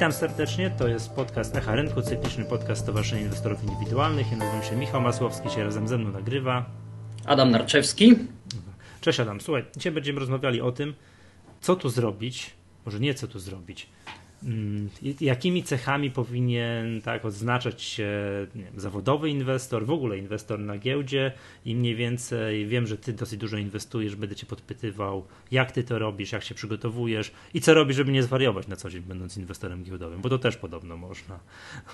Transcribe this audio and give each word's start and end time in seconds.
Witam 0.00 0.12
serdecznie, 0.12 0.70
to 0.70 0.88
jest 0.88 1.10
podcast 1.10 1.56
Echa 1.56 1.74
Rynku, 1.74 2.02
cykliczny 2.02 2.44
podcast 2.44 2.82
Stowarzyszenia 2.82 3.22
Inwestorów 3.22 3.64
Indywidualnych. 3.64 4.30
Ja 4.30 4.36
nazywam 4.36 4.62
się 4.62 4.76
Michał 4.76 5.00
Masłowski, 5.00 5.50
się 5.50 5.64
razem 5.64 5.88
ze 5.88 5.98
mną 5.98 6.10
nagrywa. 6.12 6.64
Adam 7.26 7.50
Narczewski. 7.50 8.16
Cześć 9.00 9.20
Adam, 9.20 9.40
słuchaj, 9.40 9.64
dzisiaj 9.76 9.92
będziemy 9.92 10.20
rozmawiali 10.20 10.60
o 10.60 10.72
tym, 10.72 10.94
co 11.60 11.76
tu 11.76 11.88
zrobić, 11.88 12.50
może 12.86 13.00
nie 13.00 13.14
co 13.14 13.28
tu 13.28 13.38
zrobić, 13.38 13.88
jakimi 15.20 15.62
cechami 15.62 16.10
powinien 16.10 17.02
tak 17.02 17.24
odznaczać 17.24 17.82
się 17.82 18.10
wiem, 18.54 18.80
zawodowy 18.80 19.30
inwestor, 19.30 19.86
w 19.86 19.90
ogóle 19.90 20.18
inwestor 20.18 20.58
na 20.58 20.78
giełdzie? 20.78 21.32
I 21.64 21.76
mniej 21.76 21.96
więcej 21.96 22.66
wiem, 22.66 22.86
że 22.86 22.98
ty 22.98 23.12
dosyć 23.12 23.40
dużo 23.40 23.56
inwestujesz, 23.56 24.16
będę 24.16 24.36
cię 24.36 24.46
podpytywał, 24.46 25.26
jak 25.50 25.72
ty 25.72 25.84
to 25.84 25.98
robisz, 25.98 26.32
jak 26.32 26.44
się 26.44 26.54
przygotowujesz 26.54 27.32
i 27.54 27.60
co 27.60 27.74
robisz, 27.74 27.96
żeby 27.96 28.12
nie 28.12 28.22
zwariować 28.22 28.68
na 28.68 28.76
co 28.76 28.90
dzień, 28.90 29.02
będąc 29.02 29.36
inwestorem 29.36 29.84
giełdowym, 29.84 30.20
bo 30.20 30.28
to 30.28 30.38
też 30.38 30.56
podobno 30.56 30.96
można. 30.96 31.40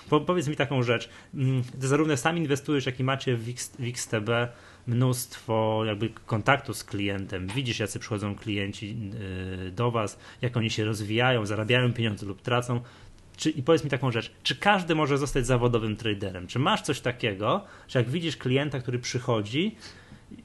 Po, 0.09 0.21
powiedz 0.21 0.47
mi 0.47 0.55
taką 0.55 0.83
rzecz, 0.83 1.09
mm, 1.33 1.63
ty 1.81 1.87
zarówno 1.87 2.17
sam 2.17 2.37
inwestujesz, 2.37 2.85
jak 2.85 2.99
i 2.99 3.03
macie 3.03 3.37
w, 3.37 3.49
X, 3.49 3.71
w 3.79 3.83
XTB 3.87 4.29
mnóstwo 4.87 5.85
jakby 5.85 6.09
kontaktu 6.09 6.73
z 6.73 6.83
klientem, 6.83 7.47
widzisz 7.47 7.79
jacy 7.79 7.99
przychodzą 7.99 8.35
klienci 8.35 8.97
y, 9.67 9.71
do 9.71 9.91
was, 9.91 10.19
jak 10.41 10.57
oni 10.57 10.69
się 10.69 10.85
rozwijają, 10.85 11.45
zarabiają 11.45 11.93
pieniądze 11.93 12.25
lub 12.25 12.41
tracą. 12.41 12.81
Czy, 13.37 13.49
I 13.49 13.63
powiedz 13.63 13.83
mi 13.83 13.89
taką 13.89 14.11
rzecz, 14.11 14.31
czy 14.43 14.55
każdy 14.55 14.95
może 14.95 15.17
zostać 15.17 15.45
zawodowym 15.45 15.95
traderem? 15.95 16.47
Czy 16.47 16.59
masz 16.59 16.81
coś 16.81 16.99
takiego, 16.99 17.65
że 17.87 17.99
jak 17.99 18.09
widzisz 18.09 18.37
klienta, 18.37 18.79
który 18.79 18.99
przychodzi, 18.99 19.75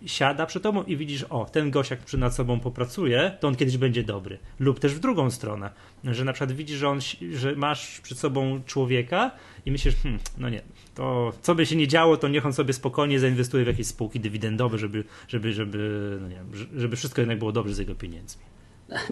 siada 0.07 0.47
przed 0.47 0.63
tobą 0.63 0.83
i 0.83 0.97
widzisz, 0.97 1.25
o, 1.31 1.45
ten 1.45 1.71
gość 1.71 1.91
jak 1.91 2.01
przy 2.01 2.19
nad 2.19 2.35
sobą 2.35 2.61
popracuje, 2.61 3.37
to 3.41 3.49
on 3.49 3.57
kiedyś 3.57 3.77
będzie 3.77 4.03
dobry. 4.03 4.39
Lub 4.61 4.81
też 4.81 4.95
w 4.95 5.01
drugą 5.01 5.31
stronę, 5.31 5.71
że 6.05 6.25
na 6.25 6.33
przykład 6.33 6.53
widzisz, 6.53 6.79
że, 6.79 6.89
on, 6.89 6.99
że 7.33 7.57
masz 7.57 8.01
przed 8.01 8.19
sobą 8.19 8.61
człowieka 8.67 9.31
i 9.67 9.71
myślisz, 9.71 9.95
hmm, 9.95 10.21
no 10.39 10.49
nie, 10.49 10.63
to 10.95 11.33
co 11.43 11.55
by 11.55 11.67
się 11.67 11.77
nie 11.77 11.89
działo, 11.89 12.17
to 12.17 12.29
niech 12.29 12.47
on 12.47 12.53
sobie 12.53 12.73
spokojnie 12.73 13.21
zainwestuje 13.21 13.65
w 13.65 13.67
jakieś 13.67 13.87
spółki 13.87 14.21
dywidendowe, 14.21 14.79
żeby, 14.79 15.05
żeby, 15.29 15.53
żeby, 15.53 16.19
no 16.21 16.29
nie, 16.29 16.41
żeby 16.77 16.97
wszystko 16.97 17.21
jednak 17.21 17.39
było 17.39 17.53
dobrze 17.53 17.75
z 17.75 17.79
jego 17.79 17.95
pieniędzmi. 17.95 18.43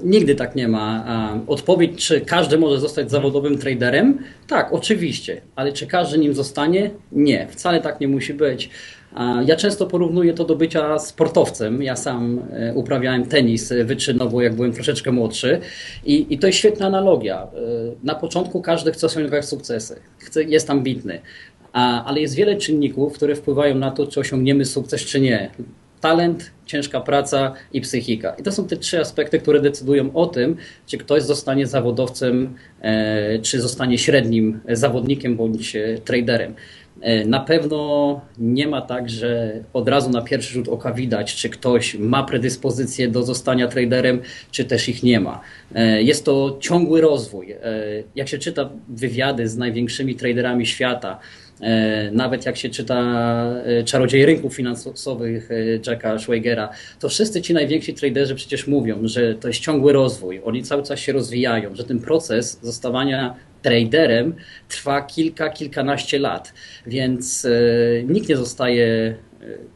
Nigdy 0.04 0.34
tak 0.34 0.56
nie 0.56 0.68
ma. 0.68 1.04
Odpowiedź, 1.46 2.06
czy 2.06 2.20
każdy 2.20 2.58
może 2.58 2.80
zostać 2.80 3.10
zawodowym 3.10 3.58
traderem? 3.58 4.18
Tak, 4.46 4.72
oczywiście, 4.72 5.40
ale 5.56 5.72
czy 5.72 5.86
każdy 5.86 6.18
nim 6.18 6.34
zostanie? 6.34 6.90
Nie, 7.12 7.48
wcale 7.50 7.80
tak 7.80 8.00
nie 8.00 8.08
musi 8.08 8.34
być. 8.34 8.70
Ja 9.46 9.56
często 9.56 9.86
porównuję 9.86 10.34
to 10.34 10.44
do 10.44 10.56
bycia 10.56 10.98
sportowcem. 10.98 11.82
Ja 11.82 11.96
sam 11.96 12.40
e, 12.52 12.74
uprawiałem 12.74 13.26
tenis 13.26 13.72
wyczynowo, 13.84 14.42
jak 14.42 14.54
byłem 14.54 14.72
troszeczkę 14.72 15.12
młodszy 15.12 15.60
i, 16.04 16.26
i 16.34 16.38
to 16.38 16.46
jest 16.46 16.58
świetna 16.58 16.86
analogia. 16.86 17.42
E, 17.42 17.48
na 18.04 18.14
początku 18.14 18.62
każdy 18.62 18.92
chce 18.92 19.06
osiągać 19.06 19.44
sukcesy, 19.44 20.00
chce, 20.18 20.42
jest 20.42 20.70
ambitny, 20.70 21.20
ale 21.72 22.20
jest 22.20 22.34
wiele 22.34 22.56
czynników, 22.56 23.12
które 23.12 23.36
wpływają 23.36 23.74
na 23.74 23.90
to, 23.90 24.06
czy 24.06 24.20
osiągniemy 24.20 24.64
sukces, 24.64 25.00
czy 25.00 25.20
nie 25.20 25.50
talent, 26.00 26.50
ciężka 26.66 27.00
praca 27.00 27.54
i 27.72 27.80
psychika. 27.80 28.34
I 28.34 28.42
to 28.42 28.52
są 28.52 28.66
te 28.66 28.76
trzy 28.76 29.00
aspekty, 29.00 29.38
które 29.38 29.60
decydują 29.60 30.12
o 30.14 30.26
tym, 30.26 30.56
czy 30.86 30.98
ktoś 30.98 31.22
zostanie 31.22 31.66
zawodowcem, 31.66 32.54
e, 32.80 33.38
czy 33.38 33.60
zostanie 33.60 33.98
średnim 33.98 34.60
zawodnikiem 34.68 35.36
bądź 35.36 35.76
traderem. 36.04 36.54
E, 37.00 37.24
na 37.24 37.40
pewno 37.40 38.20
nie 38.38 38.68
ma 38.68 38.80
tak, 38.80 39.10
że 39.10 39.52
od 39.72 39.88
razu 39.88 40.10
na 40.10 40.22
pierwszy 40.22 40.52
rzut 40.52 40.68
oka 40.68 40.92
widać, 40.92 41.34
czy 41.34 41.48
ktoś 41.48 41.94
ma 41.94 42.22
predyspozycję 42.22 43.08
do 43.08 43.22
zostania 43.22 43.68
traderem, 43.68 44.20
czy 44.50 44.64
też 44.64 44.88
ich 44.88 45.02
nie 45.02 45.20
ma. 45.20 45.40
E, 45.74 46.02
jest 46.02 46.24
to 46.24 46.56
ciągły 46.60 47.00
rozwój. 47.00 47.54
Jak 48.14 48.28
się 48.28 48.38
czyta 48.38 48.70
wywiady 48.88 49.48
z 49.48 49.56
największymi 49.56 50.14
traderami 50.14 50.66
świata, 50.66 51.20
E, 51.60 52.10
nawet 52.10 52.46
jak 52.46 52.56
się 52.56 52.68
czyta 52.68 53.02
e, 53.64 53.84
Czarodziej 53.84 54.26
Rynków 54.26 54.54
Finansowych 54.54 55.50
e, 55.50 55.54
Jacka 55.86 56.18
Schweigera, 56.18 56.68
to 56.98 57.08
wszyscy 57.08 57.42
ci 57.42 57.54
najwięksi 57.54 57.94
traderzy 57.94 58.34
przecież 58.34 58.66
mówią, 58.66 58.98
że 59.02 59.34
to 59.34 59.48
jest 59.48 59.60
ciągły 59.60 59.92
rozwój, 59.92 60.40
oni 60.44 60.62
cały 60.62 60.82
czas 60.82 60.98
się 60.98 61.12
rozwijają, 61.12 61.74
że 61.74 61.84
ten 61.84 61.98
proces 61.98 62.58
zostawania 62.62 63.34
traderem 63.62 64.34
trwa 64.68 65.02
kilka, 65.02 65.50
kilkanaście 65.50 66.18
lat, 66.18 66.54
więc 66.86 67.46
nikt 68.08 68.28
nie 68.28 68.36
zostaje 68.36 69.14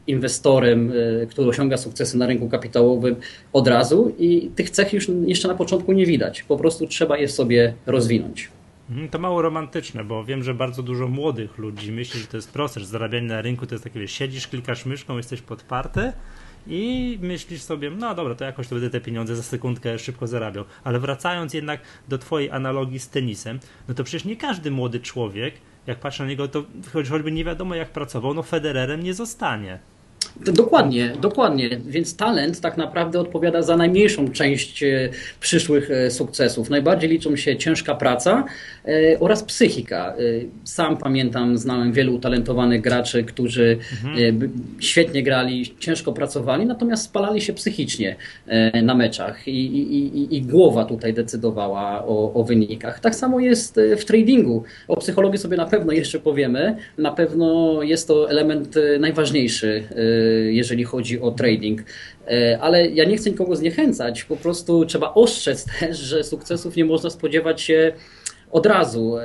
inwestorem, 0.07 0.93
który 1.29 1.49
osiąga 1.49 1.77
sukcesy 1.77 2.17
na 2.17 2.27
rynku 2.27 2.49
kapitałowym 2.49 3.15
od 3.53 3.67
razu 3.67 4.15
i 4.19 4.51
tych 4.55 4.69
cech 4.69 4.93
już 4.93 5.07
jeszcze 5.25 5.47
na 5.47 5.55
początku 5.55 5.91
nie 5.91 6.05
widać. 6.05 6.43
Po 6.43 6.57
prostu 6.57 6.87
trzeba 6.87 7.17
je 7.17 7.27
sobie 7.27 7.73
rozwinąć. 7.85 8.49
Mhm, 8.89 9.09
to 9.09 9.19
mało 9.19 9.41
romantyczne, 9.41 10.03
bo 10.03 10.23
wiem, 10.23 10.43
że 10.43 10.53
bardzo 10.53 10.83
dużo 10.83 11.07
młodych 11.07 11.57
ludzi 11.57 11.91
myśli, 11.91 12.19
że 12.19 12.27
to 12.27 12.37
jest 12.37 12.51
proces, 12.51 12.87
zarabianie 12.87 13.27
na 13.27 13.41
rynku 13.41 13.67
to 13.67 13.75
jest 13.75 13.83
takie, 13.83 13.99
wiesz, 13.99 14.11
siedzisz, 14.11 14.47
klikasz 14.47 14.85
myszką, 14.85 15.17
jesteś 15.17 15.41
podparty 15.41 16.11
i 16.67 17.17
myślisz 17.21 17.61
sobie, 17.61 17.89
no 17.89 18.15
dobra, 18.15 18.35
to 18.35 18.45
jakoś 18.45 18.67
to 18.67 18.75
będę 18.75 18.89
te 18.89 19.01
pieniądze 19.01 19.35
za 19.35 19.43
sekundkę 19.43 19.99
szybko 19.99 20.27
zarabiał. 20.27 20.65
Ale 20.83 20.99
wracając 20.99 21.53
jednak 21.53 21.81
do 22.07 22.17
twojej 22.17 22.51
analogii 22.51 22.99
z 22.99 23.09
tenisem, 23.09 23.59
no 23.87 23.93
to 23.93 24.03
przecież 24.03 24.25
nie 24.25 24.35
każdy 24.35 24.71
młody 24.71 24.99
człowiek, 24.99 25.55
jak 25.87 25.99
patrzy 25.99 26.23
na 26.23 26.29
niego, 26.29 26.47
to 26.47 26.63
choćby 26.93 27.31
nie 27.31 27.45
wiadomo 27.45 27.75
jak 27.75 27.89
pracował, 27.89 28.33
no 28.33 28.43
Federerem 28.43 29.03
nie 29.03 29.13
zostanie. 29.13 29.79
Dokładnie, 30.41 31.13
dokładnie. 31.21 31.69
Więc 31.85 32.15
talent 32.15 32.61
tak 32.61 32.77
naprawdę 32.77 33.19
odpowiada 33.19 33.61
za 33.61 33.77
najmniejszą 33.77 34.31
część 34.31 34.83
e, 34.83 35.09
przyszłych 35.39 35.91
e, 35.91 36.11
sukcesów. 36.11 36.69
Najbardziej 36.69 37.09
liczą 37.09 37.35
się 37.35 37.57
ciężka 37.57 37.95
praca 37.95 38.45
e, 38.85 39.19
oraz 39.19 39.43
psychika. 39.43 40.15
Sam 40.63 40.97
pamiętam, 40.97 41.57
znałem 41.57 41.93
wielu 41.93 42.15
utalentowanych 42.15 42.81
graczy, 42.81 43.23
którzy 43.23 43.77
mhm. 44.03 44.53
świetnie 44.79 45.23
grali, 45.23 45.75
ciężko 45.79 46.13
pracowali, 46.13 46.65
natomiast 46.65 47.03
spalali 47.03 47.41
się 47.41 47.53
psychicznie 47.53 48.15
na 48.83 48.95
meczach 48.95 49.47
i, 49.47 49.51
i, 49.51 50.35
i 50.35 50.41
głowa 50.41 50.85
tutaj 50.85 51.13
decydowała 51.13 52.05
o, 52.05 52.33
o 52.33 52.43
wynikach. 52.43 52.99
Tak 52.99 53.15
samo 53.15 53.39
jest 53.39 53.79
w 53.97 54.05
tradingu. 54.05 54.63
O 54.87 54.97
psychologii 54.97 55.39
sobie 55.39 55.57
na 55.57 55.65
pewno 55.65 55.91
jeszcze 55.91 56.19
powiemy. 56.19 56.75
Na 56.97 57.11
pewno 57.11 57.79
jest 57.83 58.07
to 58.07 58.29
element 58.29 58.75
najważniejszy 58.99 59.83
jeżeli 60.51 60.83
chodzi 60.83 61.21
o 61.21 61.31
trading. 61.31 61.83
E, 62.27 62.59
ale 62.61 62.87
ja 62.87 63.05
nie 63.05 63.17
chcę 63.17 63.31
nikogo 63.31 63.55
zniechęcać, 63.55 64.23
po 64.23 64.35
prostu 64.35 64.85
trzeba 64.85 65.13
ostrzec 65.13 65.65
też, 65.79 65.97
że 65.97 66.23
sukcesów 66.23 66.75
nie 66.75 66.85
można 66.85 67.09
spodziewać 67.09 67.61
się 67.61 67.93
od 68.51 68.65
razu. 68.65 69.17
E, 69.17 69.23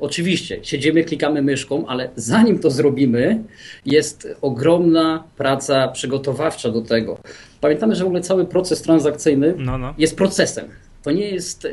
oczywiście 0.00 0.58
siedzimy, 0.62 1.04
klikamy 1.04 1.42
myszką, 1.42 1.86
ale 1.86 2.10
zanim 2.16 2.58
to 2.58 2.70
zrobimy, 2.70 3.42
jest 3.86 4.28
ogromna 4.42 5.24
praca 5.36 5.88
przygotowawcza 5.88 6.70
do 6.70 6.82
tego. 6.82 7.18
Pamiętamy, 7.60 7.94
że 7.94 8.04
w 8.04 8.06
ogóle 8.06 8.20
cały 8.20 8.46
proces 8.46 8.82
transakcyjny 8.82 9.54
no, 9.58 9.78
no. 9.78 9.94
jest 9.98 10.16
procesem. 10.16 10.68
To 11.02 11.10
nie 11.10 11.30
jest 11.30 11.64
e, 11.64 11.68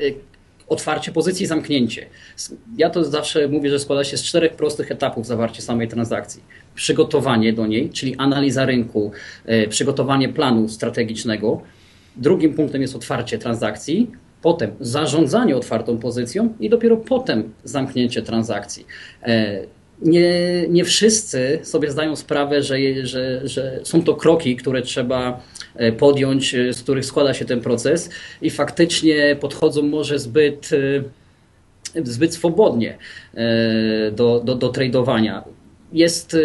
otwarcie 0.69 1.11
pozycji, 1.11 1.45
zamknięcie. 1.45 2.05
Ja 2.77 2.89
to 2.89 3.05
zawsze 3.05 3.47
mówię, 3.47 3.69
że 3.69 3.79
składa 3.79 4.03
się 4.03 4.17
z 4.17 4.23
czterech 4.23 4.55
prostych 4.55 4.91
etapów 4.91 5.25
zawarcie 5.25 5.61
samej 5.61 5.87
transakcji. 5.87 6.43
Przygotowanie 6.75 7.53
do 7.53 7.67
niej, 7.67 7.89
czyli 7.89 8.15
analiza 8.15 8.65
rynku, 8.65 9.11
e, 9.45 9.67
przygotowanie 9.67 10.29
planu 10.29 10.69
strategicznego. 10.69 11.61
Drugim 12.15 12.53
punktem 12.53 12.81
jest 12.81 12.95
otwarcie 12.95 13.37
transakcji, 13.37 14.11
potem 14.41 14.71
zarządzanie 14.79 15.55
otwartą 15.57 15.97
pozycją 15.97 16.53
i 16.59 16.69
dopiero 16.69 16.97
potem 16.97 17.53
zamknięcie 17.63 18.21
transakcji. 18.21 18.85
E, 19.23 19.61
nie, 20.01 20.31
nie 20.69 20.85
wszyscy 20.85 21.59
sobie 21.63 21.91
zdają 21.91 22.15
sprawę, 22.15 22.63
że, 22.63 22.77
że, 23.03 23.47
że 23.47 23.79
są 23.83 24.03
to 24.03 24.15
kroki, 24.15 24.55
które 24.55 24.81
trzeba 24.81 25.41
podjąć, 25.97 26.55
e, 26.55 26.73
z 26.73 26.83
których 26.83 27.05
składa 27.05 27.33
się 27.33 27.45
ten 27.45 27.61
proces 27.61 28.09
i 28.41 28.49
faktycznie 28.49 29.37
podchodzą 29.39 29.83
może 29.83 30.19
zbyt, 30.19 30.69
e, 31.95 32.03
zbyt 32.03 32.33
swobodnie 32.33 32.97
do, 34.11 34.41
do, 34.45 34.55
do 34.55 34.69
tradowania. 34.69 35.43
Jest, 35.93 36.37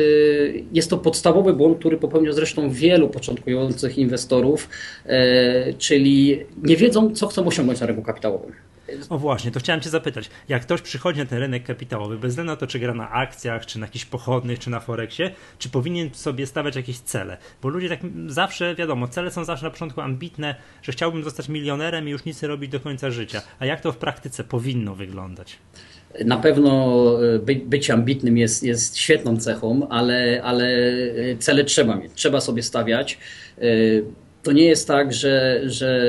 jest 0.72 0.90
to 0.90 0.98
podstawowy 0.98 1.52
błąd, 1.52 1.78
który 1.78 1.96
popełnia 1.96 2.32
zresztą 2.32 2.70
wielu 2.70 3.08
początkujących 3.08 3.98
inwestorów, 3.98 4.68
czyli 5.78 6.40
nie 6.62 6.76
wiedzą, 6.76 7.14
co 7.14 7.26
chcą 7.26 7.46
osiągnąć 7.46 7.80
na 7.80 7.86
rynku 7.86 8.02
kapitałowym. 8.02 8.52
O 9.08 9.18
właśnie, 9.18 9.50
to 9.50 9.60
chciałem 9.60 9.80
Cię 9.80 9.90
zapytać. 9.90 10.30
Jak 10.48 10.62
ktoś 10.62 10.82
przychodzi 10.82 11.18
na 11.18 11.26
ten 11.26 11.38
rynek 11.38 11.64
kapitałowy, 11.64 12.18
bez 12.18 12.30
względu 12.30 12.52
na 12.52 12.56
to, 12.56 12.66
czy 12.66 12.78
gra 12.78 12.94
na 12.94 13.10
akcjach, 13.10 13.66
czy 13.66 13.78
na 13.78 13.86
jakichś 13.86 14.04
pochodnych, 14.04 14.58
czy 14.58 14.70
na 14.70 14.80
Forexie, 14.80 15.30
czy 15.58 15.68
powinien 15.68 16.10
sobie 16.14 16.46
stawiać 16.46 16.76
jakieś 16.76 16.98
cele? 16.98 17.36
Bo 17.62 17.68
ludzie 17.68 17.88
tak 17.88 18.00
zawsze, 18.26 18.74
wiadomo, 18.74 19.08
cele 19.08 19.30
są 19.30 19.44
zawsze 19.44 19.64
na 19.64 19.70
początku 19.70 20.00
ambitne, 20.00 20.54
że 20.82 20.92
chciałbym 20.92 21.24
zostać 21.24 21.48
milionerem 21.48 22.08
i 22.08 22.10
już 22.10 22.24
nic 22.24 22.42
nie 22.42 22.48
robić 22.48 22.70
do 22.70 22.80
końca 22.80 23.10
życia. 23.10 23.42
A 23.58 23.66
jak 23.66 23.80
to 23.80 23.92
w 23.92 23.96
praktyce 23.96 24.44
powinno 24.44 24.94
wyglądać? 24.94 25.58
Na 26.24 26.36
pewno 26.36 27.02
e, 27.34 27.38
by, 27.38 27.60
być 27.66 27.90
ambitnym 27.90 28.38
jest, 28.38 28.62
jest 28.62 28.96
świetną 28.98 29.36
cechą, 29.36 29.88
ale, 29.88 30.40
ale 30.44 30.66
e, 30.66 31.36
cele 31.38 31.64
trzeba 31.64 31.96
mieć, 31.96 32.12
trzeba 32.14 32.40
sobie 32.40 32.62
stawiać. 32.62 33.18
E, 34.42 34.44
to 34.44 34.52
nie 34.52 34.64
jest 34.64 34.88
tak, 34.88 35.12
że, 35.12 35.60
że 35.64 36.00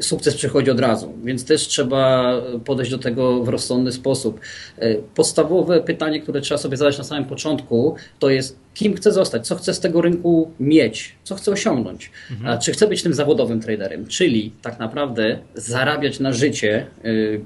sukces 0.00 0.34
przychodzi 0.34 0.70
od 0.70 0.80
razu, 0.80 1.14
więc 1.24 1.44
też 1.44 1.68
trzeba 1.68 2.32
podejść 2.64 2.90
do 2.90 2.98
tego 2.98 3.44
w 3.44 3.48
rozsądny 3.48 3.92
sposób. 3.92 4.40
E, 4.78 4.94
podstawowe 4.94 5.80
pytanie, 5.80 6.20
które 6.20 6.40
trzeba 6.40 6.58
sobie 6.58 6.76
zadać 6.76 6.98
na 6.98 7.04
samym 7.04 7.24
początku, 7.24 7.96
to 8.18 8.30
jest 8.30 8.58
kim 8.74 8.94
chcę 8.94 9.12
zostać, 9.12 9.46
co 9.46 9.56
chcę 9.56 9.74
z 9.74 9.80
tego 9.80 10.00
rynku 10.00 10.50
mieć, 10.60 11.14
co 11.24 11.34
chcę 11.34 11.50
osiągnąć. 11.50 12.10
Mhm. 12.30 12.60
Czy 12.60 12.72
chcę 12.72 12.86
być 12.86 13.02
tym 13.02 13.14
zawodowym 13.14 13.60
traderem, 13.60 14.06
czyli 14.06 14.52
tak 14.62 14.78
naprawdę 14.78 15.38
zarabiać 15.54 16.20
na 16.20 16.32
życie 16.32 16.86
y, 17.04 17.40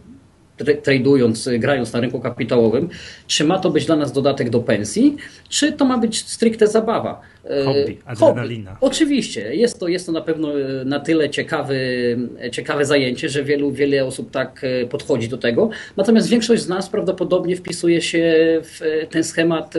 tradując, 0.82 1.49
grając 1.58 1.93
na 1.93 2.00
rynku 2.00 2.20
kapitałowym, 2.20 2.88
czy 3.26 3.44
ma 3.44 3.58
to 3.58 3.70
być 3.70 3.87
dla 3.87 3.96
nas 3.96 4.12
dodatek 4.12 4.50
do 4.50 4.60
pensji, 4.60 5.16
czy 5.49 5.72
to 5.72 5.84
ma 5.84 5.99
być 5.99 6.25
stricte 6.28 6.66
zabawa. 6.66 7.20
E, 7.44 7.64
hobby, 7.64 7.99
adrenalina. 8.05 8.70
Hobby. 8.70 8.87
Oczywiście, 8.87 9.55
jest 9.55 9.81
to, 9.81 9.88
jest 9.88 10.06
to 10.06 10.12
na 10.12 10.20
pewno 10.20 10.60
e, 10.60 10.84
na 10.84 11.00
tyle 11.00 11.31
ciekawy, 11.31 11.78
ciekawe 12.52 12.84
zajęcie, 12.84 13.28
że 13.28 13.44
wielu, 13.44 13.72
wiele 13.72 14.05
osób 14.05 14.31
tak 14.31 14.66
podchodzi 14.90 15.28
do 15.28 15.38
tego. 15.38 15.70
Natomiast 15.96 16.28
większość 16.28 16.62
z 16.62 16.69
nas 16.69 16.88
prawdopodobnie 16.88 17.56
wpisuje 17.56 18.02
się 18.02 18.22
w 18.62 19.06
ten 19.10 19.25
schemat 19.25 19.75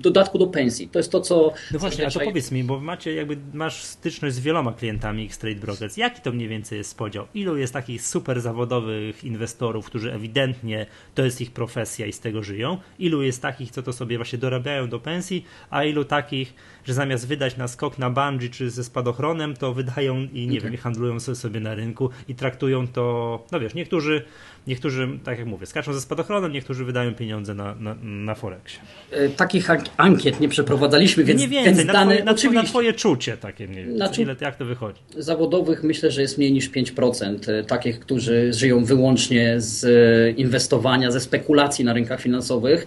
dodatku 0.00 0.38
do 0.38 0.46
pensji. 0.46 0.88
To 0.88 0.98
jest 0.98 1.12
to, 1.12 1.20
co. 1.20 1.52
No 1.72 1.78
właśnie, 1.78 2.06
a 2.06 2.10
to 2.10 2.20
powiedz 2.20 2.52
mi, 2.52 2.64
bo 2.64 2.80
macie 2.80 3.14
jakby 3.14 3.36
masz 3.54 3.82
styczność 3.82 4.34
z 4.34 4.40
wieloma 4.40 4.72
klientami 4.72 5.24
X-Trade 5.24 5.60
Brokers. 5.60 5.96
Jaki 5.96 6.20
to 6.20 6.32
mniej 6.32 6.48
więcej 6.48 6.78
jest 6.78 6.98
podział? 6.98 7.26
Ilu 7.34 7.56
jest 7.56 7.72
takich 7.72 8.02
super 8.02 8.40
zawodowych 8.40 9.24
inwestorów, 9.24 9.86
którzy 9.86 10.12
ewidentnie 10.12 10.86
to 11.14 11.24
jest 11.24 11.40
ich 11.40 11.50
profesja 11.50 12.06
i 12.06 12.12
z 12.12 12.20
tego 12.20 12.42
żyją? 12.42 12.78
Ilu 12.98 13.22
jest 13.22 13.42
takich, 13.42 13.70
co 13.70 13.82
to 13.82 13.92
sobie 13.92 14.16
właśnie 14.16 14.38
dorabiają 14.38 14.88
do 14.88 15.00
pensji, 15.00 15.44
a 15.70 15.84
ilu 15.84 16.04
takich, 16.04 16.54
że 16.84 16.94
zamiast 16.94 17.26
wydać 17.26 17.56
na 17.56 17.68
skok 17.68 17.98
na 17.98 18.10
bungee 18.10 18.50
czy 18.50 18.70
ze 18.70 18.84
spadochronem, 18.84 19.56
to 19.56 19.74
wydają 19.74 20.28
i 20.32 20.48
nie 20.48 20.58
okay. 20.58 20.70
wiem, 20.70 20.80
handlują 20.80 21.20
sobie 21.20 21.60
na 21.60 21.74
rynku 21.74 22.10
i 22.28 22.34
traktują 22.34 22.88
to, 22.88 23.44
no 23.52 23.60
wiesz, 23.60 23.74
niektórzy 23.74 24.24
Niektórzy, 24.66 25.08
tak 25.24 25.38
jak 25.38 25.46
mówię, 25.46 25.66
skaczą 25.66 25.92
ze 25.92 26.00
spadochronem, 26.00 26.52
niektórzy 26.52 26.84
wydają 26.84 27.14
pieniądze 27.14 27.54
na, 27.54 27.74
na, 27.74 27.94
na 28.02 28.34
Forexie. 28.34 28.80
E, 29.10 29.28
takich 29.28 29.70
ankiet 29.96 30.40
nie 30.40 30.48
przeprowadzaliśmy, 30.48 31.24
więc, 31.24 31.40
nie 31.40 31.48
więcej, 31.48 31.74
więc 31.74 31.86
na, 31.86 31.92
dane, 31.92 32.34
twoje, 32.34 32.52
na, 32.52 32.62
twoje 32.62 32.92
czucie 32.92 33.36
takie 33.36 33.68
mniej 33.68 33.84
więcej. 33.84 33.96
Znaczy, 33.96 34.22
Ile, 34.22 34.36
jak 34.40 34.56
to 34.56 34.64
wychodzi? 34.64 35.00
Zawodowych 35.16 35.82
myślę, 35.82 36.10
że 36.10 36.22
jest 36.22 36.38
mniej 36.38 36.52
niż 36.52 36.70
5% 36.70 37.50
e, 37.50 37.64
takich, 37.64 38.00
którzy 38.00 38.52
żyją 38.52 38.84
wyłącznie 38.84 39.54
z 39.60 39.84
e, 39.84 40.30
inwestowania, 40.30 41.10
ze 41.10 41.20
spekulacji 41.20 41.84
na 41.84 41.92
rynkach 41.92 42.20
finansowych. 42.20 42.86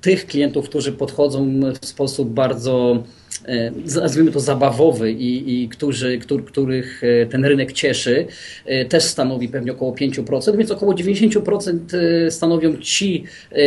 Tych 0.00 0.26
klientów, 0.26 0.68
którzy 0.68 0.92
podchodzą 0.92 1.60
w 1.80 1.86
sposób 1.86 2.28
bardzo 2.28 3.02
E, 3.27 3.27
nazwijmy 4.02 4.32
to 4.32 4.40
zabawowy 4.40 5.12
i, 5.12 5.62
i 5.62 5.68
którzy, 5.68 6.18
któr, 6.18 6.44
których 6.44 7.02
e, 7.04 7.26
ten 7.26 7.44
rynek 7.44 7.72
cieszy, 7.72 8.26
e, 8.66 8.84
też 8.84 9.04
stanowi 9.04 9.48
pewnie 9.48 9.72
około 9.72 9.92
5%, 9.92 10.56
więc 10.56 10.70
około 10.70 10.92
90% 10.92 12.30
stanowią 12.30 12.76
ci 12.76 13.24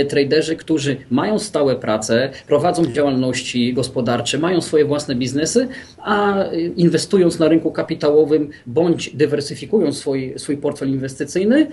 traderzy, 0.09 0.55
którzy 0.55 0.97
mają 1.09 1.39
stałe 1.39 1.75
prace, 1.75 2.29
prowadzą 2.47 2.85
działalności 2.85 3.73
gospodarcze, 3.73 4.37
mają 4.37 4.61
swoje 4.61 4.85
własne 4.85 5.15
biznesy, 5.15 5.67
a 5.97 6.45
inwestując 6.75 7.39
na 7.39 7.47
rynku 7.47 7.71
kapitałowym 7.71 8.49
bądź 8.65 9.09
dywersyfikują 9.15 9.93
swój, 9.93 10.33
swój 10.37 10.57
portfel 10.57 10.89
inwestycyjny, 10.89 11.67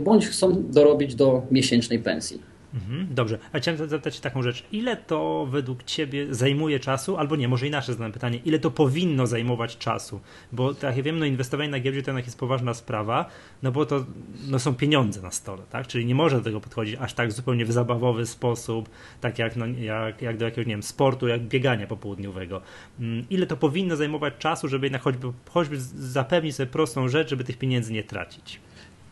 bądź 0.00 0.26
chcą 0.26 0.62
dorobić 0.70 1.14
do 1.14 1.42
miesięcznej 1.50 1.98
pensji. 1.98 2.55
Mhm, 2.76 3.06
dobrze, 3.10 3.38
a 3.52 3.58
chciałem 3.58 3.88
zapytać 3.88 4.20
taką 4.20 4.42
rzecz. 4.42 4.64
Ile 4.72 4.96
to 4.96 5.46
według 5.50 5.82
Ciebie 5.82 6.34
zajmuje 6.34 6.80
czasu, 6.80 7.16
albo 7.16 7.36
nie, 7.36 7.48
może 7.48 7.66
inaczej 7.66 7.94
zadam 7.94 8.12
pytanie, 8.12 8.38
ile 8.44 8.58
to 8.58 8.70
powinno 8.70 9.26
zajmować 9.26 9.78
czasu? 9.78 10.20
Bo 10.52 10.74
tak 10.74 10.96
jak 10.96 11.04
wiem, 11.04 11.18
no 11.18 11.24
inwestowanie 11.24 11.68
na 11.68 11.80
giełdzie 11.80 12.02
to 12.02 12.10
jednak 12.10 12.24
jest 12.24 12.38
poważna 12.38 12.74
sprawa, 12.74 13.28
no 13.62 13.72
bo 13.72 13.86
to 13.86 14.06
no, 14.48 14.58
są 14.58 14.74
pieniądze 14.74 15.22
na 15.22 15.30
stole, 15.30 15.62
tak? 15.70 15.86
Czyli 15.86 16.06
nie 16.06 16.14
może 16.14 16.36
do 16.36 16.42
tego 16.42 16.60
podchodzić 16.60 16.96
aż 17.00 17.14
tak 17.14 17.32
zupełnie 17.32 17.64
w 17.64 17.72
zabawowy 17.72 18.26
sposób, 18.26 18.88
tak 19.20 19.38
jak, 19.38 19.56
no, 19.56 19.66
jak, 19.66 20.22
jak 20.22 20.36
do 20.36 20.44
jakiegoś, 20.44 20.66
nie 20.66 20.74
wiem, 20.74 20.82
sportu, 20.82 21.28
jak 21.28 21.42
biegania 21.42 21.86
popołudniowego. 21.86 22.60
Mm, 23.00 23.26
ile 23.30 23.46
to 23.46 23.56
powinno 23.56 23.96
zajmować 23.96 24.34
czasu, 24.38 24.68
żeby 24.68 24.86
jednak 24.86 25.02
choćby, 25.02 25.32
choćby 25.50 25.80
zapewnić 25.80 26.56
sobie 26.56 26.66
prostą 26.66 27.08
rzecz, 27.08 27.30
żeby 27.30 27.44
tych 27.44 27.58
pieniędzy 27.58 27.92
nie 27.92 28.04
tracić? 28.04 28.60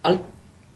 Ale 0.03 0.19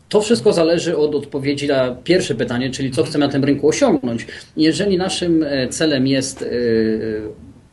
to 0.08 0.20
wszystko 0.20 0.52
zależy 0.52 0.96
od 0.96 1.14
odpowiedzi 1.14 1.66
na 1.66 1.94
pierwsze 2.04 2.34
pytanie, 2.34 2.70
czyli 2.70 2.90
co 2.90 3.02
chcemy 3.02 3.26
na 3.26 3.32
tym 3.32 3.44
rynku 3.44 3.68
osiągnąć. 3.68 4.26
Jeżeli 4.56 4.96
naszym 4.96 5.42
e, 5.42 5.68
celem 5.68 6.06
jest 6.06 6.42
e, 6.42 6.46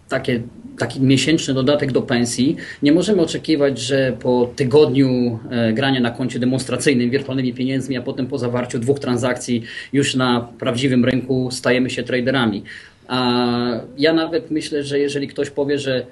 takie 0.10 0.42
taki 0.78 1.02
miesięczny 1.02 1.54
dodatek 1.54 1.92
do 1.92 2.02
pensji, 2.02 2.56
nie 2.84 2.92
możemy 2.92 3.22
oczekiwać, 3.22 3.80
że 3.80 4.18
po 4.20 4.50
tygodniu 4.56 5.40
e, 5.52 5.74
grania 5.74 6.00
na 6.00 6.12
koncie 6.12 6.40
demonstracyjnym 6.40 7.10
wirtualnymi 7.10 7.54
pieniędzmi, 7.54 7.98
a 7.98 8.02
potem 8.02 8.28
po 8.28 8.38
zawarciu 8.38 8.80
dwóch 8.80 9.00
transakcji 9.00 9.64
już 9.94 10.16
na 10.16 10.50
prawdziwym 10.60 11.06
rynku 11.06 11.50
stajemy 11.52 11.90
się 11.90 12.04
traderami. 12.04 12.64
A 13.08 13.82
ja 13.98 14.14
nawet 14.14 14.52
myślę, 14.52 14.84
że 14.84 15.00
jeżeli 15.00 15.28
ktoś 15.28 15.50
powie, 15.50 15.80
że 15.80 16.06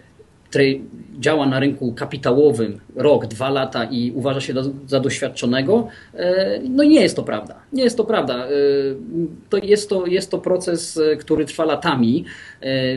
działa 1.20 1.46
na 1.46 1.60
rynku 1.60 1.94
kapitałowym 1.94 2.80
rok, 2.96 3.28
dwa 3.28 3.50
lata 3.50 3.84
i 3.84 4.12
uważa 4.16 4.42
się 4.42 4.54
do, 4.54 4.64
za 4.88 5.00
doświadczonego, 5.00 5.88
e, 6.14 6.60
no 6.70 6.84
nie 6.84 7.02
jest 7.02 7.16
to 7.16 7.24
prawda. 7.24 7.56
Nie 7.74 7.84
jest 7.84 7.98
to 7.98 8.04
prawda. 8.04 8.46
E, 8.46 8.50
to 9.50 9.58
jest, 9.58 9.90
to 9.90 10.06
jest 10.06 10.32
to 10.32 10.38
proces, 10.38 10.98
e, 10.98 11.16
który 11.16 11.46
trwa 11.46 11.66
latami, 11.66 12.26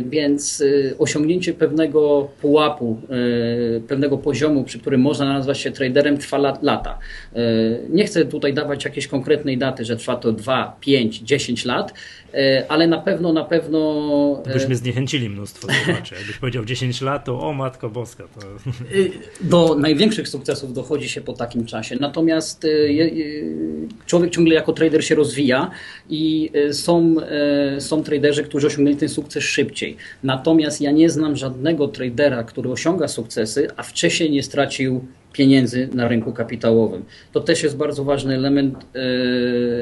więc 0.06 0.64
osiągnięcie 0.98 1.54
pewnego 1.54 2.28
pułapu, 2.40 3.00
pewnego 3.88 4.18
poziomu, 4.18 4.64
przy 4.64 4.78
którym 4.78 5.00
można 5.00 5.32
nazwać 5.32 5.58
się 5.58 5.70
traderem, 5.70 6.18
trwa 6.18 6.38
lata. 6.62 6.98
Nie 7.90 8.04
chcę 8.04 8.24
tutaj 8.24 8.54
dawać 8.54 8.84
jakiejś 8.84 9.06
konkretnej 9.06 9.58
daty, 9.58 9.84
że 9.84 9.96
trwa 9.96 10.16
to 10.16 10.32
2, 10.32 10.76
5, 10.80 11.18
10 11.18 11.64
lat, 11.64 11.94
ale 12.68 12.86
na 12.86 12.98
pewno, 12.98 13.32
na 13.32 13.44
pewno... 13.44 14.42
Byśmy 14.52 14.76
zniechęcili 14.76 15.30
mnóstwo 15.30 15.68
słuchaczy. 15.72 16.14
Jakbyś 16.14 16.38
powiedział 16.38 16.64
10 16.64 17.00
lat, 17.00 17.24
to 17.24 17.40
o 17.40 17.52
Matko 17.52 17.90
Boska. 17.90 18.24
To... 18.24 18.40
Do 19.40 19.74
największych 19.74 20.28
sukcesów 20.28 20.72
dochodzi 20.72 21.08
się 21.08 21.20
po 21.20 21.32
takim 21.32 21.66
czasie. 21.66 21.96
Natomiast 22.00 22.66
człowiek 24.06 24.30
ciągle 24.30 24.54
jako 24.54 24.72
trader 24.72 25.04
się 25.04 25.14
rozwija 25.14 25.70
i 26.10 26.50
są, 26.72 27.14
są 27.78 28.02
traderzy, 28.02 28.44
którzy 28.44 28.66
osiągnęli 28.66 28.96
ten 28.96 29.08
sukces 29.08 29.44
szybciej. 29.44 29.96
Natomiast 30.22 30.80
ja 30.80 30.90
nie 30.90 31.10
znam 31.10 31.36
żadnego 31.36 31.88
tradera, 31.88 32.44
który 32.44 32.70
osiąga 32.70 33.08
sukcesy, 33.08 33.68
a 33.76 33.82
wcześniej 33.82 34.30
nie 34.30 34.42
stracił 34.42 35.04
pieniędzy 35.36 35.88
na 35.94 36.08
rynku 36.08 36.32
kapitałowym. 36.32 37.04
To 37.32 37.40
też 37.40 37.62
jest 37.62 37.76
bardzo 37.76 38.04
ważny 38.04 38.34
element 38.34 38.74
e, 38.94 38.98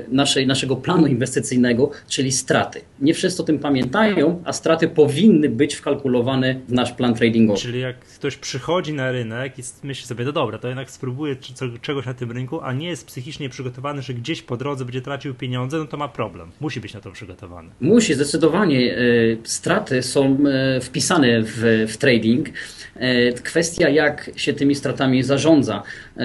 naszej, 0.09 0.47
naszego 0.47 0.77
planu 0.77 1.07
inwestycyjnego, 1.07 1.91
czyli 2.09 2.33
straty. 2.33 2.81
Nie 3.01 3.15
wszyscy 3.15 3.43
o 3.43 3.45
tym 3.45 3.59
pamiętają, 3.59 4.43
a 4.45 4.53
straty 4.53 4.89
powinny 4.89 5.49
być 5.49 5.75
wkalkulowane 5.75 6.55
w 6.69 6.73
nasz 6.73 6.93
plan 6.93 7.15
tradingowy. 7.15 7.61
Czyli 7.61 7.81
jak 7.81 7.99
ktoś 7.99 8.37
przychodzi 8.37 8.93
na 8.93 9.13
rynek 9.13 9.59
i 9.59 9.63
myśli 9.83 10.07
sobie, 10.07 10.25
no 10.25 10.33
dobra, 10.33 10.59
to 10.59 10.69
jednak 10.69 10.91
spróbuję 10.91 11.37
czegoś 11.83 12.07
na 12.07 12.15
tym 12.15 12.33
rynku, 12.33 12.61
a 12.61 12.73
nie 12.73 12.89
jest 12.89 13.07
psychicznie 13.07 13.49
przygotowany, 13.49 14.03
że 14.03 14.15
gdzieś 14.15 14.43
po 14.43 14.57
drodze 14.57 14.85
będzie 14.85 15.01
tracił 15.01 15.35
pieniądze, 15.35 15.79
no 15.79 15.85
to 15.85 15.97
ma 15.97 16.09
problem. 16.09 16.51
Musi 16.61 16.81
być 16.81 16.95
na 16.95 17.01
to 17.01 17.11
przygotowany. 17.11 17.69
Musi, 17.81 18.15
zdecydowanie. 18.15 18.97
E, 18.97 18.99
straty 19.45 20.03
są 20.03 20.39
e, 20.47 20.81
wpisane 20.81 21.43
w, 21.43 21.87
w 21.89 21.97
trading. 21.97 22.49
Kwestia, 23.45 23.89
jak 23.89 24.31
się 24.37 24.53
tymi 24.53 24.75
stratami 24.75 25.23
zarządzać, 25.23 25.44
zarządza. 25.45 25.83
E, 26.17 26.25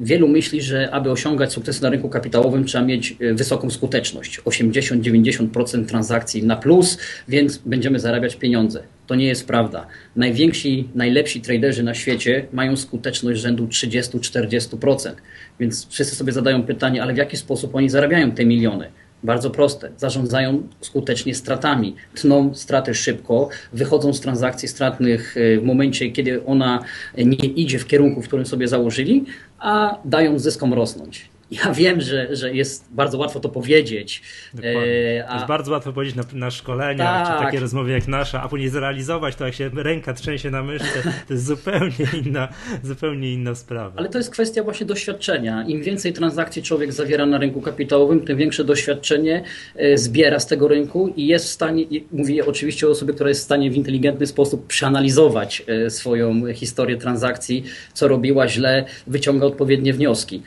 wielu 0.00 0.28
myśli, 0.28 0.62
że 0.62 0.90
aby 0.90 1.10
osiągać 1.10 1.52
sukcesy 1.52 1.82
na 1.82 1.90
rynku 1.90 2.08
kapitałowym 2.08 2.64
trzeba 2.64 2.84
mieć 2.84 3.16
e, 3.20 3.34
wysoką 3.34 3.70
skuteczność. 3.70 4.40
80-90% 4.40 5.86
transakcji 5.86 6.42
na 6.42 6.56
plus, 6.56 6.98
więc 7.28 7.58
będziemy 7.58 7.98
zarabiać 8.00 8.36
pieniądze. 8.36 8.82
To 9.06 9.14
nie 9.14 9.26
jest 9.26 9.46
prawda. 9.46 9.86
Najwięksi, 10.16 10.88
najlepsi 10.94 11.40
traderzy 11.40 11.82
na 11.82 11.94
świecie 11.94 12.46
mają 12.52 12.76
skuteczność 12.76 13.40
rzędu 13.40 13.66
30-40%. 13.66 15.12
Więc 15.60 15.88
wszyscy 15.88 16.16
sobie 16.16 16.32
zadają 16.32 16.62
pytanie, 16.62 17.02
ale 17.02 17.14
w 17.14 17.16
jaki 17.16 17.36
sposób 17.36 17.74
oni 17.74 17.90
zarabiają 17.90 18.30
te 18.30 18.44
miliony? 18.44 18.88
Bardzo 19.22 19.50
proste. 19.50 19.90
Zarządzają 19.96 20.62
skutecznie 20.80 21.34
stratami. 21.34 21.96
Tną 22.14 22.54
straty 22.54 22.94
szybko, 22.94 23.48
wychodzą 23.72 24.12
z 24.12 24.20
transakcji 24.20 24.68
stratnych 24.68 25.36
e, 25.36 25.60
w 25.60 25.64
momencie, 25.64 26.10
kiedy 26.10 26.44
ona 26.44 26.84
nie 27.18 27.46
idzie 27.46 27.78
w 27.78 27.86
kierunku, 27.86 28.22
w 28.22 28.26
którym 28.26 28.46
sobie 28.46 28.68
założyli, 28.68 29.24
a 29.58 29.98
dają 30.04 30.38
zyskom 30.38 30.74
rosnąć. 30.74 31.28
Ja 31.50 31.72
wiem, 31.72 32.00
że, 32.00 32.36
że 32.36 32.54
jest 32.54 32.84
bardzo 32.90 33.18
łatwo 33.18 33.40
to 33.40 33.48
powiedzieć. 33.48 34.22
E, 34.64 35.28
a... 35.28 35.34
Jest 35.34 35.46
bardzo 35.46 35.72
łatwo 35.72 35.92
powiedzieć 35.92 36.16
na, 36.16 36.24
na 36.32 36.50
szkoleniach, 36.50 37.26
tak. 37.26 37.38
czy 37.38 37.44
takie 37.44 37.60
rozmowy 37.60 37.90
jak 37.90 38.08
nasza, 38.08 38.42
a 38.42 38.48
później 38.48 38.68
zrealizować 38.68 39.36
to, 39.36 39.46
jak 39.46 39.54
się 39.54 39.70
ręka 39.74 40.14
trzęsie 40.14 40.50
na 40.50 40.62
myszce, 40.62 41.02
to 41.28 41.34
jest 41.34 41.46
zupełnie 41.46 42.06
inna, 42.24 42.48
zupełnie 42.82 43.32
inna 43.32 43.54
sprawa. 43.54 43.92
Ale 43.96 44.08
to 44.08 44.18
jest 44.18 44.30
kwestia 44.30 44.62
właśnie 44.62 44.86
doświadczenia. 44.86 45.64
Im 45.66 45.82
więcej 45.82 46.12
transakcji 46.12 46.62
człowiek 46.62 46.92
zawiera 46.92 47.26
na 47.26 47.38
rynku 47.38 47.60
kapitałowym, 47.60 48.20
tym 48.20 48.38
większe 48.38 48.64
doświadczenie 48.64 49.44
e, 49.76 49.98
zbiera 49.98 50.40
z 50.40 50.46
tego 50.46 50.68
rynku 50.68 51.12
i 51.16 51.26
jest 51.26 51.44
w 51.44 51.48
stanie, 51.48 51.84
mówię 52.12 52.46
oczywiście 52.46 52.88
o 52.88 52.90
osobie, 52.90 53.14
która 53.14 53.28
jest 53.28 53.40
w 53.40 53.44
stanie 53.44 53.70
w 53.70 53.74
inteligentny 53.74 54.26
sposób 54.26 54.66
przeanalizować 54.66 55.62
e, 55.66 55.90
swoją 55.90 56.52
historię 56.52 56.96
transakcji, 56.96 57.64
co 57.92 58.08
robiła 58.08 58.48
źle, 58.48 58.84
wyciąga 59.06 59.46
odpowiednie 59.46 59.92
wnioski. 59.92 60.42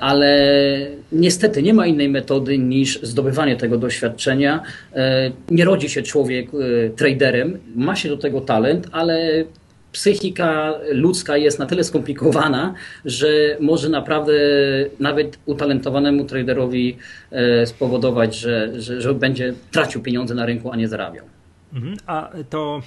Ale 0.00 0.31
niestety 1.12 1.62
nie 1.62 1.74
ma 1.74 1.86
innej 1.86 2.08
metody 2.08 2.58
niż 2.58 3.02
zdobywanie 3.02 3.56
tego 3.56 3.78
doświadczenia. 3.78 4.62
E, 4.94 5.30
nie 5.50 5.64
rodzi 5.64 5.88
się 5.88 6.02
człowiek 6.02 6.48
e, 6.48 6.90
traderem, 6.90 7.58
ma 7.74 7.96
się 7.96 8.08
do 8.08 8.16
tego 8.16 8.40
talent, 8.40 8.88
ale 8.92 9.44
psychika 9.92 10.74
ludzka 10.92 11.36
jest 11.36 11.58
na 11.58 11.66
tyle 11.66 11.84
skomplikowana, 11.84 12.74
że 13.04 13.56
może 13.60 13.88
naprawdę 13.88 14.32
nawet 15.00 15.38
utalentowanemu 15.46 16.24
traderowi 16.24 16.96
spowodować, 17.64 18.36
że, 18.36 18.80
że, 18.80 19.00
że 19.00 19.14
będzie 19.14 19.54
tracił 19.70 20.02
pieniądze 20.02 20.34
na 20.34 20.46
rynku, 20.46 20.72
a 20.72 20.76
nie 20.76 20.88
zarabiał. 20.88 21.24
Mhm. 21.72 21.96
A 22.06 22.30
to, 22.50 22.82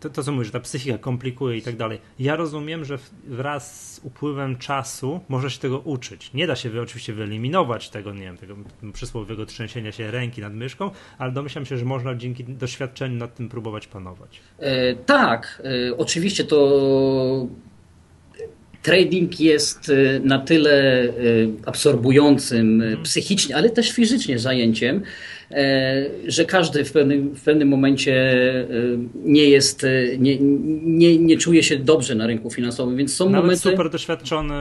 to, 0.00 0.10
to, 0.10 0.22
co 0.22 0.32
mówisz, 0.32 0.50
ta 0.50 0.60
psychika 0.60 0.98
komplikuje 0.98 1.56
i 1.56 1.62
tak 1.62 1.76
dalej. 1.76 1.98
Ja 2.18 2.36
rozumiem, 2.36 2.84
że 2.84 2.98
wraz 3.24 3.94
z 3.94 4.00
upływem 4.04 4.56
czasu 4.56 5.20
można 5.28 5.50
się 5.50 5.58
tego 5.58 5.78
uczyć. 5.78 6.32
Nie 6.34 6.46
da 6.46 6.56
się 6.56 6.82
oczywiście 6.82 7.12
wyeliminować 7.12 7.90
tego, 7.90 8.14
nie 8.14 8.20
wiem, 8.20 8.36
tego 8.36 8.56
przysłowiowego 8.92 9.46
trzęsienia 9.46 9.92
się 9.92 10.10
ręki 10.10 10.40
nad 10.40 10.54
myszką, 10.54 10.90
ale 11.18 11.32
domyślam 11.32 11.66
się, 11.66 11.76
że 11.76 11.84
można 11.84 12.14
dzięki 12.14 12.44
doświadczeniu 12.44 13.16
nad 13.16 13.34
tym 13.34 13.48
próbować 13.48 13.86
panować. 13.86 14.40
E, 14.58 14.94
tak, 14.94 15.62
e, 15.88 15.96
oczywiście 15.96 16.44
to 16.44 17.46
trading 18.82 19.40
jest 19.40 19.90
e, 19.90 20.20
na 20.20 20.38
tyle 20.38 21.02
e, 21.02 21.12
absorbującym 21.66 22.82
mhm. 22.82 23.02
psychicznie, 23.02 23.56
ale 23.56 23.70
też 23.70 23.92
fizycznie 23.92 24.38
zajęciem, 24.38 25.02
E, 25.02 25.39
że 26.26 26.44
każdy 26.44 26.84
w 26.84 26.92
pewnym, 26.92 27.34
w 27.34 27.42
pewnym 27.42 27.68
momencie 27.68 28.14
e, 28.14 28.66
nie 29.14 29.44
jest, 29.44 29.84
e, 29.84 30.18
nie, 30.18 30.36
nie, 30.82 31.18
nie 31.18 31.38
czuje 31.38 31.62
się 31.62 31.76
dobrze 31.76 32.14
na 32.14 32.26
rynku 32.26 32.50
finansowym, 32.50 32.96
więc 32.96 33.14
są 33.14 33.24
Nawet 33.24 33.42
momenty... 33.42 33.70
super 33.70 33.90
doświadczony 33.90 34.54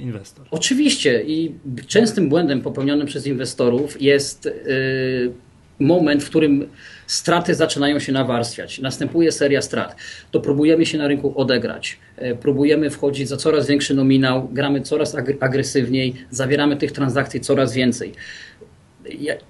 inwestor. 0.00 0.46
Oczywiście 0.50 1.22
i 1.26 1.52
częstym 1.86 2.28
błędem 2.28 2.60
popełnionym 2.60 3.06
przez 3.06 3.26
inwestorów 3.26 4.02
jest 4.02 4.48
moment, 5.78 6.24
w 6.24 6.28
którym 6.28 6.68
straty 7.06 7.54
zaczynają 7.54 7.98
się 7.98 8.12
nawarstwiać, 8.12 8.78
następuje 8.80 9.32
seria 9.32 9.62
strat, 9.62 9.96
to 10.30 10.40
próbujemy 10.40 10.86
się 10.86 10.98
na 10.98 11.08
rynku 11.08 11.40
odegrać, 11.40 11.98
próbujemy 12.40 12.90
wchodzić 12.90 13.28
za 13.28 13.36
coraz 13.36 13.66
większy 13.66 13.94
nominał, 13.94 14.48
gramy 14.52 14.80
coraz 14.80 15.16
agresywniej, 15.40 16.14
zawieramy 16.30 16.76
tych 16.76 16.92
transakcji 16.92 17.40
coraz 17.40 17.74
więcej 17.74 18.12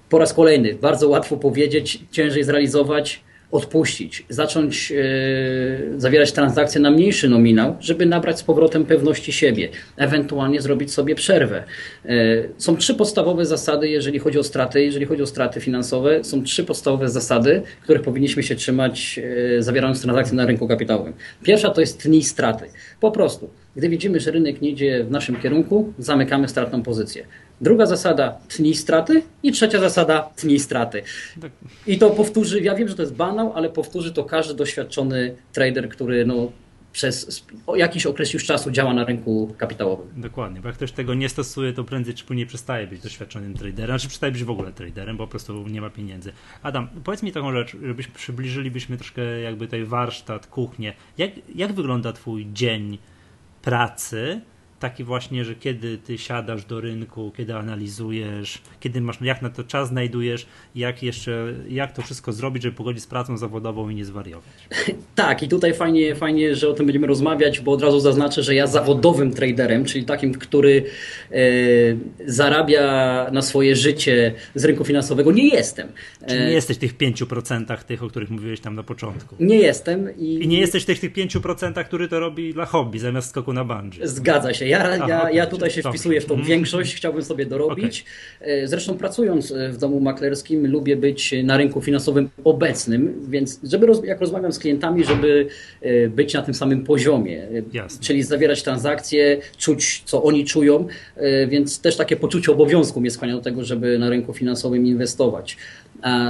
po 0.09 0.17
raz 0.17 0.33
kolejny, 0.33 0.73
bardzo 0.73 1.09
łatwo 1.09 1.37
powiedzieć, 1.37 1.99
ciężej 2.11 2.43
zrealizować, 2.43 3.23
odpuścić, 3.51 4.25
zacząć 4.29 4.91
e, 4.91 5.99
zawierać 5.99 6.31
transakcje 6.31 6.81
na 6.81 6.91
mniejszy 6.91 7.29
nominał, 7.29 7.75
żeby 7.79 8.05
nabrać 8.05 8.39
z 8.39 8.43
powrotem 8.43 8.85
pewności 8.85 9.31
siebie, 9.31 9.69
ewentualnie 9.97 10.61
zrobić 10.61 10.93
sobie 10.93 11.15
przerwę. 11.15 11.63
E, 12.05 12.09
są 12.57 12.77
trzy 12.77 12.95
podstawowe 12.95 13.45
zasady, 13.45 13.89
jeżeli 13.89 14.19
chodzi 14.19 14.39
o 14.39 14.43
straty, 14.43 14.83
jeżeli 14.83 15.05
chodzi 15.05 15.21
o 15.21 15.25
straty 15.25 15.61
finansowe, 15.61 16.23
są 16.23 16.43
trzy 16.43 16.63
podstawowe 16.63 17.09
zasady, 17.09 17.61
których 17.83 18.01
powinniśmy 18.01 18.43
się 18.43 18.55
trzymać, 18.55 19.19
e, 19.57 19.63
zawierając 19.63 20.01
transakcje 20.01 20.35
na 20.35 20.45
rynku 20.45 20.67
kapitałowym. 20.67 21.13
Pierwsza 21.43 21.69
to 21.69 21.81
jest 21.81 22.01
tnij 22.01 22.23
straty. 22.23 22.65
Po 22.99 23.11
prostu, 23.11 23.49
gdy 23.75 23.89
widzimy, 23.89 24.19
że 24.19 24.31
rynek 24.31 24.61
nie 24.61 24.69
idzie 24.69 25.03
w 25.03 25.11
naszym 25.11 25.35
kierunku, 25.35 25.93
zamykamy 25.99 26.47
stratną 26.47 26.83
pozycję. 26.83 27.25
Druga 27.61 27.85
zasada 27.85 28.37
tnij 28.47 28.75
straty 28.75 29.23
i 29.43 29.51
trzecia 29.51 29.79
zasada 29.79 30.29
tnij 30.35 30.59
straty. 30.59 31.03
Tak. 31.41 31.51
I 31.87 31.97
to 31.97 32.09
powtórzy, 32.09 32.61
ja 32.61 32.75
wiem, 32.75 32.87
że 32.87 32.95
to 32.95 33.01
jest 33.01 33.15
banał, 33.15 33.53
ale 33.53 33.69
powtórzy 33.69 34.13
to 34.13 34.23
każdy 34.23 34.53
doświadczony 34.53 35.35
trader, 35.53 35.89
który 35.89 36.25
no, 36.25 36.51
przez 36.95 37.45
jakiś 37.75 38.05
okres 38.05 38.33
już 38.33 38.45
czasu 38.45 38.71
działa 38.71 38.93
na 38.93 39.05
rynku 39.05 39.55
kapitałowym. 39.57 40.07
Dokładnie, 40.17 40.61
bo 40.61 40.67
jak 40.67 40.75
ktoś 40.75 40.91
tego 40.91 41.13
nie 41.13 41.29
stosuje, 41.29 41.73
to 41.73 41.83
prędzej 41.83 42.13
czy 42.13 42.25
później 42.25 42.45
przestaje 42.45 42.87
być 42.87 43.01
doświadczonym 43.01 43.53
traderem, 43.53 43.87
znaczy 43.87 44.07
przestaje 44.07 44.31
być 44.31 44.43
w 44.43 44.49
ogóle 44.49 44.71
traderem, 44.71 45.17
bo 45.17 45.23
po 45.23 45.31
prostu 45.31 45.67
nie 45.67 45.81
ma 45.81 45.89
pieniędzy. 45.89 46.31
Adam, 46.63 46.87
powiedz 47.03 47.23
mi 47.23 47.31
taką 47.31 47.51
rzecz, 47.51 47.77
żebyśmy 47.83 48.13
przybliżylibyśmy 48.13 48.97
troszkę 48.97 49.21
jakby 49.41 49.65
tutaj 49.65 49.85
warsztat, 49.85 50.47
kuchnię. 50.47 50.93
Jak, 51.17 51.31
jak 51.55 51.73
wygląda 51.73 52.13
twój 52.13 52.47
dzień 52.53 52.97
pracy? 53.61 54.41
Taki 54.89 55.03
właśnie, 55.03 55.45
że 55.45 55.55
kiedy 55.55 55.97
ty 55.97 56.17
siadasz 56.17 56.65
do 56.65 56.81
rynku, 56.81 57.31
kiedy 57.37 57.55
analizujesz, 57.55 58.61
kiedy 58.79 59.01
masz, 59.01 59.21
jak 59.21 59.41
na 59.41 59.49
to 59.49 59.63
czas 59.63 59.89
znajdujesz, 59.89 60.45
jak 60.75 61.03
jeszcze, 61.03 61.53
jak 61.69 61.93
to 61.93 62.01
wszystko 62.01 62.33
zrobić, 62.33 62.63
żeby 62.63 62.75
pogodzić 62.75 63.03
z 63.03 63.07
pracą 63.07 63.37
zawodową 63.37 63.89
i 63.89 63.95
nie 63.95 64.05
zwariować. 64.05 64.53
Tak, 65.15 65.43
i 65.43 65.47
tutaj 65.47 65.73
fajnie, 65.73 66.15
fajnie, 66.15 66.55
że 66.55 66.69
o 66.69 66.73
tym 66.73 66.85
będziemy 66.85 67.07
rozmawiać, 67.07 67.59
bo 67.59 67.71
od 67.71 67.81
razu 67.81 67.99
zaznaczę, 67.99 68.43
że 68.43 68.55
ja 68.55 68.67
zawodowym 68.67 69.33
traderem, 69.33 69.85
czyli 69.85 70.05
takim, 70.05 70.33
który 70.33 70.83
e, 71.31 71.35
zarabia 72.25 72.85
na 73.31 73.41
swoje 73.41 73.75
życie 73.75 74.33
z 74.55 74.65
rynku 74.65 74.85
finansowego, 74.85 75.31
nie 75.31 75.49
jestem. 75.49 75.87
Czyli 76.27 76.39
nie 76.39 76.47
e, 76.47 76.53
jesteś 76.53 76.77
w 76.77 76.79
tych 76.79 76.97
5% 76.97 77.83
tych, 77.83 78.03
o 78.03 78.07
których 78.07 78.29
mówiłeś 78.29 78.59
tam 78.59 78.75
na 78.75 78.83
początku. 78.83 79.35
Nie 79.39 79.57
jestem. 79.57 80.17
I, 80.17 80.43
I 80.43 80.47
nie 80.47 80.59
jesteś 80.59 80.83
w 80.83 80.85
tych, 80.85 80.99
tych 80.99 81.13
5%, 81.13 81.85
który 81.85 82.07
to 82.07 82.19
robi 82.19 82.53
dla 82.53 82.65
hobby, 82.65 82.99
zamiast 82.99 83.29
skoku 83.29 83.53
na 83.53 83.63
bungee. 83.63 83.99
Zgadza 84.03 84.53
się. 84.53 84.67
Ja, 84.67 84.74
Aha, 84.79 85.05
ja, 85.09 85.31
ja 85.31 85.45
tutaj 85.45 85.69
się 85.69 85.81
wpisuję 85.81 86.21
w 86.21 86.25
tą 86.25 86.33
mhm. 86.33 86.49
większość, 86.49 86.95
chciałbym 86.95 87.23
sobie 87.23 87.45
dorobić. 87.45 88.05
Okay. 88.41 88.67
Zresztą 88.67 88.97
pracując 88.97 89.53
w 89.69 89.77
domu 89.77 89.99
maklerskim 89.99 90.67
lubię 90.67 90.95
być 90.95 91.35
na 91.43 91.57
rynku 91.57 91.81
finansowym 91.81 92.29
obecnym, 92.43 93.25
więc 93.29 93.59
żeby 93.63 93.87
jak 94.03 94.21
rozmawiam 94.21 94.51
z 94.53 94.59
klientami, 94.59 95.03
żeby 95.03 95.47
e, 95.81 96.09
być 96.09 96.33
na 96.33 96.41
tym 96.41 96.53
samym 96.53 96.83
poziomie, 96.83 97.47
Jasne. 97.73 98.03
czyli 98.03 98.23
zawierać 98.23 98.63
transakcje, 98.63 99.37
czuć 99.57 100.03
co 100.05 100.23
oni 100.23 100.45
czują, 100.45 100.87
e, 101.15 101.47
więc 101.47 101.81
też 101.81 101.97
takie 101.97 102.15
poczucie 102.15 102.51
obowiązku 102.51 103.01
mnie 103.01 103.11
skłania 103.11 103.35
do 103.35 103.41
tego, 103.41 103.63
żeby 103.63 103.99
na 103.99 104.09
rynku 104.09 104.33
finansowym 104.33 104.85
inwestować. 104.85 105.57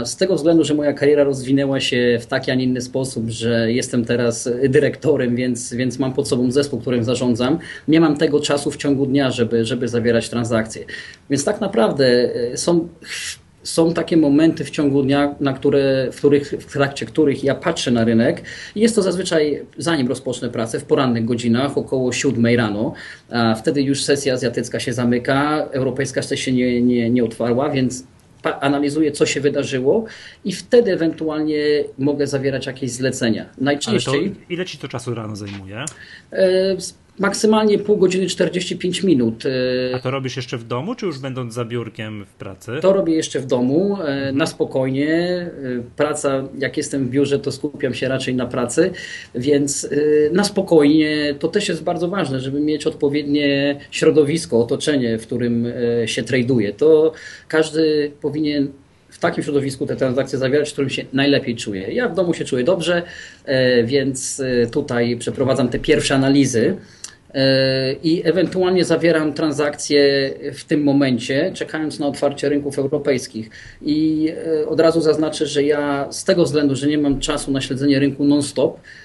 Z 0.03 0.15
tego 0.15 0.36
względu, 0.36 0.63
że 0.63 0.74
moja 0.74 0.94
kariera 0.94 1.24
rozwinęła 1.24 1.79
się 1.79 2.17
w 2.22 2.25
taki, 2.25 2.51
a 2.51 2.55
nie 2.55 2.63
inny 2.63 2.82
sposób, 2.82 3.29
że 3.29 3.72
jestem 3.72 4.05
teraz 4.05 4.50
dyrektorem, 4.70 5.36
więc, 5.36 5.74
więc 5.74 6.00
mam 6.00 6.13
pod 6.13 6.27
sobą 6.27 6.51
zespół, 6.51 6.79
którym 6.79 7.03
zarządzam, 7.03 7.60
nie 7.88 8.01
mam 8.01 8.17
tego 8.17 8.39
czasu 8.39 8.72
w 8.72 8.77
ciągu 8.77 9.05
dnia, 9.05 9.32
żeby, 9.32 9.65
żeby 9.65 9.88
zawierać 9.88 10.29
transakcje. 10.29 10.86
Więc 11.29 11.46
tak 11.46 11.62
naprawdę 11.62 12.05
e, 12.53 12.58
są 12.58 12.88
są 13.65 13.94
takie 13.94 14.17
momenty 14.17 14.63
w 14.63 14.70
ciągu 14.70 15.03
dnia, 15.03 15.36
na 15.39 15.53
które, 15.53 16.08
w, 16.12 16.17
których, 16.17 16.50
w 16.50 16.74
trakcie 16.74 17.05
których 17.05 17.44
ja 17.44 17.55
patrzę 17.55 17.91
na 17.91 18.03
rynek 18.03 18.41
i 18.75 18.79
jest 18.79 18.96
to 18.96 19.01
zazwyczaj 19.01 19.62
zanim 19.77 20.08
rozpocznę 20.08 20.50
pracę 20.50 20.79
w 20.79 20.84
porannych 20.84 21.25
godzinach, 21.25 21.77
około 21.77 22.12
7 22.12 22.46
rano. 22.58 22.94
Wtedy 23.58 23.82
już 23.82 24.03
sesja 24.03 24.34
azjatycka 24.34 24.79
się 24.79 24.94
zamyka, 24.94 25.67
europejska 25.72 26.20
jeszcze 26.20 26.38
się 26.38 26.51
nie, 26.51 26.82
nie, 26.82 27.10
nie 27.10 27.24
otwarła, 27.24 27.70
więc 27.70 28.03
analizuję, 28.46 29.12
co 29.12 29.25
się 29.25 29.42
wydarzyło 29.42 30.06
i 30.46 30.54
wtedy 30.54 30.94
ewentualnie 30.94 31.58
mogę 31.98 32.28
zawierać 32.28 32.66
jakieś 32.66 32.92
zlecenia. 32.92 33.46
Najczęściej. 33.58 34.36
ile 34.50 34.66
ci 34.66 34.78
to 34.78 34.88
czasu 34.88 35.16
rano 35.16 35.36
zajmuje? 35.36 35.86
E, 37.19 37.22
maksymalnie 37.22 37.79
pół 37.79 37.98
godziny 37.98 38.27
45 38.27 39.03
minut. 39.03 39.43
A 39.95 40.00
to 40.00 40.12
robisz 40.12 40.36
jeszcze 40.36 40.57
w 40.57 40.63
domu, 40.63 40.95
czy 40.95 41.05
już 41.05 41.19
będąc 41.19 41.53
za 41.53 41.65
biurkiem 41.65 42.25
w 42.25 42.34
pracy? 42.34 42.72
To 42.81 42.93
robię 42.93 43.13
jeszcze 43.13 43.39
w 43.39 43.45
domu, 43.45 43.98
e, 44.05 44.31
na 44.31 44.45
spokojnie. 44.45 45.10
E, 45.10 45.51
praca, 45.95 46.43
jak 46.60 46.77
jestem 46.77 47.07
w 47.07 47.10
biurze, 47.10 47.39
to 47.39 47.51
skupiam 47.51 47.93
się 47.93 48.07
raczej 48.07 48.36
na 48.36 48.45
pracy, 48.45 48.91
więc 49.36 49.89
na 50.31 50.43
spokojnie 50.43 51.36
to 51.39 51.48
też 51.48 51.69
jest 51.69 51.84
bardzo 51.84 52.07
ważne, 52.07 52.39
żeby 52.39 52.60
mieć 52.60 52.88
odpowiednie 52.88 53.79
środowisko, 53.91 54.60
otoczenie, 54.60 55.17
w 55.17 55.22
którym 55.22 55.65
się 56.05 56.24
traduje. 56.24 56.74
To 56.74 57.13
każdy 57.48 58.12
powinien 58.22 58.67
w 59.15 59.19
takim 59.19 59.43
środowisku 59.43 59.86
te 59.86 59.95
transakcje 59.95 60.39
zawierać, 60.39 60.69
w 60.69 60.74
którym 60.74 60.89
się 60.89 61.05
najlepiej 61.13 61.55
czuję. 61.55 61.93
Ja 61.93 62.10
w 62.10 62.15
domu 62.15 62.34
się 62.34 62.45
czuję 62.45 62.63
dobrze, 62.63 63.03
e, 63.45 63.84
więc 63.84 64.39
e, 64.39 64.67
tutaj 64.67 65.17
przeprowadzam 65.17 65.69
te 65.69 65.79
pierwsze 65.79 66.15
analizy 66.15 66.67
e, 66.67 67.04
i 68.04 68.22
ewentualnie 68.25 68.86
zawieram 68.86 69.34
transakcje 69.34 70.34
w 70.54 70.63
tym 70.63 70.84
momencie, 70.84 71.51
czekając 71.54 72.00
na 72.00 72.08
otwarcie 72.08 72.50
rynków 72.50 72.80
europejskich. 72.80 73.50
I 73.82 74.30
od 74.68 74.80
razu 74.80 75.01
zaznaczę, 75.01 75.48
że 75.48 75.63
ja 75.63 76.08
z 76.12 76.24
tego 76.24 76.44
względu, 76.44 76.75
że 76.75 76.88
nie 76.88 76.98
mam 76.98 77.20
czasu 77.20 77.51
na 77.51 77.62
śledzenie 77.62 78.00
rynku 78.00 78.24
non-stop, 78.25 78.77
E, 78.77 79.04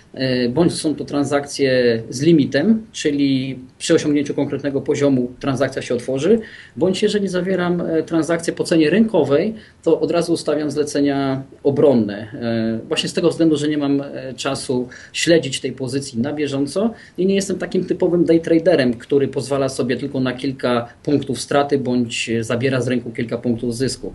bądź 0.50 0.74
są 0.74 0.94
to 0.94 1.04
transakcje 1.04 2.02
z 2.10 2.22
limitem, 2.22 2.86
czyli 2.92 3.58
przy 3.78 3.94
osiągnięciu 3.94 4.34
konkretnego 4.34 4.80
poziomu 4.80 5.32
transakcja 5.40 5.82
się 5.82 5.94
otworzy, 5.94 6.38
bądź 6.76 7.02
jeżeli 7.02 7.28
zawieram 7.28 7.80
e, 7.80 8.02
transakcję 8.02 8.52
po 8.52 8.64
cenie 8.64 8.90
rynkowej, 8.90 9.54
to 9.82 10.00
od 10.00 10.10
razu 10.10 10.32
ustawiam 10.32 10.70
zlecenia 10.70 11.42
obronne. 11.62 12.14
E, 12.14 12.86
właśnie 12.88 13.08
z 13.08 13.12
tego 13.12 13.30
względu, 13.30 13.56
że 13.56 13.68
nie 13.68 13.78
mam 13.78 14.02
czasu 14.36 14.88
śledzić 15.12 15.60
tej 15.60 15.72
pozycji 15.72 16.20
na 16.20 16.32
bieżąco 16.32 16.94
i 17.18 17.26
nie 17.26 17.34
jestem 17.34 17.58
takim 17.58 17.84
typowym 17.84 18.24
day 18.24 18.40
traderem, 18.40 18.94
który 18.94 19.28
pozwala 19.28 19.68
sobie 19.68 19.96
tylko 19.96 20.20
na 20.20 20.32
kilka 20.32 20.88
punktów 21.02 21.40
straty 21.40 21.78
bądź 21.78 22.30
zabiera 22.40 22.80
z 22.80 22.88
rynku 22.88 23.10
kilka 23.10 23.38
punktów 23.38 23.76
zysku. 23.76 24.12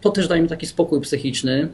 To 0.00 0.10
też 0.10 0.28
daje 0.28 0.42
mi 0.42 0.48
taki 0.48 0.66
spokój 0.66 1.00
psychiczny. 1.00 1.68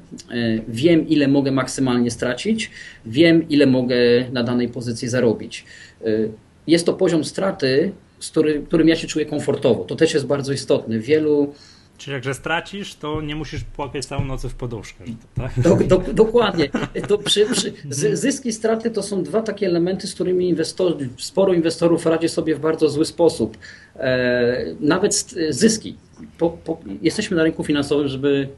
Wiem, 0.69 1.09
ile 1.09 1.29
mogę 1.29 1.51
maksymalnie 1.51 2.11
stracić 2.11 2.71
wiem, 3.09 3.49
ile 3.49 3.67
mogę 3.67 3.97
na 4.33 4.43
danej 4.43 4.69
pozycji 4.69 5.09
zarobić. 5.09 5.65
Y, 6.07 6.31
jest 6.67 6.87
to 6.87 6.93
poziom 6.93 7.25
straty, 7.25 7.93
z 8.19 8.31
który, 8.31 8.63
którym 8.63 8.89
ja 8.89 8.97
się 8.97 9.07
czuję 9.07 9.27
komfortowo. 9.27 9.85
To 9.85 9.97
też 9.97 10.15
jest 10.15 10.27
bardzo 10.27 10.53
istotne. 10.53 10.99
Wielu 10.99 11.55
Czyli 11.99 12.15
jak 12.15 12.37
stracisz, 12.37 12.95
to 12.95 13.21
nie 13.21 13.37
musisz 13.37 13.65
płakać 13.65 14.07
całą 14.07 14.25
noc 14.25 14.47
w 14.47 14.55
poduszkę. 14.55 15.05
Tak? 15.35 15.53
Do, 15.61 15.77
do, 15.77 16.13
dokładnie. 16.13 16.69
To 17.09 17.19
przy, 17.19 17.47
przy, 17.47 17.73
zyski, 18.17 18.53
straty 18.53 18.91
to 18.91 19.03
są 19.03 19.23
dwa 19.23 19.43
takie 19.43 19.67
elementy, 19.67 20.07
z 20.07 20.15
którymi 20.15 20.49
inwestorzy, 20.49 21.09
sporo 21.17 21.53
inwestorów 21.53 22.07
radzi 22.07 22.29
sobie 22.29 22.55
w 22.55 22.61
bardzo 22.61 22.89
zły 22.89 23.05
sposób. 23.05 23.59
E, 23.97 24.65
nawet 24.81 25.35
zyski. 25.51 25.97
Po, 26.39 26.51
po, 26.51 26.79
jesteśmy 27.03 27.37
na 27.37 27.43
rynku 27.43 27.65
finansowym, 27.65 28.09
żeby 28.09 28.49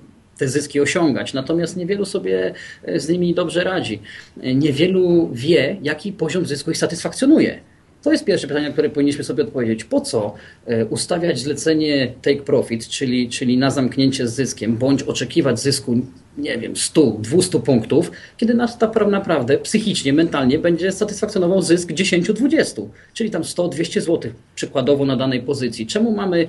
te 0.40 0.48
zyski 0.48 0.80
osiągać. 0.80 1.34
Natomiast 1.34 1.76
niewielu 1.76 2.04
sobie 2.04 2.54
e, 2.84 3.00
z 3.00 3.08
nimi 3.08 3.34
dobrze 3.34 3.64
radzi. 3.64 4.02
E, 4.42 4.54
niewielu 4.54 5.30
wie, 5.32 5.76
jaki 5.82 6.12
poziom 6.12 6.46
zysku 6.46 6.70
ich 6.70 6.78
satysfakcjonuje. 6.78 7.60
To 8.02 8.12
jest 8.12 8.24
pierwsze 8.24 8.48
pytanie, 8.48 8.66
na 8.66 8.72
które 8.72 8.90
powinniśmy 8.90 9.24
sobie 9.24 9.42
odpowiedzieć. 9.42 9.84
Po 9.84 10.00
co 10.00 10.34
e, 10.66 10.86
ustawiać 10.86 11.38
zlecenie 11.38 12.12
take 12.22 12.42
profit, 12.42 12.88
czyli, 12.88 13.28
czyli 13.28 13.58
na 13.58 13.70
zamknięcie 13.70 14.28
z 14.28 14.34
zyskiem, 14.34 14.76
bądź 14.76 15.02
oczekiwać 15.02 15.60
zysku, 15.60 16.00
nie 16.40 16.58
wiem, 16.58 16.76
100, 16.76 17.16
200 17.18 17.60
punktów, 17.60 18.10
kiedy 18.36 18.54
nas 18.54 18.78
tak 18.78 19.06
naprawdę 19.10 19.58
psychicznie, 19.58 20.12
mentalnie 20.12 20.58
będzie 20.58 20.92
satysfakcjonował 20.92 21.62
zysk 21.62 21.92
10-20, 21.92 22.86
czyli 23.14 23.30
tam 23.30 23.42
100-200 23.42 24.00
zł 24.00 24.32
przykładowo 24.54 25.04
na 25.04 25.16
danej 25.16 25.42
pozycji. 25.42 25.86
Czemu 25.86 26.12
mamy 26.12 26.46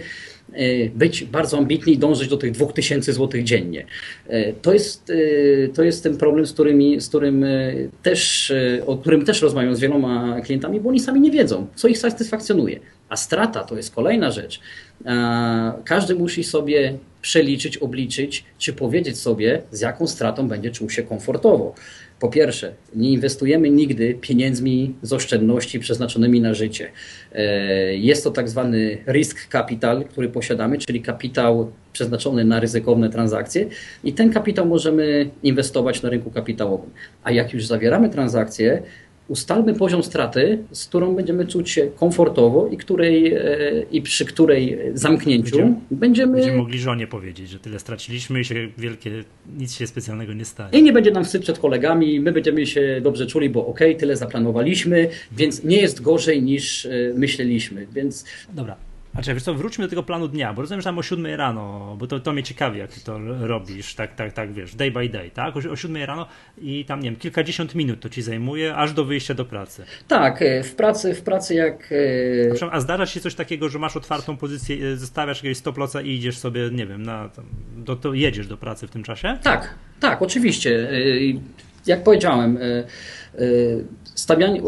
E, 0.53 0.89
być 0.89 1.23
bardzo 1.23 1.57
ambitni 1.57 1.93
i 1.93 1.97
dążyć 1.97 2.27
do 2.27 2.37
tych 2.37 2.51
2000 2.51 3.13
zł 3.13 3.41
dziennie. 3.41 3.85
E, 4.27 4.53
to 4.53 4.73
jest, 4.73 5.09
e, 5.09 5.67
to 5.67 5.83
jest 5.83 6.03
ten 6.03 6.17
problem, 6.17 6.45
z, 6.45 6.53
którymi, 6.53 7.01
z 7.01 7.09
którym 7.09 7.45
też, 8.03 8.53
o 8.85 8.97
którym 8.97 9.25
też 9.25 9.41
rozmawiam 9.41 9.75
z 9.75 9.79
wieloma 9.79 10.41
klientami, 10.41 10.79
bo 10.79 10.89
oni 10.89 10.99
sami 10.99 11.21
nie 11.21 11.31
wiedzą, 11.31 11.67
co 11.75 11.87
ich 11.87 11.97
satysfakcjonuje. 11.97 12.79
A 13.09 13.17
strata 13.17 13.63
to 13.63 13.77
jest 13.77 13.95
kolejna 13.95 14.31
rzecz. 14.31 14.59
Każdy 15.85 16.15
musi 16.15 16.43
sobie 16.43 16.97
przeliczyć, 17.21 17.77
obliczyć, 17.77 18.43
czy 18.57 18.73
powiedzieć 18.73 19.17
sobie, 19.17 19.61
z 19.71 19.81
jaką 19.81 20.07
stratą 20.07 20.47
będzie 20.47 20.71
czuł 20.71 20.89
się 20.89 21.03
komfortowo. 21.03 21.75
Po 22.19 22.29
pierwsze, 22.29 22.73
nie 22.95 23.11
inwestujemy 23.11 23.69
nigdy 23.69 24.13
pieniędzmi 24.21 24.95
z 25.01 25.13
oszczędności 25.13 25.79
przeznaczonymi 25.79 26.41
na 26.41 26.53
życie. 26.53 26.91
E, 27.31 27.95
jest 27.95 28.23
to 28.23 28.31
tak 28.31 28.49
zwany 28.49 28.97
risk 29.07 29.47
capital, 29.51 30.05
który 30.05 30.29
posiadamy, 30.29 30.77
czyli 30.77 31.01
kapitał 31.01 31.71
przeznaczony 31.93 32.45
na 32.45 32.59
ryzykowne 32.59 33.09
transakcje 33.09 33.65
i 34.03 34.13
ten 34.13 34.33
kapitał 34.33 34.65
możemy 34.65 35.29
inwestować 35.43 36.01
na 36.01 36.09
rynku 36.09 36.31
kapitałowym. 36.31 36.89
A 37.23 37.31
jak 37.31 37.53
już 37.53 37.65
zawieramy 37.65 38.09
transakcje, 38.09 38.83
ustalmy 39.31 39.73
poziom 39.73 40.03
straty, 40.03 40.63
z 40.71 40.85
którą 40.85 41.15
będziemy 41.15 41.47
czuć 41.47 41.69
się 41.69 41.87
komfortowo 41.87 42.67
i, 42.67 42.77
której, 42.77 43.33
e, 43.33 43.41
i 43.91 44.01
przy 44.01 44.25
której 44.25 44.79
zamknięciu 44.93 45.57
będziemy, 45.57 45.75
będziemy... 45.91 46.33
Będziemy 46.33 46.57
mogli 46.57 46.79
żonie 46.79 47.07
powiedzieć, 47.07 47.49
że 47.49 47.59
tyle 47.59 47.79
straciliśmy 47.79 48.39
i 48.39 48.45
się 48.45 48.55
wielkie, 48.77 49.23
nic 49.57 49.73
się 49.73 49.87
specjalnego 49.87 50.33
nie 50.33 50.45
stanie. 50.45 50.79
I 50.79 50.83
nie 50.83 50.93
będzie 50.93 51.11
nam 51.11 51.23
wstyd 51.23 51.41
przed 51.41 51.59
kolegami, 51.59 52.19
my 52.19 52.31
będziemy 52.31 52.65
się 52.65 53.01
dobrze 53.03 53.27
czuli, 53.27 53.49
bo 53.49 53.67
ok, 53.67 53.79
tyle 53.97 54.17
zaplanowaliśmy, 54.17 55.09
więc 55.31 55.63
nie 55.63 55.77
jest 55.77 56.01
gorzej 56.01 56.43
niż 56.43 56.85
e, 56.85 56.89
myśleliśmy. 57.15 57.87
Więc... 57.93 58.25
Dobra, 58.53 58.90
a 59.13 59.21
czy 59.21 59.33
wiesz 59.33 59.43
co, 59.43 59.53
wróćmy 59.53 59.85
do 59.85 59.89
tego 59.89 60.03
planu 60.03 60.27
dnia, 60.27 60.53
bo 60.53 60.61
rozumiem, 60.61 60.81
że 60.81 60.85
tam 60.85 60.97
o 60.97 61.03
7 61.03 61.25
rano, 61.25 61.95
bo 61.99 62.07
to, 62.07 62.19
to 62.19 62.33
mnie 62.33 62.43
ciekawi, 62.43 62.79
jak 62.79 62.91
ty 62.91 63.03
to 63.03 63.19
robisz, 63.39 63.95
tak, 63.95 64.15
tak, 64.15 64.33
tak, 64.33 64.53
wiesz, 64.53 64.75
day 64.75 64.91
by 64.91 65.09
day, 65.09 65.31
tak? 65.31 65.55
O, 65.57 65.59
o 65.71 65.75
7 65.75 66.03
rano 66.03 66.27
i 66.61 66.85
tam, 66.85 66.99
nie 66.99 67.09
wiem, 67.09 67.19
kilkadziesiąt 67.19 67.75
minut 67.75 67.99
to 67.99 68.09
ci 68.09 68.21
zajmuje, 68.21 68.75
aż 68.75 68.93
do 68.93 69.05
wyjścia 69.05 69.33
do 69.33 69.45
pracy. 69.45 69.83
Tak, 70.07 70.41
e, 70.41 70.63
w 70.63 70.75
pracy, 70.75 71.13
w 71.13 71.21
pracy 71.21 71.55
jak... 71.55 71.89
E, 72.61 72.71
a 72.71 72.79
zdarza 72.79 73.05
się 73.05 73.19
coś 73.19 73.35
takiego, 73.35 73.69
że 73.69 73.79
masz 73.79 73.97
otwartą 73.97 74.37
pozycję, 74.37 74.87
e, 74.87 74.97
zostawiasz 74.97 75.37
jakiegoś 75.37 75.57
stop 75.57 75.77
i 76.03 76.09
idziesz 76.09 76.37
sobie, 76.37 76.69
nie 76.71 76.87
wiem, 76.87 77.03
na, 77.03 77.29
tam, 77.29 77.45
do, 77.75 77.95
to 77.95 78.13
jedziesz 78.13 78.47
do 78.47 78.57
pracy 78.57 78.87
w 78.87 78.91
tym 78.91 79.03
czasie? 79.03 79.37
Tak, 79.43 79.75
tak, 79.99 80.21
oczywiście. 80.21 80.89
Jak 81.85 82.03
powiedziałem, 82.03 82.57
stawianie, 84.15 84.61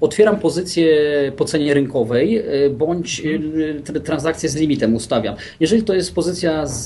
otwieram 0.00 0.38
pozycję 0.38 0.86
po 1.36 1.44
cenie 1.44 1.74
rynkowej 1.74 2.38
e, 2.38 2.70
bądź 2.70 3.22
e, 3.94 4.00
transakcję 4.00 4.48
z 4.48 4.56
limitem 4.56 4.94
ustawiam. 4.94 5.36
Jeżeli 5.60 5.82
to 5.82 5.94
jest 5.94 6.14
pozycja 6.14 6.66
z, 6.66 6.84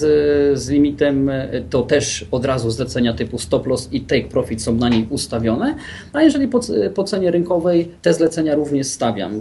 z 0.59 0.71
limitem, 0.71 1.29
e, 1.29 1.63
to 1.71 1.83
też 1.83 2.27
od 2.31 2.45
razu 2.45 2.71
zlecenia 2.71 3.13
typu 3.13 3.39
stop 3.39 3.67
loss 3.67 3.89
i 3.93 4.01
take 4.01 4.25
profit 4.25 4.63
są 4.63 4.75
na 4.75 4.89
niej 4.89 5.07
ustawione, 5.11 5.75
a 6.13 6.23
jeżeli 6.23 6.49
po, 6.49 6.61
po 6.95 7.05
cenie 7.05 7.31
rynkowej 7.31 7.89
te 8.03 8.15
zlecenia 8.15 8.55
również 8.55 8.87
stawiam. 8.87 9.41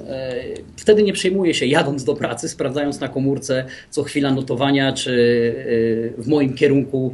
Wtedy 0.78 1.04
nie 1.04 1.14
przejmuję 1.14 1.54
się 1.54 1.66
jadąc 1.66 2.04
do 2.04 2.16
pracy, 2.16 2.50
sprawdzając 2.50 3.00
na 3.00 3.08
komórce 3.08 3.66
co 3.90 4.04
chwila 4.04 4.32
notowania, 4.32 4.94
czy 4.94 5.12
w 6.18 6.28
moim 6.28 6.54
kierunku 6.54 7.14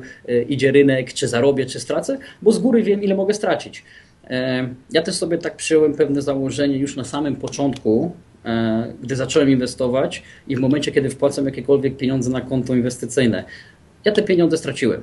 idzie 0.49 0.71
rynek, 0.71 1.13
czy 1.13 1.27
zarobię, 1.27 1.65
czy 1.65 1.79
stracę, 1.79 2.17
bo 2.41 2.51
z 2.51 2.59
góry 2.59 2.83
wiem 2.83 3.03
ile 3.03 3.15
mogę 3.15 3.33
stracić. 3.33 3.83
E, 4.29 4.69
ja 4.91 5.01
też 5.01 5.15
sobie 5.15 5.37
tak 5.37 5.55
przyjąłem 5.55 5.93
pewne 5.93 6.21
założenie 6.21 6.77
już 6.77 6.95
na 6.95 7.03
samym 7.03 7.35
początku, 7.35 8.11
e, 8.45 8.93
gdy 9.03 9.15
zacząłem 9.15 9.49
inwestować 9.49 10.23
i 10.47 10.55
w 10.55 10.59
momencie, 10.59 10.91
kiedy 10.91 11.09
wpłacam 11.09 11.45
jakiekolwiek 11.45 11.97
pieniądze 11.97 12.29
na 12.29 12.41
konto 12.41 12.75
inwestycyjne. 12.75 13.43
Ja 14.05 14.11
te 14.11 14.23
pieniądze 14.23 14.57
straciłem. 14.57 15.01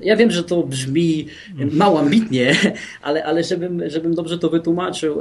Ja 0.00 0.16
wiem, 0.16 0.30
że 0.30 0.44
to 0.44 0.62
brzmi 0.62 1.26
mało 1.72 2.00
ambitnie, 2.00 2.52
ale, 3.02 3.24
ale 3.24 3.44
żebym, 3.44 3.90
żebym 3.90 4.14
dobrze 4.14 4.38
to 4.38 4.50
wytłumaczył, 4.50 5.20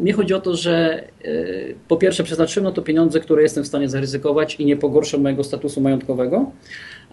mnie 0.00 0.12
chodzi 0.12 0.34
o 0.34 0.40
to, 0.40 0.56
że 0.56 1.04
e, 1.24 1.34
po 1.88 1.96
pierwsze 1.96 2.24
przeznaczyłem 2.24 2.64
na 2.64 2.72
to 2.72 2.82
pieniądze, 2.82 3.20
które 3.20 3.42
jestem 3.42 3.64
w 3.64 3.66
stanie 3.66 3.88
zaryzykować 3.88 4.54
i 4.54 4.64
nie 4.64 4.76
pogorszą 4.76 5.18
mojego 5.18 5.44
statusu 5.44 5.80
majątkowego, 5.80 6.50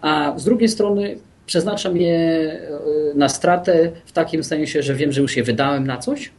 a 0.01 0.33
z 0.37 0.43
drugiej 0.43 0.69
strony 0.69 1.17
przeznaczam 1.45 1.97
je 1.97 2.13
e, 2.15 2.69
na 3.15 3.29
stratę 3.29 3.91
w 4.05 4.11
takim 4.11 4.43
sensie, 4.43 4.83
że 4.83 4.95
wiem, 4.95 5.11
że 5.11 5.21
już 5.21 5.37
je 5.37 5.43
wydałem 5.43 5.87
na 5.87 5.97
coś 5.97 6.31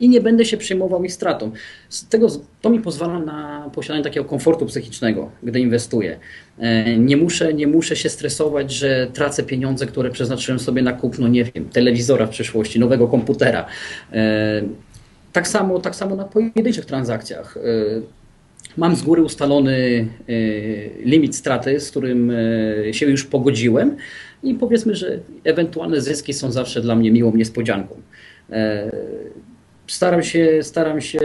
i 0.00 0.08
nie 0.08 0.20
będę 0.20 0.44
się 0.44 0.56
przejmował 0.56 1.04
ich 1.04 1.12
stratą. 1.12 1.50
Z 1.88 2.08
tego, 2.08 2.28
to 2.60 2.70
mi 2.70 2.80
pozwala 2.80 3.18
na 3.18 3.70
posiadanie 3.74 4.04
takiego 4.04 4.24
komfortu 4.24 4.66
psychicznego, 4.66 5.30
gdy 5.42 5.60
inwestuję. 5.60 6.18
E, 6.58 6.96
nie 6.96 7.16
muszę, 7.16 7.54
nie 7.54 7.66
muszę 7.66 7.96
się 7.96 8.08
stresować, 8.08 8.72
że 8.72 9.06
tracę 9.12 9.42
pieniądze, 9.42 9.86
które 9.86 10.10
przeznaczyłem 10.10 10.58
sobie 10.58 10.82
na 10.82 10.92
kupno, 10.92 11.28
nie 11.28 11.44
wiem, 11.44 11.68
telewizora 11.68 12.26
w 12.26 12.30
przyszłości, 12.30 12.80
nowego 12.80 13.08
komputera. 13.08 13.66
E, 14.12 14.62
tak 15.32 15.48
samo, 15.48 15.78
tak 15.78 15.96
samo 15.96 16.16
na 16.16 16.24
pojedynczych 16.24 16.84
transakcjach. 16.84 17.58
Mam 18.76 18.96
z 18.96 19.02
góry 19.02 19.22
ustalony 19.22 20.08
limit 21.04 21.36
straty, 21.36 21.80
z 21.80 21.90
którym 21.90 22.32
się 22.92 23.06
już 23.06 23.24
pogodziłem 23.24 23.96
i 24.44 24.54
powiedzmy, 24.54 24.94
że 24.94 25.18
ewentualne 25.44 26.00
zyski 26.00 26.32
są 26.32 26.52
zawsze 26.52 26.80
dla 26.80 26.94
mnie 26.94 27.12
miłą 27.12 27.36
niespodzianką. 27.36 27.96
E, 28.50 28.90
staram 29.86 30.22
się, 30.22 30.58
staram 30.62 31.00
się 31.00 31.20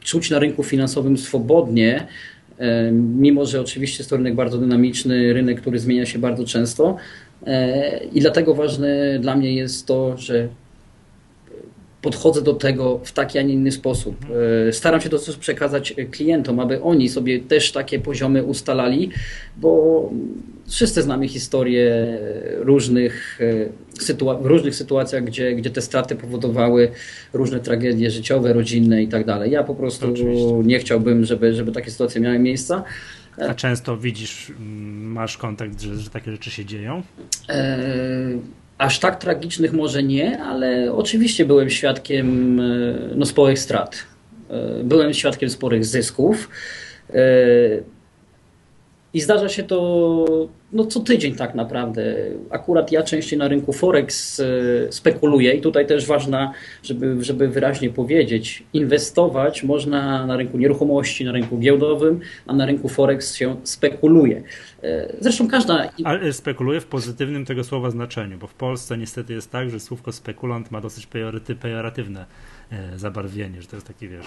czuć 0.00 0.30
na 0.30 0.38
rynku 0.38 0.62
finansowym 0.62 1.18
swobodnie, 1.18 2.06
e, 2.58 2.92
mimo 2.92 3.46
że 3.46 3.60
oczywiście 3.60 3.98
jest 3.98 4.10
to 4.10 4.16
rynek 4.16 4.34
bardzo 4.34 4.58
dynamiczny, 4.58 5.32
rynek, 5.32 5.60
który 5.60 5.78
zmienia 5.78 6.06
się 6.06 6.18
bardzo 6.18 6.44
często. 6.44 6.96
E, 7.46 8.04
I 8.04 8.20
dlatego 8.20 8.54
ważne 8.54 9.18
dla 9.20 9.36
mnie 9.36 9.54
jest 9.54 9.86
to, 9.86 10.16
że 10.16 10.48
podchodzę 12.06 12.42
do 12.42 12.54
tego 12.54 13.00
w 13.04 13.12
taki, 13.12 13.38
a 13.38 13.42
nie 13.42 13.54
inny 13.54 13.72
sposób. 13.72 14.16
Staram 14.72 15.00
się 15.00 15.08
to 15.08 15.18
też 15.18 15.36
przekazać 15.36 15.94
klientom, 16.10 16.60
aby 16.60 16.82
oni 16.82 17.08
sobie 17.08 17.40
też 17.40 17.72
takie 17.72 17.98
poziomy 17.98 18.44
ustalali, 18.44 19.10
bo 19.56 20.10
Wszyscy 20.68 21.02
znamy 21.02 21.28
historie 21.28 22.18
różnych, 22.58 23.40
e, 23.40 24.02
sytua 24.02 24.34
w 24.34 24.46
różnych 24.46 24.74
sytuacjach, 24.74 25.24
gdzie, 25.24 25.54
gdzie 25.54 25.70
te 25.70 25.80
straty 25.80 26.16
powodowały 26.16 26.90
różne 27.32 27.60
tragedie 27.60 28.10
życiowe, 28.10 28.52
rodzinne 28.52 29.02
i 29.02 29.08
tak 29.08 29.26
dalej. 29.26 29.50
Ja 29.50 29.64
po 29.64 29.74
prostu 29.74 30.12
Oczywiście. 30.12 30.52
nie 30.64 30.78
chciałbym, 30.78 31.24
żeby, 31.24 31.54
żeby 31.54 31.72
takie 31.72 31.90
sytuacje 31.90 32.20
miały 32.20 32.38
miejsce. 32.38 32.82
A 33.48 33.54
często 33.54 33.96
widzisz, 33.96 34.52
masz 35.02 35.36
kontakt, 35.36 35.80
że, 35.80 35.96
że 35.96 36.10
takie 36.10 36.32
rzeczy 36.32 36.50
się 36.50 36.64
dzieją? 36.64 37.02
E 37.48 37.78
Aż 38.78 38.98
tak 38.98 39.16
tragicznych 39.16 39.72
może 39.72 40.02
nie, 40.02 40.42
ale 40.42 40.92
oczywiście 40.92 41.44
byłem 41.44 41.70
świadkiem 41.70 42.56
no, 43.16 43.26
sporych 43.26 43.58
strat. 43.58 43.96
Byłem 44.84 45.14
świadkiem 45.14 45.50
sporych 45.50 45.84
zysków. 45.84 46.50
I 49.14 49.20
zdarza 49.20 49.48
się 49.48 49.62
to 49.62 50.48
no, 50.76 50.86
co 50.86 51.00
tydzień 51.00 51.34
tak 51.34 51.54
naprawdę. 51.54 52.16
Akurat 52.50 52.92
ja 52.92 53.02
częściej 53.02 53.38
na 53.38 53.48
rynku 53.48 53.72
Forex 53.72 54.40
e, 54.40 54.44
spekuluję 54.92 55.52
i 55.52 55.60
tutaj 55.60 55.86
też 55.86 56.06
ważna, 56.06 56.52
żeby, 56.82 57.24
żeby 57.24 57.48
wyraźnie 57.48 57.90
powiedzieć, 57.90 58.64
inwestować 58.72 59.62
można 59.62 60.26
na 60.26 60.36
rynku 60.36 60.58
nieruchomości, 60.58 61.24
na 61.24 61.32
rynku 61.32 61.58
giełdowym, 61.58 62.20
a 62.46 62.52
na 62.54 62.66
rynku 62.66 62.88
Forex 62.88 63.34
się 63.34 63.56
spekuluje. 63.64 64.42
E, 64.82 65.12
zresztą 65.20 65.48
każda... 65.48 65.90
Ale 66.04 66.32
spekuluje 66.32 66.80
w 66.80 66.86
pozytywnym 66.86 67.44
tego 67.44 67.64
słowa 67.64 67.90
znaczeniu, 67.90 68.38
bo 68.38 68.46
w 68.46 68.54
Polsce 68.54 68.98
niestety 68.98 69.32
jest 69.32 69.50
tak, 69.50 69.70
że 69.70 69.80
słówko 69.80 70.12
spekulant 70.12 70.70
ma 70.70 70.80
dosyć 70.80 71.08
pejoratywne 71.60 72.20
e, 72.20 72.26
zabarwienie, 72.96 73.62
że 73.62 73.68
to 73.68 73.76
jest 73.76 73.86
taki, 73.86 74.08
wiesz, 74.08 74.26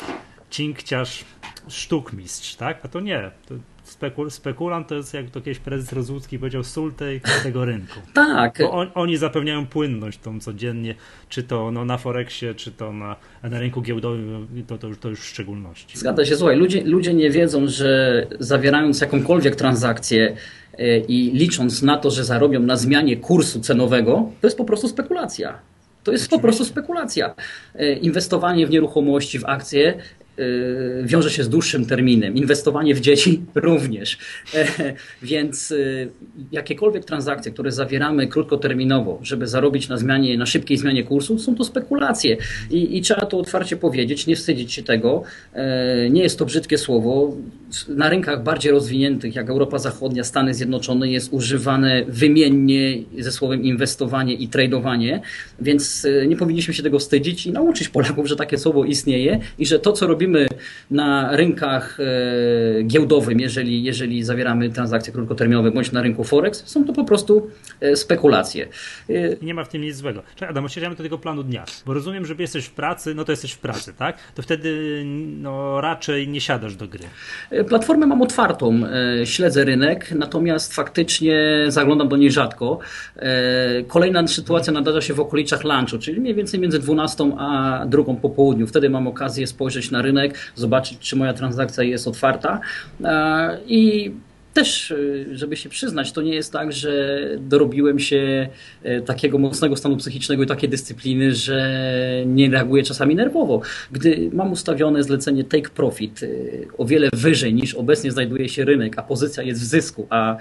cinkciarz, 0.50 1.26
sztukmistrz, 1.68 2.56
tak? 2.56 2.86
A 2.86 2.88
to 2.88 3.00
nie. 3.00 3.32
To 3.48 3.56
spekul 3.84 4.32
spekulant 4.32 4.88
to 4.88 4.96
jest, 4.96 5.14
jak 5.14 5.30
to 5.30 5.42
kiedyś 5.42 5.60
prezes 5.60 5.94
Rozucki 5.94 6.40
powiedział, 6.40 6.64
sól 6.64 6.94
tej, 6.94 7.22
tego 7.44 7.66
rynku. 7.66 8.00
tak. 8.14 8.60
On, 8.72 8.92
oni 8.96 9.18
zapewniają 9.18 9.68
płynność 9.68 10.20
tą 10.20 10.40
codziennie, 10.40 10.96
czy 11.30 11.44
to 11.44 11.72
no, 11.72 11.86
na 11.86 11.98
Forexie, 11.98 12.56
czy 12.56 12.72
to 12.72 12.94
na, 12.94 13.16
na 13.44 13.60
rynku 13.60 13.82
giełdowym, 13.82 14.48
to, 14.68 14.78
to, 14.78 14.88
już, 14.88 14.98
to 14.98 15.10
już 15.10 15.20
w 15.20 15.26
szczególności. 15.26 15.98
Zgadza 15.98 16.26
się, 16.26 16.36
słuchaj, 16.36 16.56
ludzie, 16.58 16.84
ludzie 16.84 17.14
nie 17.14 17.30
wiedzą, 17.30 17.68
że 17.68 18.28
zawierając 18.40 19.02
jakąkolwiek 19.02 19.56
transakcję 19.56 20.36
e, 20.78 21.00
i 21.00 21.32
licząc 21.32 21.82
na 21.82 21.98
to, 21.98 22.12
że 22.12 22.26
zarobią 22.26 22.60
na 22.60 22.78
zmianie 22.78 23.18
kursu 23.18 23.60
cenowego, 23.60 24.32
to 24.42 24.48
jest 24.48 24.58
po 24.58 24.66
prostu 24.66 24.88
spekulacja. 24.88 25.60
To 26.10 26.14
jest 26.14 26.30
po 26.30 26.40
prostu 26.40 26.66
spekulacja. 26.66 27.36
E, 27.76 27.94
inwestowanie 27.94 28.68
w 28.68 28.70
nieruchomości, 28.70 29.40
w 29.40 29.46
akcje 29.46 29.94
Y, 30.40 31.04
wiąże 31.06 31.30
się 31.30 31.44
z 31.44 31.50
dłuższym 31.50 31.86
terminem. 31.86 32.36
Inwestowanie 32.36 32.96
w 32.96 33.00
dzieci 33.00 33.42
również. 33.56 34.18
E, 34.54 34.94
więc 35.22 35.74
jakiekolwiek 36.52 37.06
transakcje, 37.06 37.52
które 37.52 37.72
zawieramy 37.72 38.28
krótkoterminowo, 38.28 39.20
żeby 39.22 39.48
zarobić 39.48 39.90
na 39.90 39.98
zmianie, 39.98 40.38
na 40.38 40.46
szybkiej 40.46 40.78
zmianie 40.78 41.04
kursu, 41.04 41.40
są 41.40 41.56
to 41.56 41.64
spekulacje. 41.64 42.38
I, 42.72 42.98
i 42.98 43.02
trzeba 43.02 43.26
to 43.26 43.38
otwarcie 43.38 43.78
powiedzieć, 43.78 44.28
nie 44.28 44.36
wstydzić 44.36 44.74
się 44.74 44.84
tego. 44.84 45.24
E, 45.54 46.10
nie 46.10 46.24
jest 46.24 46.40
to 46.40 46.46
brzydkie 46.46 46.78
słowo. 46.78 47.34
Na 47.88 48.10
rynkach 48.10 48.44
bardziej 48.44 48.72
rozwiniętych, 48.72 49.36
jak 49.36 49.50
Europa 49.50 49.80
Zachodnia, 49.80 50.24
Stany 50.24 50.54
Zjednoczone, 50.54 51.12
jest 51.12 51.34
używane 51.34 52.06
wymiennie 52.08 53.04
ze 53.20 53.32
słowem 53.32 53.64
inwestowanie 53.64 54.34
i 54.34 54.48
tradowanie, 54.48 55.22
więc 55.62 56.06
y, 56.06 56.26
nie 56.28 56.36
powinniśmy 56.36 56.74
się 56.74 56.84
tego 56.84 57.00
wstydzić 57.00 57.48
i 57.48 57.52
nauczyć 57.52 57.90
Polaków, 57.90 58.28
że 58.28 58.36
takie 58.36 58.58
słowo 58.58 58.86
istnieje 58.86 59.40
i 59.58 59.66
że 59.66 59.80
to, 59.80 59.92
co 59.92 60.08
robimy 60.08 60.48
na 60.92 61.36
rynkach 61.36 62.00
e, 62.00 62.84
giełdowym, 62.84 63.40
jeżeli, 63.40 63.84
jeżeli 63.84 64.24
zawieramy 64.24 64.70
transakcje 64.70 65.14
krótkoterminowe, 65.14 65.72
bądź 65.72 65.92
na 65.92 66.02
rynku 66.02 66.24
Forex, 66.24 66.64
są 66.66 66.86
to 66.86 66.94
po 66.94 67.04
prostu 67.04 67.52
e, 67.82 67.96
spekulacje. 67.96 68.68
E, 69.10 69.34
I 69.34 69.46
nie 69.46 69.54
ma 69.54 69.64
w 69.64 69.70
tym 69.70 69.82
nic 69.82 69.96
złego. 69.96 70.24
Czekaj, 70.36 70.50
Adam, 70.50 70.70
siedzimy 70.70 70.96
do 70.96 71.04
tego 71.04 71.18
planu 71.18 71.44
dnia, 71.44 71.66
bo 71.86 71.94
rozumiem, 71.94 72.26
że 72.26 72.36
jesteś 72.40 72.66
w 72.66 72.72
pracy, 72.72 73.16
no 73.16 73.26
to 73.26 73.32
jesteś 73.32 73.52
w 73.52 73.60
pracy, 73.60 73.94
tak? 73.98 74.18
To 74.36 74.42
wtedy 74.42 75.02
no, 75.42 75.82
raczej 75.82 76.28
nie 76.28 76.42
siadasz 76.42 76.76
do 76.76 76.88
gry. 76.88 77.06
Platformę 77.68 78.08
mam 78.08 78.22
otwartą, 78.22 78.82
śledzę 79.24 79.66
rynek, 79.66 80.12
natomiast 80.12 80.74
faktycznie 80.74 81.66
zaglądam 81.68 82.10
do 82.10 82.18
niej 82.18 82.32
rzadko. 82.32 82.80
Kolejna 83.88 84.28
sytuacja 84.28 84.74
nadarza 84.74 85.02
się 85.02 85.14
w 85.14 85.20
okolicach 85.20 85.64
lunchu, 85.64 86.00
czyli 86.00 86.22
mniej 86.22 86.36
więcej 86.36 86.60
między 86.60 86.80
12 86.80 87.32
a 87.38 87.82
drugą 87.86 88.16
po 88.16 88.30
południu. 88.30 88.68
Wtedy 88.68 88.90
mam 88.90 89.08
okazję 89.08 89.48
spojrzeć 89.48 89.92
na 89.92 90.02
rynek 90.02 90.10
rynek, 90.10 90.52
zobaczyć, 90.56 91.00
czy 91.00 91.16
moja 91.16 91.34
transakcja 91.34 91.84
jest 91.84 92.08
otwarta. 92.08 92.60
E, 93.04 93.58
I 93.68 94.12
też, 94.54 94.92
e, 94.92 94.96
żeby 95.32 95.56
się 95.56 95.70
przyznać, 95.70 96.12
to 96.12 96.22
nie 96.22 96.36
jest 96.36 96.54
tak, 96.54 96.74
że 96.74 97.20
dorobiłem 97.40 98.00
się 98.00 98.50
e, 98.84 99.02
takiego 99.02 99.38
mocnego 99.38 99.76
stanu 99.76 99.98
psychicznego 99.98 100.44
i 100.44 100.48
takiej 100.48 100.70
dyscypliny, 100.70 101.36
że 101.36 101.84
nie 102.26 102.50
reaguję 102.50 102.84
czasami 102.84 103.16
nerwowo. 103.16 103.62
Gdy 103.92 104.30
mam 104.34 104.52
ustawione 104.52 105.04
zlecenie 105.04 105.44
take 105.44 105.70
profit 105.70 106.22
o 106.78 106.86
wiele 106.86 107.10
wyżej 107.14 107.54
niż 107.54 107.76
obecnie 107.76 108.12
znajduje 108.12 108.50
się 108.50 108.66
rynek, 108.66 109.00
a 109.00 109.04
pozycja 109.04 109.44
jest 109.44 109.62
w 109.62 109.66
zysku, 109.66 110.08
a 110.10 110.38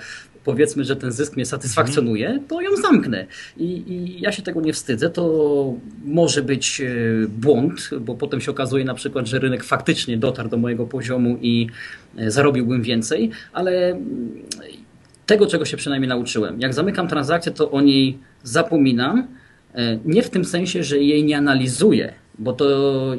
powiedzmy, 0.49 0.85
że 0.85 0.97
ten 0.97 1.13
zysk 1.13 1.37
mnie 1.37 1.47
satysfakcjonuje, 1.47 2.41
to 2.49 2.61
ją 2.61 2.77
zamknę. 2.77 3.27
I, 3.57 3.65
I, 3.65 4.21
ja 4.21 4.33
się 4.33 4.43
tego 4.43 4.61
nie 4.61 4.73
wstydzę. 4.73 5.11
To 5.11 5.75
może 6.05 6.43
być 6.43 6.81
e, 6.81 6.87
błąd, 7.29 7.91
bo 8.01 8.15
potem 8.15 8.41
się 8.41 8.51
okazuje 8.51 8.85
na 8.85 8.95
przykład, 8.95 9.27
że 9.27 9.39
rynek 9.39 9.65
faktycznie 9.65 10.19
dotarł 10.19 10.49
do 10.49 10.57
mojego 10.57 10.87
poziomu 10.87 11.39
i 11.43 11.67
e, 12.17 12.31
zarobiłbym 12.31 12.83
więcej, 12.83 13.31
ale 13.53 13.91
mm, 13.91 14.31
tego, 15.27 15.47
czego 15.47 15.65
się 15.65 15.77
przynajmniej 15.77 16.09
nauczyłem. 16.09 16.61
Jak 16.61 16.75
zamykam 16.75 17.09
transakcję, 17.09 17.53
to 17.53 17.71
o 17.71 17.81
niej 17.81 18.19
zapominam. 18.43 19.27
E, 19.75 19.99
nie 20.05 20.23
w 20.23 20.31
tym 20.31 20.45
sensie, 20.45 20.83
że 20.83 20.99
jej 20.99 21.25
nie 21.25 21.37
analizuję, 21.37 22.13
bo 22.38 22.53
to 22.53 22.66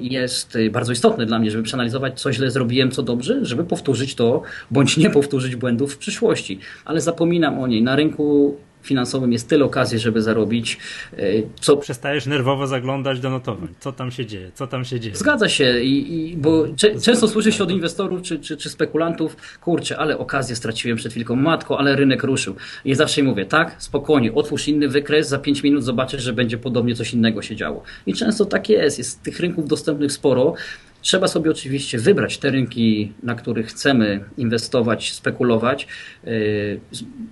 jest 0.01 0.58
bardzo 0.71 0.91
istotne 0.91 1.25
dla 1.25 1.39
mnie, 1.39 1.51
żeby 1.51 1.63
przeanalizować, 1.63 2.21
co 2.21 2.34
źle 2.34 2.51
zrobiłem, 2.51 2.91
co 2.91 3.03
dobrze, 3.03 3.45
żeby 3.45 3.63
powtórzyć 3.63 4.15
to, 4.15 4.41
bądź 4.71 4.97
nie 4.97 5.10
powtórzyć 5.10 5.55
błędów 5.55 5.93
w 5.93 5.97
przyszłości. 5.97 6.60
Ale 6.86 7.01
zapominam 7.01 7.60
o 7.60 7.67
niej. 7.67 7.84
Na 7.84 7.95
rynku 7.95 8.58
finansowym 8.82 9.32
jest 9.32 9.50
tyle 9.50 9.65
okazji, 9.65 10.00
żeby 10.00 10.22
zarobić. 10.22 10.78
E, 11.13 11.18
co... 11.62 11.78
Przestajesz 11.78 12.26
nerwowo 12.26 12.68
zaglądać 12.68 13.20
do 13.20 13.30
notowań. 13.30 13.68
Co 13.80 13.92
tam 13.92 14.12
się 14.12 14.26
dzieje? 14.26 14.52
Co 14.54 14.68
tam 14.68 14.86
się 14.86 15.00
dzieje? 15.00 15.15
Zgadza 15.15 15.50
się, 15.50 15.80
i, 15.80 16.30
i 16.32 16.38
bo 16.38 16.65
cze, 16.76 17.00
często 17.00 17.28
słyszy 17.28 17.52
się 17.52 17.63
od 17.63 17.72
inwestorów 17.72 18.22
czy, 18.22 18.39
czy, 18.39 18.58
czy, 18.58 18.70
spekulantów, 18.70 19.36
kurczę, 19.62 19.98
ale 19.98 20.18
okazję 20.18 20.56
straciłem 20.56 20.98
przed 20.98 21.12
chwilką, 21.12 21.36
matko, 21.36 21.80
ale 21.80 21.96
rynek 21.96 22.24
ruszył. 22.24 22.56
I 22.86 22.96
zawsze 22.96 23.24
mówię, 23.24 23.46
tak, 23.46 23.76
spokojnie, 23.78 24.34
otwórz 24.34 24.68
inny 24.68 24.88
wykres, 24.88 25.30
za 25.30 25.39
5 25.39 25.63
minut 25.63 25.84
zobaczysz, 25.84 26.22
że 26.22 26.34
będzie 26.34 26.58
podobnie 26.58 26.96
coś 26.96 27.13
innego 27.13 27.42
się 27.42 27.56
działo. 27.56 27.84
I 28.06 28.13
często 28.13 28.46
tak 28.46 28.70
jest, 28.70 28.98
jest 28.98 29.24
tych 29.24 29.39
rynków 29.39 29.68
dostępnych 29.68 30.12
sporo. 30.12 30.54
Trzeba 31.02 31.28
sobie 31.28 31.52
oczywiście 31.52 31.98
wybrać 31.98 32.38
te 32.38 32.50
rynki, 32.50 33.14
na 33.24 33.36
których 33.36 33.68
chcemy 33.68 34.20
inwestować, 34.38 35.14
spekulować. 35.14 35.88
Yy, 36.24 36.80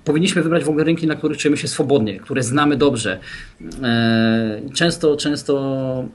powinniśmy 0.03 0.41
wybrać 0.41 0.63
w 0.63 0.69
ogóle 0.69 0.83
rynki, 0.83 1.07
na 1.07 1.15
których 1.15 1.37
czujemy 1.37 1.57
się 1.57 1.67
swobodnie, 1.67 2.19
które 2.19 2.43
znamy 2.43 2.77
dobrze. 2.77 3.19
Yy, 3.61 3.69
często, 4.73 5.17
często 5.17 6.05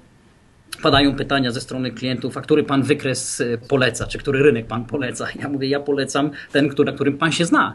padają 0.83 1.17
pytania 1.17 1.51
ze 1.51 1.61
strony 1.61 1.91
klientów, 1.91 2.37
a 2.37 2.41
który 2.41 2.65
pan 2.65 2.83
wykres 2.83 3.38
yy, 3.38 3.59
poleca, 3.69 4.07
czy 4.07 4.19
który 4.19 4.43
rynek 4.43 4.67
pan 4.67 4.85
poleca. 4.85 5.29
Ja 5.41 5.49
mówię, 5.49 5.69
ja 5.69 5.81
polecam 5.81 6.31
ten, 6.53 6.69
który, 6.69 6.91
na 6.91 6.95
którym 6.95 7.19
pan 7.19 7.33
się 7.33 7.45
zna. 7.45 7.75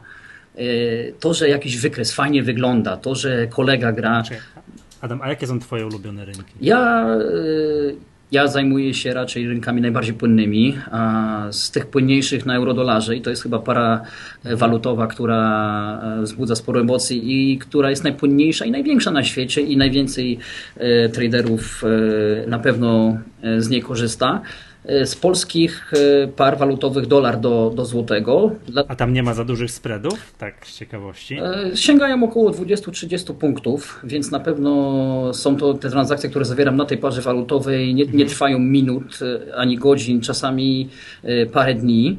To, 1.19 1.33
że 1.33 1.49
jakiś 1.49 1.77
wykres 1.77 2.13
fajnie 2.13 2.43
wygląda, 2.43 2.97
to, 2.97 3.15
że 3.15 3.47
kolega 3.47 3.91
gra. 3.91 4.23
Adam, 5.01 5.21
a 5.21 5.29
jakie 5.29 5.47
są 5.47 5.59
Twoje 5.59 5.87
ulubione 5.87 6.25
rynki? 6.25 6.53
Ja 6.61 7.07
ja 8.31 8.47
zajmuję 8.47 8.93
się 8.93 9.13
raczej 9.13 9.47
rynkami 9.47 9.81
najbardziej 9.81 10.13
płynnymi, 10.13 10.77
z 11.51 11.71
tych 11.71 11.85
płynniejszych 11.85 12.45
na 12.45 12.55
eurodolarze 12.55 13.15
i 13.15 13.21
to 13.21 13.29
jest 13.29 13.43
chyba 13.43 13.59
para 13.59 14.01
walutowa, 14.43 15.07
która 15.07 16.01
e, 16.19 16.21
wzbudza 16.21 16.55
sporo 16.55 16.81
emocji 16.81 17.51
i 17.51 17.57
która 17.57 17.89
jest 17.89 18.03
najpłynniejsza 18.03 18.65
i 18.65 18.71
największa 18.71 19.11
na 19.11 19.23
świecie 19.23 19.61
i 19.61 19.77
najwięcej 19.77 20.39
e, 20.77 21.09
traderów 21.09 21.83
e, 21.83 22.47
na 22.47 22.59
pewno 22.59 23.17
z 23.57 23.69
niej 23.69 23.81
korzysta. 23.81 24.41
E, 24.87 25.05
z 25.05 25.15
polskich 25.15 25.91
e, 25.93 26.27
par 26.27 26.57
walutowych 26.57 27.05
dolar 27.07 27.39
do, 27.39 27.71
do 27.75 27.85
złotego. 27.85 28.51
A 28.87 28.95
tam 28.95 29.13
nie 29.13 29.23
ma 29.23 29.33
za 29.33 29.45
dużych 29.45 29.71
spreadów, 29.71 30.33
tak 30.37 30.67
z 30.67 30.77
ciekawości? 30.77 31.37
E, 31.39 31.77
sięgają 31.77 32.23
około 32.23 32.51
20-30 32.51 33.33
punktów, 33.33 33.99
więc 34.03 34.31
na 34.31 34.39
pewno 34.39 35.33
są 35.33 35.57
to 35.57 35.73
te 35.73 35.89
transakcje, 35.89 36.29
które 36.29 36.45
zawieram 36.45 36.75
na 36.75 36.85
tej 36.85 36.97
parze 36.97 37.21
walutowej, 37.21 37.87
nie, 37.87 38.03
nie 38.03 38.11
mhm. 38.11 38.29
trwają 38.29 38.59
minut 38.59 39.19
ani 39.55 39.77
godzin, 39.77 40.21
czasami 40.21 40.89
parę 41.53 41.73
dni. 41.73 42.17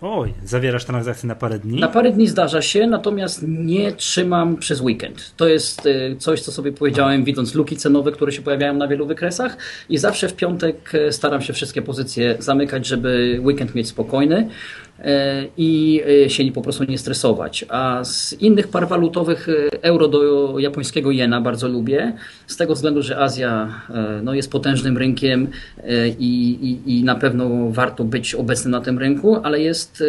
Oj, 0.00 0.34
zawierasz 0.44 0.84
transakcję 0.84 1.26
na 1.26 1.34
parę 1.34 1.58
dni? 1.58 1.80
Na 1.80 1.88
parę 1.88 2.12
dni 2.12 2.28
zdarza 2.28 2.62
się, 2.62 2.86
natomiast 2.86 3.44
nie 3.48 3.92
trzymam 3.92 4.56
przez 4.56 4.80
weekend. 4.80 5.32
To 5.36 5.48
jest 5.48 5.86
y, 5.86 6.16
coś, 6.18 6.40
co 6.40 6.52
sobie 6.52 6.72
powiedziałem, 6.72 7.24
widząc 7.24 7.54
luki 7.54 7.76
cenowe, 7.76 8.12
które 8.12 8.32
się 8.32 8.42
pojawiają 8.42 8.74
na 8.74 8.88
wielu 8.88 9.06
wykresach 9.06 9.56
i 9.88 9.98
zawsze 9.98 10.28
w 10.28 10.34
piątek 10.34 10.94
y, 10.94 11.12
staram 11.12 11.42
się 11.42 11.52
wszystkie 11.52 11.82
pozycje 11.82 12.36
zamykać, 12.38 12.86
żeby 12.86 13.40
weekend 13.42 13.74
mieć 13.74 13.88
spokojny. 13.88 14.48
E, 15.04 15.44
i 15.56 16.02
się 16.28 16.52
po 16.52 16.62
prostu 16.62 16.84
nie 16.84 16.98
stresować. 16.98 17.64
A 17.68 18.04
z 18.04 18.32
innych 18.32 18.68
par 18.68 18.88
walutowych 18.88 19.48
euro 19.82 20.08
do 20.08 20.58
japońskiego 20.58 21.10
jena 21.10 21.40
bardzo 21.40 21.68
lubię, 21.68 22.12
z 22.46 22.56
tego 22.56 22.74
względu, 22.74 23.02
że 23.02 23.18
Azja 23.18 23.68
no, 24.22 24.34
jest 24.34 24.50
potężnym 24.50 24.98
rynkiem 24.98 25.48
i, 26.18 26.80
i, 26.86 26.98
i 26.98 27.04
na 27.04 27.14
pewno 27.14 27.70
warto 27.70 28.04
być 28.04 28.34
obecnym 28.34 28.70
na 28.70 28.80
tym 28.80 28.98
rynku, 28.98 29.36
ale 29.42 29.60
jest, 29.68 30.04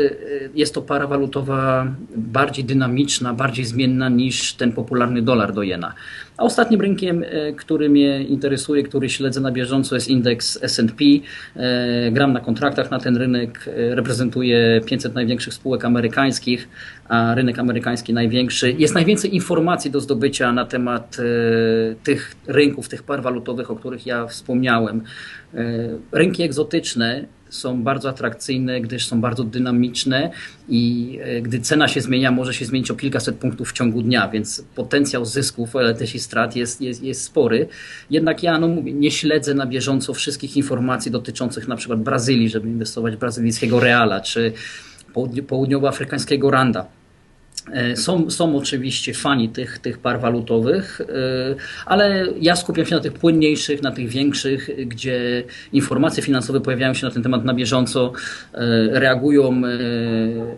jest 0.56 0.74
to 0.74 0.82
para 0.82 1.08
walutowa 1.08 1.88
bardziej 2.16 2.66
dynamiczna, 2.66 3.34
bardziej 3.34 3.66
zmienna 3.66 4.10
niż 4.10 4.54
ten 4.54 4.72
popularny 4.72 5.22
dolar 5.22 5.54
do 5.54 5.64
jena. 5.64 5.94
A 6.40 6.44
ostatnim 6.44 6.82
rynkiem, 6.82 7.24
e, 7.24 7.54
który 7.54 7.90
mnie 7.90 8.24
interesuje, 8.24 8.84
który 8.84 9.10
śledzę 9.10 9.42
na 9.42 9.52
bieżąco 9.52 9.96
jest 9.96 10.08
indeks 10.08 10.60
S&P. 10.62 11.06
E, 11.56 12.12
gram 12.12 12.34
na 12.34 12.40
kontraktach 12.40 12.92
na 12.92 13.00
ten 13.00 13.18
rynek, 13.18 13.66
reprezentuję 13.76 14.82
500 14.86 15.16
największych 15.16 15.54
spółek 15.54 15.86
amerykańskich, 15.86 16.70
a 17.08 17.36
rynek 17.36 17.60
amerykański 17.60 18.14
największy. 18.14 18.72
Jest 18.78 18.94
najwięcej 18.94 19.36
informacji 19.36 19.92
do 19.92 20.00
zdobycia 20.00 20.54
na 20.54 20.66
temat 20.66 21.18
tych 22.04 22.36
rynków, 22.48 22.90
tych 22.90 23.04
par 23.04 23.22
walutowych, 23.22 23.72
o 23.72 23.76
których 23.76 24.06
ja 24.06 24.28
wspomniałem. 24.28 25.02
Rynki 26.12 26.44
egzotyczne 26.44 27.26
są 27.50 27.84
bardzo 27.84 28.10
atrakcyjne, 28.10 28.82
gdyż 28.82 29.08
są 29.08 29.22
bardzo 29.22 29.44
dynamiczne 29.44 30.32
i 30.70 31.20
e, 31.22 31.42
gdy 31.42 31.60
cena 31.60 31.88
się 31.88 32.02
zmienia, 32.02 32.32
może 32.32 32.54
się 32.54 32.66
zmienić 32.66 32.92
o 32.92 32.96
kilkaset 32.96 33.36
punktów 33.36 33.70
w 33.70 33.74
ciągu 33.74 34.02
dnia, 34.02 34.30
więc 34.30 34.66
potencjał 34.76 35.26
zysków, 35.26 35.76
ale 35.76 35.96
też 35.96 36.16
i 36.16 36.20
strat 36.20 36.56
jest, 36.56 36.82
jest, 36.82 37.04
jest 37.04 37.24
spory. 37.24 37.68
Jednak 38.10 38.44
ja 38.44 38.60
no 38.60 38.68
nie 38.84 39.12
śledzę 39.12 39.54
na 39.54 39.66
bieżąco 39.66 40.14
wszystkich 40.14 40.58
informacji 40.58 41.12
dotyczących 41.12 41.68
na 41.68 41.76
przykład 41.76 42.00
Brazylii, 42.00 42.50
żeby 42.50 42.68
inwestować 42.68 43.16
w 43.16 43.20
brazylijskiego 43.20 43.80
reala, 43.80 44.22
czy 44.22 44.54
południowoafrykańskiego 45.48 46.52
randa. 46.52 46.99
E, 47.74 47.96
są, 47.96 48.30
są 48.30 48.58
oczywiście 48.58 49.14
fani 49.14 49.50
tych, 49.50 49.80
tych 49.80 49.98
par 49.98 50.20
walutowych, 50.20 51.02
e, 51.02 51.06
ale 51.86 52.28
ja 52.42 52.56
skupiam 52.56 52.86
się 52.86 52.96
na 52.96 53.02
tych 53.02 53.14
płynniejszych, 53.14 53.82
na 53.82 53.92
tych 53.92 54.10
większych, 54.10 54.70
gdzie 54.88 55.44
informacje 55.74 56.24
finansowe 56.24 56.62
pojawiają 56.62 56.94
się 56.94 57.08
na 57.08 57.14
ten 57.14 57.24
temat 57.24 57.46
na 57.46 57.54
bieżąco, 57.54 58.14
e, 58.54 59.00
reagują, 59.00 59.62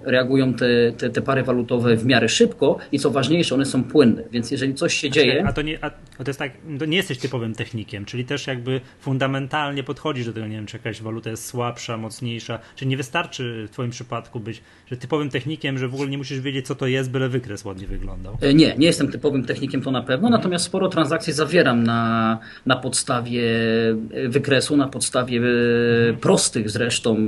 reagują 0.04 0.54
te, 0.54 0.92
te, 0.98 1.10
te 1.10 1.22
pary 1.22 1.44
walutowe 1.44 1.98
w 1.98 2.06
miarę 2.06 2.30
szybko 2.30 2.78
i 2.92 3.00
co 3.00 3.12
ważniejsze, 3.12 3.56
one 3.56 3.66
są 3.66 3.84
płynne, 3.84 4.24
więc 4.32 4.52
jeżeli 4.52 4.74
coś 4.74 4.94
się 4.94 5.10
dzieje... 5.10 5.44
A 5.48 5.54
to 5.54 5.62
nie, 5.62 5.86
a 5.86 5.90
to 5.90 6.30
jest 6.30 6.40
tak, 6.40 6.52
to 6.80 6.86
nie 6.86 6.98
jesteś 6.98 7.18
typowym 7.18 7.56
technikiem, 7.56 8.06
czyli 8.06 8.26
też 8.26 8.48
jakby 8.48 8.82
fundamentalnie 9.00 9.84
podchodzisz 9.84 10.26
do 10.26 10.34
tego, 10.34 10.48
nie 10.48 10.56
wiem, 10.56 10.66
czy 10.66 10.78
jakaś 10.78 11.02
waluta 11.02 11.30
jest 11.30 11.46
słabsza, 11.46 11.98
mocniejsza, 11.98 12.60
czy 12.76 12.86
nie 12.86 12.98
wystarczy 12.98 13.66
w 13.68 13.72
twoim 13.72 13.92
przypadku 13.92 14.40
być 14.40 14.62
że 14.92 14.98
typowym 14.98 15.30
technikiem, 15.30 15.78
że 15.78 15.88
w 15.88 15.94
ogóle 15.94 16.10
nie 16.10 16.18
musisz 16.18 16.40
wiedzieć, 16.40 16.68
co 16.68 16.76
to 16.76 16.88
jest, 16.88 17.01
byle 17.10 17.30
wykres 17.30 17.66
ładnie 17.66 17.88
wyglądał. 17.88 18.38
E, 18.42 18.54
nie, 18.54 18.76
nie 18.78 18.88
jestem 18.88 19.12
typowym 19.12 19.46
technikiem, 19.46 19.82
to 19.82 19.92
na 19.92 20.02
pewno, 20.02 20.28
mhm. 20.28 20.32
natomiast 20.32 20.66
sporo 20.66 20.90
transakcji 20.90 21.34
zawieram 21.34 21.84
na, 21.84 22.40
na 22.66 22.76
podstawie 22.76 23.44
e, 24.12 24.30
wykresu, 24.30 24.78
na 24.78 24.88
podstawie 24.88 25.40
e, 25.40 25.44
mhm. 25.44 26.18
prostych 26.18 26.70
zresztą 26.70 27.28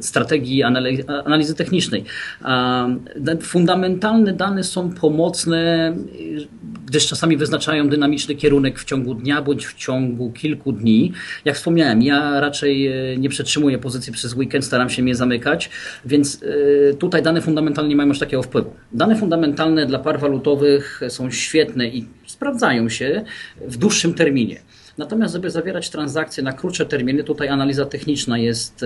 strategii 0.00 0.62
analizy 1.24 1.54
technicznej. 1.54 2.04
Fundamentalne 3.42 4.32
dane 4.32 4.64
są 4.64 4.90
pomocne, 4.90 5.92
gdyż 6.90 7.06
czasami 7.06 7.36
wyznaczają 7.36 7.88
dynamiczny 7.88 8.34
kierunek 8.34 8.78
w 8.78 8.84
ciągu 8.84 9.14
dnia 9.14 9.42
bądź 9.42 9.66
w 9.66 9.74
ciągu 9.74 10.32
kilku 10.32 10.72
dni. 10.72 11.12
Jak 11.44 11.56
wspomniałem, 11.56 12.02
ja 12.02 12.40
raczej 12.40 12.90
nie 13.18 13.28
przetrzymuję 13.28 13.78
pozycji 13.78 14.12
przez 14.12 14.34
weekend, 14.34 14.64
staram 14.64 14.90
się 14.90 15.08
je 15.08 15.14
zamykać, 15.14 15.70
więc 16.04 16.44
tutaj 16.98 17.22
dane 17.22 17.40
fundamentalne 17.40 17.88
nie 17.88 17.96
mają 17.96 18.10
aż 18.10 18.18
takiego 18.18 18.42
wpływu. 18.42 18.74
Dane 18.92 19.16
fundamentalne 19.16 19.86
dla 19.86 19.98
par 19.98 20.20
walutowych 20.20 21.00
są 21.08 21.30
świetne 21.30 21.88
i 21.88 22.06
sprawdzają 22.26 22.88
się 22.88 23.24
w 23.60 23.76
dłuższym 23.76 24.14
terminie. 24.14 24.60
Natomiast, 24.98 25.34
żeby 25.34 25.50
zawierać 25.50 25.90
transakcje 25.90 26.42
na 26.42 26.52
krótsze 26.52 26.86
terminy, 26.86 27.24
tutaj 27.24 27.48
analiza 27.48 27.84
techniczna 27.86 28.38
jest, 28.38 28.84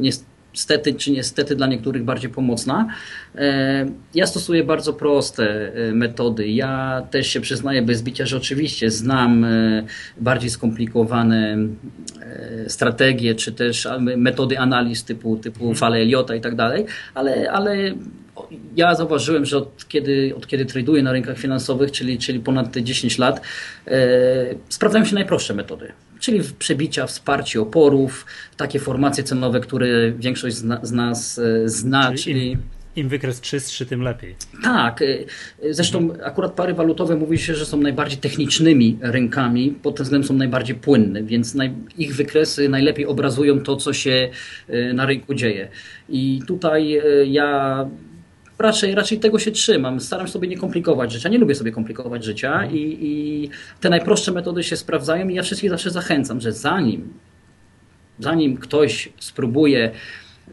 jest 0.00 0.26
stety 0.52 0.94
czy 0.94 1.10
niestety 1.10 1.56
dla 1.56 1.66
niektórych 1.66 2.04
bardziej 2.04 2.30
pomocna. 2.30 2.88
E, 3.34 3.86
ja 4.14 4.26
stosuję 4.26 4.64
bardzo 4.64 4.92
proste 4.92 5.72
e, 5.74 5.92
metody. 5.92 6.48
Ja 6.48 7.02
też 7.10 7.26
się 7.26 7.40
przyznaję 7.40 7.82
bez 7.82 8.02
bicia, 8.02 8.26
że 8.26 8.36
oczywiście 8.36 8.90
znam 8.90 9.44
e, 9.44 9.84
bardziej 10.20 10.50
skomplikowane 10.50 11.56
strategie, 12.66 13.34
czy 13.34 13.52
też 13.52 13.88
metody 14.16 14.58
analiz 14.58 15.04
typu, 15.04 15.36
typu 15.36 15.60
mhm. 15.60 15.76
fale 15.76 15.98
Eliota 15.98 16.34
i 16.34 16.40
tak 16.40 16.54
dalej, 16.54 16.86
ale, 17.14 17.50
ale 17.52 17.94
ja 18.76 18.94
zauważyłem, 18.94 19.44
że 19.44 19.58
od 19.58 19.88
kiedy, 19.88 20.34
od 20.36 20.46
kiedy 20.46 20.66
traduję 20.66 21.02
na 21.02 21.12
rynkach 21.12 21.38
finansowych, 21.38 21.92
czyli, 21.92 22.18
czyli 22.18 22.40
ponad 22.40 22.72
te 22.72 22.82
10 22.82 23.18
lat, 23.18 23.40
sprawdzają 24.68 25.04
się 25.04 25.14
najprostsze 25.14 25.54
metody 25.54 25.92
czyli 26.20 26.40
przebicia, 26.58 27.06
wsparcie 27.06 27.60
oporów, 27.60 28.26
takie 28.56 28.78
formacje 28.78 29.24
cenowe, 29.24 29.60
które 29.60 30.12
większość 30.12 30.56
z, 30.56 30.92
nas 30.92 31.38
e, 31.38 31.68
zna. 31.68 32.06
Czyli, 32.08 32.18
czyli... 32.18 32.56
Im, 32.96 33.08
wykres 33.08 33.40
czystszy, 33.40 33.86
tym 33.86 34.02
lepiej. 34.02 34.36
Tak. 34.62 35.02
E, 35.02 35.06
zresztą 35.70 36.08
akurat 36.24 36.52
pary 36.52 36.74
walutowe 36.74 37.16
mówi 37.16 37.38
się, 37.38 37.54
że 37.54 37.66
są 37.66 37.76
najbardziej 37.80 38.18
technicznymi 38.18 38.98
rynkami, 39.00 39.70
pod 39.82 39.96
tym 39.96 40.04
względem 40.04 40.28
są 40.28 40.34
najbardziej 40.34 40.76
płynne, 40.76 41.22
więc 41.22 41.56
ich 41.98 42.16
wykresy 42.16 42.68
najlepiej 42.68 43.06
obrazują 43.06 43.60
to, 43.60 43.76
co 43.76 43.92
się 43.92 44.30
e, 44.68 44.92
na 44.92 45.06
rynku 45.06 45.34
dzieje. 45.34 45.68
I 46.08 46.40
tutaj 46.46 47.00
ja 47.26 47.88
raczej, 48.58 48.94
raczej 48.94 49.18
tego 49.18 49.38
się 49.38 49.50
trzymam. 49.50 50.00
Staram 50.00 50.26
się 50.26 50.32
sobie 50.32 50.48
nie 50.48 50.58
komplikować 50.58 51.12
życia. 51.12 51.28
Nie 51.28 51.38
lubię 51.38 51.54
sobie 51.54 51.72
komplikować 51.72 52.24
życia 52.24 52.52
mhm. 52.52 52.76
i, 52.76 52.98
i 53.00 53.50
te 53.80 53.90
najprostsze 53.90 54.32
metody 54.32 54.62
się 54.62 54.76
sprawdzają 54.76 55.28
i 55.28 55.34
ja 55.34 55.42
wszystkich 55.42 55.70
zawsze 55.70 55.90
zachęcam, 55.90 56.40
że 56.40 56.52
zanim, 56.52 57.12
zanim 58.18 58.56
ktoś 58.56 59.12
spróbuje 59.18 59.90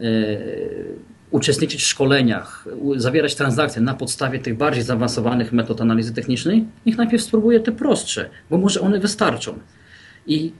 y, 0.01 0.95
uczestniczyć 1.31 1.81
w 1.81 1.87
szkoleniach, 1.87 2.65
zawierać 2.95 3.35
transakcje 3.35 3.81
na 3.81 3.93
podstawie 3.93 4.39
tych 4.39 4.57
bardziej 4.57 4.83
zaawansowanych 4.83 5.51
metod 5.51 5.81
analizy 5.81 6.13
technicznej, 6.13 6.65
niech 6.85 6.97
najpierw 6.97 7.23
spróbuje 7.23 7.59
te 7.59 7.71
prostsze, 7.71 8.29
bo 8.49 8.57
może 8.57 8.81
one 8.81 8.99
wystarczą. 8.99 9.59
I 10.27 10.51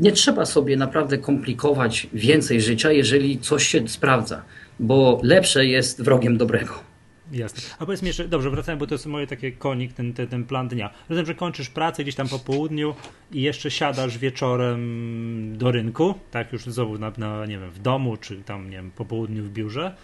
nie 0.00 0.12
trzeba 0.12 0.46
sobie 0.46 0.76
naprawdę 0.76 1.18
komplikować 1.18 2.06
więcej 2.12 2.60
życia, 2.60 2.92
jeżeli 2.92 3.38
coś 3.38 3.66
się 3.66 3.88
sprawdza, 3.88 4.42
bo 4.80 5.20
lepsze 5.22 5.66
jest 5.66 6.02
wrogiem 6.02 6.36
dobrego. 6.36 6.91
Jasne. 7.32 7.62
A 7.78 7.86
powiedz 7.86 8.02
mi 8.02 8.06
jeszcze, 8.06 8.28
dobrze, 8.28 8.50
wracając, 8.50 8.80
bo 8.80 8.86
to 8.86 8.94
jest 8.94 9.06
moje 9.06 9.26
takie 9.26 9.52
konik, 9.52 9.92
ten, 9.92 10.12
ten, 10.12 10.26
ten 10.26 10.44
plan 10.44 10.68
dnia. 10.68 10.90
Rozumiem, 11.08 11.26
że 11.26 11.34
kończysz 11.34 11.68
pracę 11.68 12.02
gdzieś 12.02 12.14
tam 12.14 12.28
po 12.28 12.38
południu 12.38 12.94
i 13.32 13.42
jeszcze 13.42 13.70
siadasz 13.70 14.18
wieczorem 14.18 15.58
do 15.58 15.72
rynku, 15.72 16.14
tak 16.30 16.52
już 16.52 16.64
znowu 16.64 16.98
na, 16.98 17.12
na 17.18 17.46
nie 17.46 17.58
wiem, 17.58 17.70
w 17.70 17.78
domu, 17.78 18.16
czy 18.16 18.36
tam, 18.36 18.70
nie 18.70 18.76
wiem, 18.76 18.90
po 18.90 19.04
południu 19.04 19.42
w 19.44 19.50
biurze. 19.50 19.94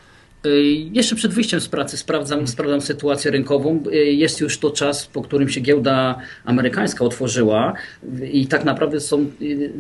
Y, 0.47 0.63
jeszcze 0.93 1.17
przed 1.17 1.33
wyjściem 1.33 1.61
z 1.61 1.69
pracy 1.69 1.97
sprawdzam, 1.97 2.37
hmm. 2.37 2.49
sprawdzam 2.49 2.81
sytuację 2.81 3.31
rynkową. 3.31 3.83
Y, 3.87 3.97
jest 3.97 4.41
już 4.41 4.59
to 4.59 4.71
czas, 4.71 5.07
po 5.07 5.23
którym 5.23 5.49
się 5.49 5.61
giełda 5.61 6.19
amerykańska 6.45 7.05
otworzyła 7.05 7.73
i 8.33 8.47
tak 8.47 8.65
naprawdę 8.65 9.01
są 9.01 9.31
y, 9.43 9.73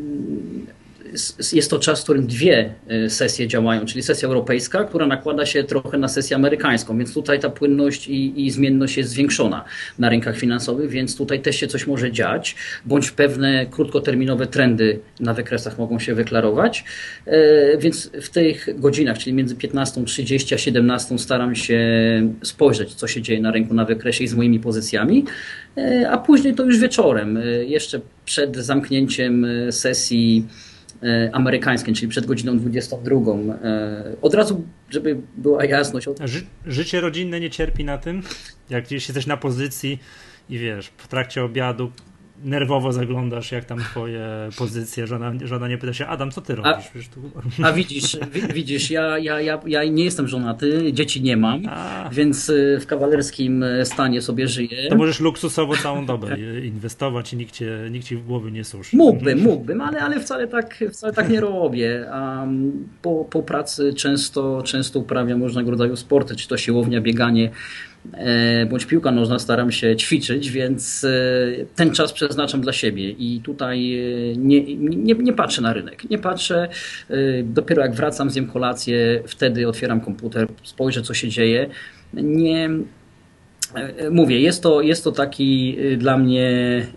jest 1.52 1.70
to 1.70 1.78
czas, 1.78 2.00
w 2.00 2.04
którym 2.04 2.26
dwie 2.26 2.74
e, 2.88 3.10
sesje 3.10 3.48
działają, 3.48 3.86
czyli 3.86 4.02
sesja 4.02 4.28
europejska, 4.28 4.84
która 4.84 5.06
nakłada 5.06 5.46
się 5.46 5.64
trochę 5.64 5.98
na 5.98 6.08
sesję 6.08 6.36
amerykańską, 6.36 6.98
więc 6.98 7.14
tutaj 7.14 7.40
ta 7.40 7.50
płynność 7.50 8.08
i, 8.08 8.46
i 8.46 8.50
zmienność 8.50 8.96
jest 8.96 9.10
zwiększona 9.10 9.64
na 9.98 10.08
rynkach 10.08 10.36
finansowych, 10.36 10.90
więc 10.90 11.16
tutaj 11.16 11.40
też 11.40 11.56
się 11.56 11.66
coś 11.66 11.86
może 11.86 12.12
dziać, 12.12 12.56
bądź 12.86 13.10
pewne 13.10 13.66
krótkoterminowe 13.66 14.46
trendy 14.46 15.00
na 15.20 15.34
wykresach 15.34 15.78
mogą 15.78 15.98
się 15.98 16.14
wyklarować. 16.14 16.84
E, 17.26 17.78
więc 17.78 18.10
w 18.22 18.28
tych 18.28 18.80
godzinach, 18.80 19.18
czyli 19.18 19.36
między 19.36 19.54
15.30 19.54 20.54
a 20.54 20.58
17 20.58 21.18
staram 21.18 21.54
się 21.54 21.78
spojrzeć, 22.42 22.94
co 22.94 23.06
się 23.06 23.22
dzieje 23.22 23.40
na 23.40 23.50
rynku 23.50 23.74
na 23.74 23.84
wykresie 23.84 24.24
i 24.24 24.28
z 24.28 24.34
moimi 24.34 24.60
pozycjami, 24.60 25.24
e, 25.76 26.10
a 26.10 26.18
później 26.18 26.54
to 26.54 26.64
już 26.64 26.78
wieczorem, 26.78 27.38
jeszcze 27.66 28.00
przed 28.24 28.56
zamknięciem 28.56 29.46
sesji 29.70 30.46
amerykańskim, 31.32 31.94
czyli 31.94 32.08
przed 32.08 32.26
godziną 32.26 32.58
22. 32.58 33.16
E, 33.16 34.16
od 34.22 34.34
razu, 34.34 34.64
żeby 34.90 35.16
była 35.36 35.64
jasność. 35.64 36.08
Ży 36.24 36.42
życie 36.66 37.00
rodzinne 37.00 37.40
nie 37.40 37.50
cierpi 37.50 37.84
na 37.84 37.98
tym? 37.98 38.22
Jak 38.70 38.90
jesteś 38.90 39.26
na 39.26 39.36
pozycji 39.36 39.98
i 40.50 40.58
wiesz, 40.58 40.92
w 40.96 41.08
trakcie 41.08 41.44
obiadu 41.44 41.92
nerwowo 42.44 42.92
zaglądasz, 42.92 43.52
jak 43.52 43.64
tam 43.64 43.78
twoje 43.78 44.48
pozycje, 44.58 45.06
żona, 45.06 45.32
żona 45.44 45.68
nie 45.68 45.78
pyta 45.78 45.92
się, 45.92 46.06
Adam, 46.06 46.30
co 46.30 46.40
ty 46.40 46.54
robisz? 46.54 46.90
A, 47.62 47.66
a 47.66 47.72
widzisz, 47.72 48.16
widzisz 48.54 48.90
ja, 48.90 49.18
ja, 49.18 49.40
ja, 49.40 49.60
ja 49.66 49.84
nie 49.84 50.04
jestem 50.04 50.28
żonaty, 50.28 50.92
dzieci 50.92 51.22
nie 51.22 51.36
mam, 51.36 51.62
a. 51.68 52.08
więc 52.12 52.48
y, 52.48 52.78
w 52.80 52.86
kawalerskim 52.86 53.64
stanie 53.84 54.22
sobie 54.22 54.48
żyję. 54.48 54.88
To 54.88 54.96
możesz 54.96 55.20
luksusowo 55.20 55.76
całą 55.76 56.06
dobę 56.06 56.36
inwestować 56.64 57.32
i 57.32 57.36
nikt, 57.36 57.54
cię, 57.54 57.78
nikt 57.90 58.06
ci 58.06 58.16
w 58.16 58.26
głowy 58.26 58.52
nie 58.52 58.64
suszy. 58.64 58.96
Mógłbym, 58.96 59.38
mógłbym, 59.38 59.80
ale, 59.80 60.00
ale 60.00 60.20
wcale, 60.20 60.48
tak, 60.48 60.84
wcale 60.92 61.12
tak 61.12 61.28
nie 61.28 61.40
robię. 61.40 62.06
po, 63.02 63.24
po 63.30 63.42
pracy 63.42 63.94
często, 63.94 64.62
często 64.62 64.98
uprawiam 64.98 65.42
różnego 65.42 65.70
rodzaju 65.70 65.96
sporty, 65.96 66.36
czy 66.36 66.48
to 66.48 66.56
siłownia, 66.56 67.00
bieganie, 67.00 67.50
bądź 68.70 68.86
piłka 68.86 69.10
nożna 69.10 69.38
staram 69.38 69.72
się 69.72 69.96
ćwiczyć, 69.96 70.50
więc 70.50 71.04
e, 71.04 71.08
ten 71.76 71.90
czas 71.90 72.12
przeznaczam 72.12 72.60
dla 72.60 72.72
siebie 72.72 73.10
i 73.10 73.40
tutaj 73.44 74.00
nie, 74.36 74.76
nie, 74.76 75.14
nie 75.14 75.32
patrzę 75.32 75.62
na 75.62 75.72
rynek. 75.72 76.10
Nie 76.10 76.18
patrzę, 76.18 76.68
dopiero 77.44 77.82
jak 77.82 77.94
wracam, 77.94 78.30
zjem 78.30 78.46
kolację, 78.46 79.22
wtedy 79.26 79.68
otwieram 79.68 80.00
komputer, 80.00 80.48
spojrzę 80.62 81.02
co 81.02 81.14
się 81.14 81.28
dzieje. 81.28 81.70
Nie, 82.14 82.70
E, 82.70 82.97
mówię, 84.10 84.40
jest 84.40 84.62
to, 84.62 84.80
jest 84.80 85.04
to 85.04 85.12
taki 85.12 85.76
y, 85.78 85.96
dla 85.96 86.18
mnie 86.18 86.50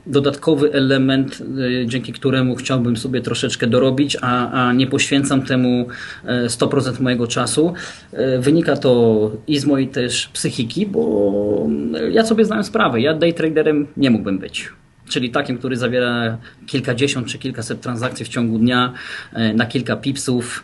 dodatkowy 0.06 0.74
element, 0.74 1.44
dzięki 1.86 2.14
któremu 2.14 2.56
chciałbym 2.56 2.98
sobie 2.98 3.22
troszeczkę 3.22 3.68
dorobić, 3.68 4.18
a, 4.22 4.52
a 4.52 4.74
nie 4.74 4.88
poświęcam 4.88 5.42
temu 5.42 5.88
100% 6.48 7.00
e, 7.00 7.04
mojego 7.04 7.28
czasu. 7.28 7.74
E, 8.14 8.40
wynika 8.40 8.76
to 8.78 9.32
i 9.48 9.60
z 9.60 9.66
mojej 9.66 9.88
też 9.88 10.28
psychiki, 10.28 10.86
bo 10.86 11.70
ja 12.12 12.26
sobie 12.26 12.46
znałem 12.46 12.64
sprawę. 12.64 13.02
Ja 13.02 13.14
day 13.14 13.34
traderem 13.34 13.88
nie 13.98 14.10
mógłbym 14.10 14.40
być 14.40 14.70
czyli 15.10 15.32
takim, 15.32 15.58
który 15.58 15.78
zawiera 15.78 16.38
kilkadziesiąt 16.68 17.28
czy 17.28 17.38
kilkaset 17.38 17.82
transakcji 17.82 18.26
w 18.26 18.30
ciągu 18.30 18.58
dnia 18.58 18.94
na 19.56 19.66
kilka 19.66 19.96
pipsów. 19.96 20.64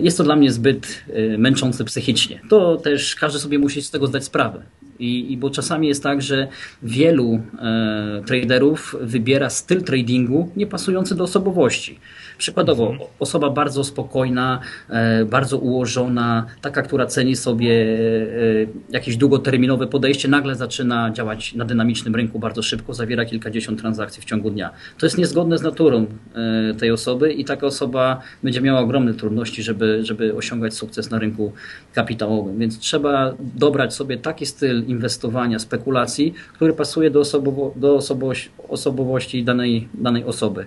Jest 0.00 0.18
to 0.18 0.24
dla 0.24 0.36
mnie 0.36 0.52
zbyt 0.52 1.04
męczące 1.38 1.84
psychicznie. 1.84 2.40
To 2.48 2.76
też 2.76 3.14
każdy 3.14 3.38
sobie 3.38 3.58
musi 3.58 3.82
z 3.82 3.90
tego 3.90 4.06
zdać 4.06 4.24
sprawę. 4.24 4.62
I, 4.98 5.32
i 5.32 5.36
bo 5.36 5.50
czasami 5.50 5.88
jest 5.88 6.02
tak, 6.02 6.22
że 6.22 6.48
wielu 6.82 7.40
e, 7.58 8.22
traderów 8.26 8.96
wybiera 9.00 9.50
styl 9.50 9.82
tradingu 9.82 10.50
niepasujący 10.56 11.14
do 11.14 11.24
osobowości. 11.24 11.98
Przykładowo, 12.38 12.90
mhm. 12.90 13.10
osoba 13.18 13.50
bardzo 13.50 13.84
spokojna, 13.84 14.60
e, 14.88 15.24
bardzo 15.24 15.58
ułożona, 15.58 16.46
taka, 16.60 16.82
która 16.82 17.06
ceni 17.06 17.36
sobie 17.36 17.72
e, 17.72 18.66
jakieś 18.90 19.16
długoterminowe 19.16 19.86
podejście, 19.86 20.28
nagle 20.28 20.54
zaczyna 20.54 21.10
działać 21.10 21.54
na 21.54 21.64
dynamicznym 21.64 22.14
rynku 22.14 22.38
bardzo 22.38 22.62
szybko, 22.62 22.94
zawiera 22.94 23.24
kilkadziesiąt 23.24 23.80
transakcji 23.80 24.22
w 24.22 24.24
ciągu 24.24 24.50
dnia. 24.50 24.70
To 24.98 25.06
jest 25.06 25.18
niezgodne 25.18 25.58
z 25.58 25.62
naturą 25.62 26.06
e, 26.34 26.74
tej 26.74 26.90
osoby 26.90 27.32
i 27.32 27.44
taka 27.44 27.66
osoba 27.66 28.20
będzie 28.42 28.60
miała 28.60 28.80
ogromne 28.80 29.14
trudności, 29.14 29.62
żeby, 29.62 30.04
żeby 30.04 30.34
osiągać 30.34 30.74
sukces 30.74 31.10
na 31.10 31.18
rynku 31.18 31.52
kapitałowym. 31.92 32.58
Więc 32.58 32.78
trzeba 32.78 33.34
dobrać 33.38 33.94
sobie 33.94 34.18
taki 34.18 34.46
styl 34.46 34.84
inwestowania, 34.94 35.58
spekulacji, 35.58 36.34
który 36.52 36.72
pasuje 36.72 37.10
do, 37.10 37.20
osobowo, 37.20 37.72
do 37.76 37.94
osobowości, 37.94 38.50
osobowości 38.68 39.44
danej, 39.44 39.88
danej 39.94 40.24
osoby. 40.24 40.66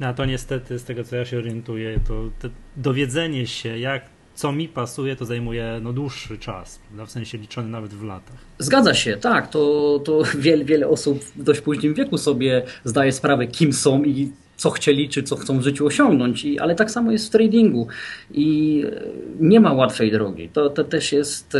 No 0.00 0.14
to 0.14 0.24
niestety, 0.24 0.78
z 0.78 0.84
tego 0.84 1.04
co 1.04 1.16
ja 1.16 1.24
się 1.24 1.38
orientuję, 1.38 2.00
to 2.08 2.48
dowiedzenie 2.76 3.46
się, 3.46 3.78
jak 3.78 4.14
co 4.34 4.52
mi 4.52 4.68
pasuje, 4.68 5.16
to 5.16 5.24
zajmuje 5.24 5.80
no, 5.82 5.92
dłuższy 5.92 6.38
czas, 6.38 6.80
w 7.06 7.10
sensie 7.10 7.38
liczony 7.38 7.68
nawet 7.68 7.94
w 7.94 8.04
latach. 8.04 8.36
Zgadza 8.58 8.94
się, 8.94 9.16
tak. 9.16 9.50
To, 9.50 10.00
to 10.04 10.22
wiele, 10.38 10.64
wiele 10.64 10.88
osób 10.88 11.24
w 11.24 11.42
dość 11.42 11.60
późnym 11.60 11.94
wieku 11.94 12.18
sobie 12.18 12.62
zdaje 12.84 13.12
sprawę, 13.12 13.46
kim 13.46 13.72
są 13.72 14.04
i 14.04 14.32
co 14.56 14.70
chcieli, 14.70 15.08
czy 15.08 15.22
co 15.22 15.36
chcą 15.36 15.58
w 15.58 15.62
życiu 15.62 15.86
osiągnąć, 15.86 16.44
I, 16.44 16.58
ale 16.58 16.74
tak 16.74 16.90
samo 16.90 17.12
jest 17.12 17.26
w 17.26 17.30
tradingu 17.30 17.88
i 18.34 18.82
e, 18.86 19.02
nie 19.40 19.60
ma 19.60 19.72
łatwej 19.72 20.12
drogi. 20.12 20.48
To, 20.52 20.70
to 20.70 20.84
też 20.84 21.12
jest, 21.12 21.54
e, 21.54 21.58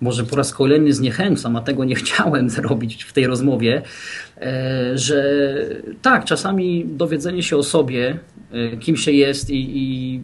może 0.00 0.24
po 0.24 0.36
raz 0.36 0.54
kolejny 0.54 0.92
zniechęcam, 0.92 1.56
a 1.56 1.60
tego 1.60 1.84
nie 1.84 1.94
chciałem 2.04 2.50
zrobić 2.50 3.04
w 3.04 3.12
tej 3.12 3.26
rozmowie, 3.26 3.82
e, 4.36 4.98
że 4.98 5.24
tak, 6.02 6.24
czasami 6.24 6.84
dowiedzenie 6.86 7.42
się 7.42 7.56
o 7.56 7.62
sobie, 7.62 8.18
e, 8.52 8.76
kim 8.76 8.96
się 8.96 9.12
jest 9.12 9.50
i, 9.50 9.70
i 9.74 10.22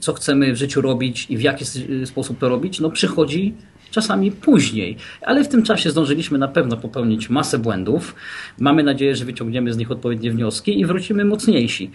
co 0.00 0.12
chcemy 0.12 0.52
w 0.52 0.56
życiu 0.56 0.80
robić 0.80 1.26
i 1.30 1.36
w 1.36 1.40
jaki 1.40 1.64
sposób 2.04 2.38
to 2.38 2.48
robić, 2.48 2.80
no 2.80 2.90
przychodzi 2.90 3.54
czasami 3.92 4.32
później, 4.32 4.96
ale 5.22 5.44
w 5.44 5.48
tym 5.48 5.62
czasie 5.62 5.90
zdążyliśmy 5.90 6.38
na 6.38 6.48
pewno 6.48 6.76
popełnić 6.76 7.30
masę 7.30 7.58
błędów. 7.58 8.14
Mamy 8.58 8.82
nadzieję, 8.82 9.16
że 9.16 9.24
wyciągniemy 9.24 9.72
z 9.72 9.76
nich 9.76 9.90
odpowiednie 9.90 10.30
wnioski 10.30 10.80
i 10.80 10.86
wrócimy 10.86 11.24
mocniejsi. 11.24 11.90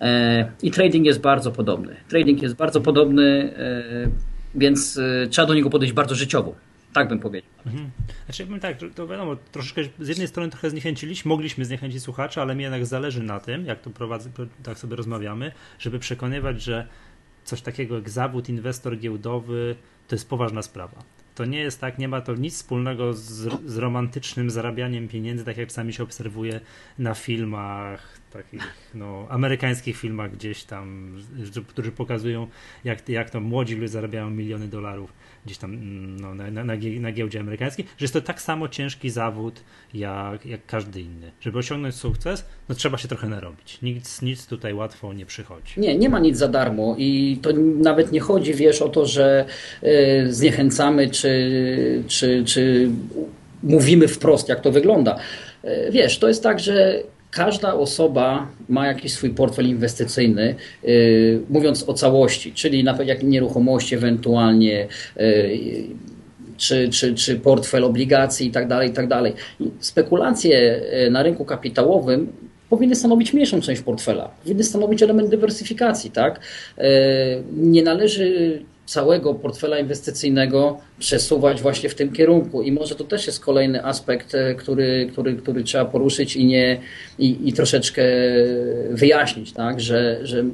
E, 0.00 0.52
I 0.62 0.70
trading 0.70 1.06
jest 1.06 1.20
bardzo 1.20 1.52
podobny. 1.52 1.96
Trading 2.08 2.42
jest 2.42 2.54
bardzo 2.54 2.80
podobny, 2.80 3.54
e, 3.56 4.10
więc 4.54 4.98
e, 4.98 5.26
trzeba 5.26 5.48
do 5.48 5.54
niego 5.54 5.70
podejść 5.70 5.94
bardzo 5.94 6.14
życiowo. 6.14 6.54
Tak 6.92 7.08
bym 7.08 7.18
powiedział. 7.18 7.50
Mhm. 7.66 7.90
Znaczy, 8.24 8.60
tak, 8.60 8.76
to 8.94 9.06
wiadomo, 9.06 9.36
troszeczkę 9.52 9.82
z 10.00 10.08
jednej 10.08 10.28
strony 10.28 10.50
trochę 10.50 10.70
zniechęciliśmy, 10.70 11.28
mogliśmy 11.28 11.64
zniechęcić 11.64 12.02
słuchaczy, 12.02 12.40
ale 12.40 12.54
mi 12.54 12.62
jednak 12.62 12.86
zależy 12.86 13.22
na 13.22 13.40
tym, 13.40 13.66
jak 13.66 13.80
to 13.80 13.90
prowadzę, 13.90 14.30
tak 14.62 14.78
sobie 14.78 14.96
rozmawiamy, 14.96 15.52
żeby 15.78 15.98
przekonywać, 15.98 16.62
że 16.62 16.86
coś 17.44 17.62
takiego 17.62 17.94
jak 17.94 18.10
zawód 18.10 18.48
inwestor 18.48 18.98
giełdowy 18.98 19.76
to 20.08 20.14
jest 20.14 20.28
poważna 20.28 20.62
sprawa 20.62 21.02
to 21.34 21.44
nie 21.44 21.58
jest 21.58 21.80
tak, 21.80 21.98
nie 21.98 22.08
ma 22.08 22.20
to 22.20 22.34
nic 22.34 22.54
wspólnego 22.54 23.14
z, 23.14 23.48
z 23.66 23.76
romantycznym 23.76 24.50
zarabianiem 24.50 25.08
pieniędzy, 25.08 25.44
tak 25.44 25.56
jak 25.56 25.68
czasami 25.68 25.92
się 25.92 26.02
obserwuje 26.02 26.60
na 26.98 27.14
filmach, 27.14 28.18
takich 28.30 28.74
no, 28.94 29.26
amerykańskich 29.28 29.96
filmach 29.96 30.32
gdzieś 30.32 30.64
tam, 30.64 31.16
którzy 31.68 31.92
pokazują, 31.92 32.46
jak, 32.84 33.08
jak 33.08 33.30
to 33.30 33.40
młodzi 33.40 33.74
ludzie 33.74 33.88
zarabiają 33.88 34.30
miliony 34.30 34.68
dolarów 34.68 35.12
gdzieś 35.46 35.58
tam 35.58 35.74
mm, 35.74 36.20
no, 36.20 36.34
na, 36.34 36.50
na, 36.50 36.76
na 37.00 37.12
giełdzie 37.12 37.40
amerykańskiej, 37.40 37.84
że 37.98 38.04
jest 38.04 38.14
to 38.14 38.20
tak 38.20 38.42
samo 38.42 38.68
ciężki 38.68 39.10
zawód 39.10 39.60
jak, 39.94 40.46
jak 40.46 40.66
każdy 40.66 41.00
inny. 41.00 41.32
Żeby 41.40 41.58
osiągnąć 41.58 41.94
sukces, 41.94 42.44
no 42.68 42.74
trzeba 42.74 42.98
się 42.98 43.08
trochę 43.08 43.28
narobić. 43.28 43.78
Nic, 43.82 44.22
nic 44.22 44.46
tutaj 44.46 44.74
łatwo 44.74 45.12
nie 45.12 45.26
przychodzi. 45.26 45.80
Nie, 45.80 45.98
nie 45.98 46.08
ma 46.08 46.18
nic 46.18 46.36
za 46.36 46.48
darmo 46.48 46.94
i 46.98 47.38
to 47.42 47.50
nawet 47.76 48.12
nie 48.12 48.20
chodzi, 48.20 48.54
wiesz, 48.54 48.82
o 48.82 48.88
to, 48.88 49.06
że 49.06 49.44
y, 49.82 50.26
zniechęcamy 50.28 51.10
czy, 51.10 52.04
czy, 52.08 52.44
czy 52.44 52.88
mówimy 53.62 54.08
wprost, 54.08 54.48
jak 54.48 54.60
to 54.60 54.72
wygląda. 54.72 55.18
Y, 55.64 55.88
wiesz, 55.90 56.18
to 56.18 56.28
jest 56.28 56.42
tak, 56.42 56.60
że 56.60 57.02
każda 57.32 57.74
osoba 57.74 58.48
ma 58.68 58.86
jakiś 58.86 59.12
swój 59.12 59.30
portfel 59.30 59.68
inwestycyjny, 59.68 60.54
yy, 60.82 61.40
mówiąc 61.50 61.88
o 61.88 61.94
całości, 61.94 62.52
czyli 62.52 62.84
na 62.84 63.02
jak 63.02 63.22
nieruchomości 63.22 63.94
ewentualnie, 63.94 64.88
yy, 65.16 65.58
czy, 66.56 66.88
czy, 66.88 67.14
czy 67.14 67.36
portfel 67.36 67.84
obligacji 67.84 68.46
itd., 68.46 68.68
tak 68.68 68.86
itd. 68.86 69.08
Tak 69.08 69.32
Spekulacje 69.80 70.82
y, 71.06 71.10
na 71.10 71.22
rynku 71.22 71.44
kapitałowym 71.44 72.32
powinny 72.70 72.94
stanowić 72.94 73.32
mniejszą 73.32 73.60
część 73.60 73.82
portfela, 73.82 74.28
powinny 74.42 74.64
stanowić 74.64 75.02
element 75.02 75.28
dywersyfikacji. 75.28 76.10
Tak? 76.10 76.40
Nie 77.56 77.82
należy 77.82 78.62
całego 78.92 79.34
portfela 79.34 79.78
inwestycyjnego 79.78 80.78
przesuwać 80.98 81.62
właśnie 81.62 81.88
w 81.88 81.94
tym 81.94 82.12
kierunku. 82.12 82.62
I 82.62 82.72
może 82.72 82.94
to 82.94 83.04
też 83.04 83.26
jest 83.26 83.40
kolejny 83.40 83.84
aspekt, 83.84 84.34
e, 84.34 84.54
który, 84.54 85.08
który, 85.12 85.34
który 85.34 85.64
trzeba 85.64 85.84
poruszyć 85.84 86.36
i, 86.36 86.44
nie, 86.44 86.80
i, 87.18 87.48
i 87.48 87.52
troszeczkę 87.52 88.02
wyjaśnić, 88.90 89.52
tak? 89.52 89.80
że, 89.80 90.20
że 90.22 90.44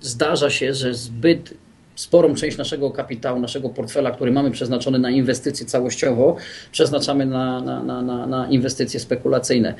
zdarza 0.00 0.50
się, 0.50 0.74
że 0.74 0.94
zbyt 0.94 1.54
sporą 1.94 2.34
część 2.34 2.58
naszego 2.58 2.90
kapitału, 2.90 3.40
naszego 3.40 3.68
portfela, 3.68 4.10
który 4.10 4.30
mamy 4.30 4.50
przeznaczony 4.50 4.98
na 4.98 5.10
inwestycje 5.10 5.66
całościowo, 5.66 6.36
przeznaczamy 6.72 7.26
na, 7.26 7.60
na, 7.60 8.02
na, 8.02 8.26
na 8.26 8.48
inwestycje 8.50 9.00
spekulacyjne. 9.00 9.74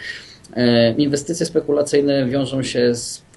E, 0.57 0.93
inwestycje 0.93 1.47
spekulacyjne 1.47 2.27
wiążą 2.27 2.63
się 2.63 2.95
z 2.95 3.28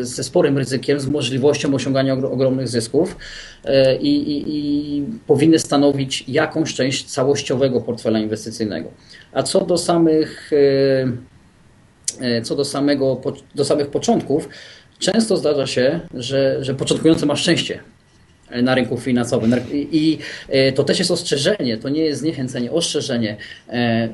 ze 0.00 0.24
sporym 0.24 0.58
ryzykiem, 0.58 1.00
z 1.00 1.06
możliwością 1.06 1.74
osiągania 1.74 2.12
ogromnych 2.12 2.68
zysków 2.68 3.16
e, 3.64 3.96
i, 3.96 4.32
i, 4.32 4.44
i, 4.46 5.04
powinny 5.26 5.58
stanowić 5.58 6.24
jakąś 6.28 6.74
część 6.74 7.04
całościowego 7.04 7.80
portfela 7.80 8.18
inwestycyjnego. 8.18 8.88
A 9.32 9.42
co 9.42 9.60
do 9.60 9.78
samych, 9.78 10.50
e, 12.20 12.26
e, 12.36 12.42
co 12.42 12.56
do, 12.56 12.64
samego, 12.64 13.20
do 13.54 13.64
samych 13.64 13.86
początków, 13.86 14.48
często 14.98 15.36
zdarza 15.36 15.66
się, 15.66 16.00
że, 16.14 16.64
że 16.64 16.74
początkujący 16.74 17.26
ma 17.26 17.36
szczęście 17.36 17.80
na 18.62 18.74
rynku 18.74 18.96
finansowym. 18.96 19.54
I 19.72 20.18
to 20.74 20.84
też 20.84 20.98
jest 20.98 21.10
ostrzeżenie, 21.10 21.76
to 21.76 21.88
nie 21.88 22.00
jest 22.00 22.20
zniechęcenie, 22.20 22.72
ostrzeżenie, 22.72 23.36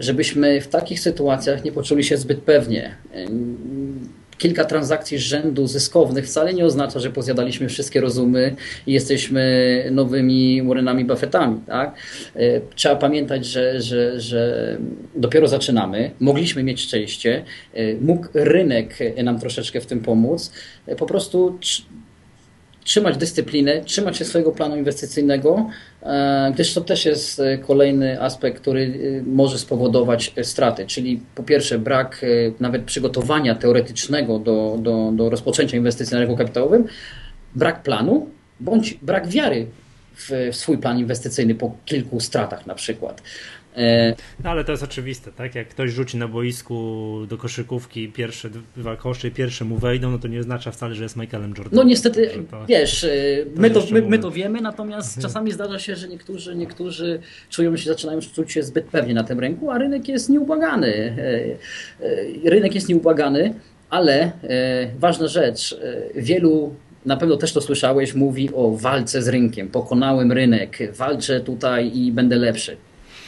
żebyśmy 0.01 0.61
w 0.61 0.69
takich 0.69 1.01
sytuacjach 1.01 1.65
nie 1.65 1.73
poczuli 1.73 2.05
się 2.05 2.17
zbyt 2.17 2.41
pewnie 2.41 2.97
kilka 4.45 4.65
transakcji 4.65 5.19
z 5.19 5.21
rzędu 5.21 5.67
zyskownych 5.67 6.27
wcale 6.27 6.55
nie 6.55 6.65
oznacza, 6.65 7.01
że 7.01 7.11
pozjadaliśmy 7.11 7.69
wszystkie 7.69 8.01
rozumy 8.01 8.57
i 8.87 8.93
jesteśmy 8.93 9.85
nowymi 9.91 10.63
Warrenami 10.63 11.05
Buffettami. 11.05 11.61
Tak? 11.67 11.97
E, 12.37 12.61
trzeba 12.75 12.97
pamiętać, 12.97 13.47
że, 13.47 13.81
że, 13.81 14.21
że 14.21 14.77
dopiero 15.17 15.49
zaczynamy, 15.49 16.11
mogliśmy 16.21 16.63
mieć 16.63 16.81
szczęście, 16.81 17.45
e, 17.75 17.95
mógł 17.95 18.27
rynek 18.35 18.99
nam 19.25 19.41
troszeczkę 19.41 19.81
w 19.81 19.87
tym 19.87 20.01
pomóc. 20.01 20.53
E, 20.87 20.97
po 20.97 21.07
prostu 21.07 21.59
trzymać 22.85 23.17
dyscyplinę, 23.17 23.85
trzymać 23.85 24.17
się 24.17 24.25
swojego 24.25 24.53
planu 24.53 24.77
inwestycyjnego, 24.77 25.71
e, 26.03 26.51
gdyż 26.55 26.75
to 26.75 26.81
też 26.81 27.05
jest 27.05 27.41
e, 27.41 27.59
kolejny 27.59 28.23
aspekt, 28.23 28.61
który 28.61 28.83
e, 29.21 29.23
może 29.23 29.59
spowodować 29.59 30.33
straty, 30.43 30.87
czyli 30.87 31.21
po 31.35 31.43
pierwsze 31.43 31.79
brak 31.79 32.25
nawet 32.61 32.83
przygotowania 32.83 33.55
teoretycznego 33.55 34.39
do, 34.39 34.79
do, 34.83 35.13
do 35.15 35.31
rozpoczęcia 35.31 35.77
inwestycji 35.77 36.15
na 36.15 36.21
rynku 36.21 36.37
kapitałowym, 36.37 36.85
brak 37.55 37.83
planu 37.83 38.29
bądź 38.61 38.95
brak 39.03 39.29
wiary 39.29 39.67
w, 40.17 40.51
w 40.53 40.57
swój 40.57 40.79
plan 40.79 40.99
inwestycyjny 40.99 41.55
po 41.55 41.77
kilku 41.85 42.21
stratach 42.21 42.67
na 42.67 42.75
przykład. 42.75 43.23
No 44.45 44.51
ale 44.51 44.65
to 44.65 44.73
jest 44.73 44.85
oczywiste, 44.85 45.33
tak? 45.33 45.55
Jak 45.55 45.69
ktoś 45.69 45.91
rzuci 45.91 46.17
na 46.17 46.29
boisku 46.29 47.19
do 47.29 47.39
koszykówki 47.39 48.09
pierwsze 48.09 48.51
dwa 48.77 48.97
kosze 48.97 49.29
i 49.29 49.31
pierwsze 49.31 49.65
mu 49.65 49.79
wejdą, 49.79 50.11
no 50.11 50.19
to 50.19 50.29
nie 50.29 50.41
oznacza 50.41 50.71
wcale, 50.71 50.95
że 50.95 51.03
jest 51.03 51.17
Michaelem 51.17 51.51
Jordanem. 51.51 51.71
No 51.73 51.83
niestety, 51.83 52.31
to, 52.51 52.67
wiesz, 52.67 53.05
e, 53.05 53.09
my 53.57 53.71
to, 53.71 53.83
my, 53.91 54.03
my 54.03 54.19
to 54.19 54.31
wiemy, 54.31 54.61
natomiast 54.61 55.17
mhm. 55.17 55.23
czasami 55.23 55.53
zdarza 55.53 55.79
się, 55.79 55.97
że 55.97 56.09
niektórzy, 56.09 56.57
niektórzy 56.57 57.21
czują 57.51 57.77
się, 57.77 57.91
zaczynają 57.91 58.21
czuć 58.21 58.53
się 58.53 58.63
zbyt 58.63 58.85
pewnie 58.85 59.15
na 59.15 59.25
tym 59.25 59.41
rynku, 59.41 59.71
a 59.71 59.79
rynek 59.79 60.09
jest 60.09 60.29
nieubłagany. 60.29 61.17
E, 62.45 62.51
rynek 62.51 62.75
jest 62.75 62.89
nieubłagany, 62.89 63.55
ale 63.91 64.33
ważna 64.99 65.29
rzecz, 65.29 65.77
wielu 66.15 66.75
na 67.07 67.17
pewno 67.17 67.37
też 67.37 67.53
to 67.53 67.61
słyszałeś, 67.61 68.15
mówi 68.15 68.51
o 68.55 68.71
walce 68.71 69.23
z 69.23 69.29
rynkiem. 69.29 69.69
Pokonałem 69.69 70.33
rynek, 70.33 70.79
walczę 70.93 71.41
tutaj 71.41 71.99
i 71.99 72.13
będę 72.13 72.37
lepszy. 72.37 72.77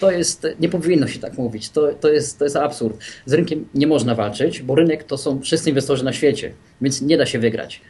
To 0.01 0.11
jest, 0.11 0.47
nie 0.61 0.69
powinno 0.69 1.07
się 1.07 1.19
tak 1.19 1.39
mówić. 1.39 1.71
To, 1.71 1.95
to, 1.95 2.09
jest, 2.09 2.39
to 2.39 2.45
jest 2.45 2.57
absurd. 2.57 2.99
Z 3.27 3.33
rynkiem 3.33 3.69
nie 3.75 3.87
można 3.87 4.15
walczyć, 4.15 4.63
bo 4.63 4.75
rynek 4.75 5.05
to 5.05 5.19
są 5.19 5.41
wszyscy 5.41 5.69
inwestorzy 5.71 6.05
na 6.05 6.13
świecie, 6.13 6.53
więc 6.81 7.03
nie 7.03 7.17
da 7.17 7.27
się 7.27 7.39
wygrać. 7.39 7.81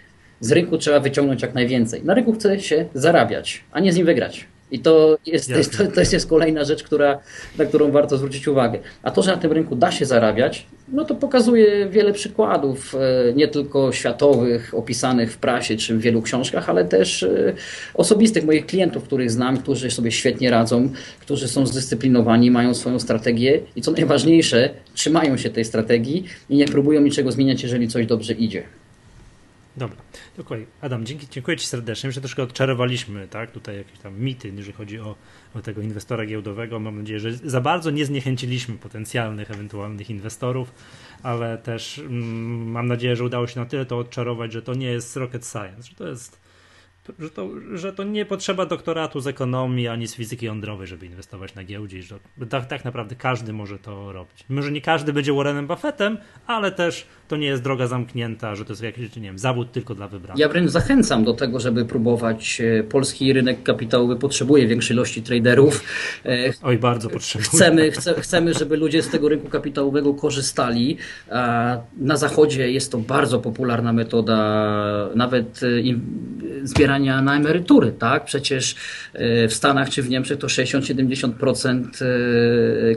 Z 0.40 0.52
rynku 0.52 0.78
trzeba 0.78 1.00
wyciągnąć 1.00 1.42
jak 1.42 1.54
najwięcej. 1.54 2.04
Na 2.04 2.14
rynku 2.14 2.32
chce 2.32 2.61
się 2.61 2.86
zarabiać, 2.94 3.64
a 3.72 3.80
nie 3.80 3.92
z 3.92 3.96
nim 3.96 4.07
wygrać. 4.07 4.46
I 4.70 4.78
to 4.78 5.18
jest, 5.26 5.48
to 5.48 5.56
jest, 5.56 5.78
to 5.94 6.00
jest 6.00 6.28
kolejna 6.28 6.64
rzecz, 6.64 6.82
która, 6.82 7.18
na 7.58 7.64
którą 7.64 7.90
warto 7.90 8.16
zwrócić 8.16 8.48
uwagę. 8.48 8.78
A 9.02 9.10
to, 9.10 9.22
że 9.22 9.30
na 9.30 9.36
tym 9.36 9.52
rynku 9.52 9.76
da 9.76 9.92
się 9.92 10.06
zarabiać, 10.06 10.66
no 10.88 11.04
to 11.04 11.14
pokazuje 11.14 11.88
wiele 11.88 12.12
przykładów, 12.12 12.94
e, 12.94 13.32
nie 13.32 13.48
tylko 13.48 13.92
światowych, 13.92 14.74
opisanych 14.74 15.32
w 15.32 15.38
prasie 15.38 15.76
czy 15.76 15.94
w 15.94 16.00
wielu 16.00 16.22
książkach, 16.22 16.70
ale 16.70 16.84
też 16.84 17.22
e, 17.22 17.52
osobistych 17.94 18.44
moich 18.44 18.66
klientów, 18.66 19.04
których 19.04 19.30
znam, 19.30 19.56
którzy 19.56 19.90
sobie 19.90 20.12
świetnie 20.12 20.50
radzą, 20.50 20.88
którzy 21.20 21.48
są 21.48 21.66
zdyscyplinowani, 21.66 22.50
mają 22.50 22.74
swoją 22.74 22.98
strategię 22.98 23.60
i 23.76 23.82
co 23.82 23.92
najważniejsze, 23.92 24.70
trzymają 24.94 25.36
się 25.36 25.50
tej 25.50 25.64
strategii 25.64 26.24
i 26.50 26.56
nie 26.56 26.66
próbują 26.66 27.00
niczego 27.00 27.32
zmieniać, 27.32 27.62
jeżeli 27.62 27.88
coś 27.88 28.06
dobrze 28.06 28.32
idzie. 28.32 28.62
Dobra, 29.77 29.97
dokładnie. 30.37 30.66
Adam, 30.81 31.07
dzięki, 31.07 31.27
dziękuję 31.31 31.57
Ci 31.57 31.66
serdecznie. 31.66 32.09
Myślę, 32.09 32.14
że 32.14 32.20
troszkę 32.20 32.43
odczarowaliśmy 32.43 33.29
tak, 33.29 33.51
tutaj 33.51 33.77
jakieś 33.77 33.99
tam 33.99 34.20
mity, 34.20 34.49
jeżeli 34.49 34.72
chodzi 34.72 35.01
o, 35.01 35.16
o 35.55 35.62
tego 35.62 35.83
inwestora 35.83 36.27
giełdowego. 36.27 36.81
Mam 36.81 36.99
nadzieję, 36.99 37.20
że 37.20 37.33
za 37.33 37.61
bardzo 37.61 37.91
nie 37.91 38.07
zniechęciliśmy 38.07 38.79
potencjalnych, 38.79 39.51
ewentualnych 39.51 40.11
inwestorów, 40.11 40.72
ale 41.22 41.59
też 41.59 41.99
mm, 41.99 42.70
mam 42.70 42.87
nadzieję, 42.87 43.16
że 43.16 43.24
udało 43.24 43.47
się 43.47 43.61
na 43.61 43.66
tyle 43.66 43.87
to 43.87 43.99
odczarować, 43.99 44.53
że 44.53 44.62
to 44.62 44.74
nie 44.74 44.87
jest 44.87 45.16
rocket 45.16 45.47
science, 45.47 45.83
że 45.83 45.95
to 45.95 46.09
jest 46.09 46.45
że 47.18 47.30
to, 47.30 47.48
że 47.74 47.92
to 47.92 48.04
nie 48.04 48.24
potrzeba 48.24 48.66
doktoratu 48.66 49.20
z 49.20 49.26
ekonomii 49.26 49.88
ani 49.88 50.07
z 50.09 50.14
fizyki 50.14 50.46
jądrowej, 50.46 50.86
żeby 50.86 51.07
inwestować 51.07 51.54
na 51.54 51.64
giełdzie, 51.64 52.02
że 52.02 52.18
tak, 52.48 52.66
tak 52.66 52.84
naprawdę 52.84 53.16
każdy 53.16 53.52
może 53.52 53.78
to 53.78 54.12
robić. 54.12 54.44
Może 54.48 54.72
nie 54.72 54.80
każdy 54.80 55.12
będzie 55.12 55.32
Warrenem 55.32 55.66
Buffettem, 55.66 56.18
ale 56.46 56.72
też 56.72 57.07
to 57.28 57.36
nie 57.36 57.46
jest 57.46 57.62
droga 57.62 57.86
zamknięta, 57.86 58.54
że 58.54 58.64
to 58.64 58.72
jest 58.72 58.82
jakiś, 58.82 59.16
nie 59.16 59.22
wiem, 59.22 59.38
zawód 59.38 59.72
tylko 59.72 59.94
dla 59.94 60.09
wybranych. 60.09 60.40
Ja 60.40 60.48
wręcz 60.48 60.70
zachęcam 60.70 61.24
do 61.24 61.34
tego, 61.34 61.61
żeby 61.61 61.84
próbować. 61.84 62.61
E, 62.61 62.82
polski 62.82 63.32
rynek 63.32 63.62
kapitałowy 63.62 64.16
potrzebuje 64.16 64.66
większej 64.66 64.94
ilości 64.96 65.22
traderów. 65.22 65.84
E, 66.24 66.52
Oj, 66.62 66.78
bardzo 66.78 67.11
potrzebuje. 67.11 67.50
Chcemy, 67.50 67.90
chce, 67.90 68.14
chcemy, 68.20 68.54
żeby 68.54 68.76
ludzie 68.76 69.02
z 69.02 69.09
tego 69.09 69.28
rynku 69.28 69.48
kapitałowego 69.48 70.14
korzystali. 70.14 70.96
Na 71.98 72.16
zachodzie 72.16 72.70
jest 72.70 72.92
to 72.92 72.98
bardzo 72.98 73.38
popularna 73.38 73.92
metoda, 73.92 74.36
nawet 75.14 75.61
e, 75.62 75.80
zbierania 76.62 77.22
na 77.22 77.36
emerytury, 77.36 77.92
tak? 77.92 78.24
Przecież 78.24 78.76
w 79.48 79.52
Stanach 79.52 79.90
czy 79.90 80.02
w 80.02 80.11
Niemczech 80.11 80.38
to 80.38 80.46
60-70% 80.46 81.88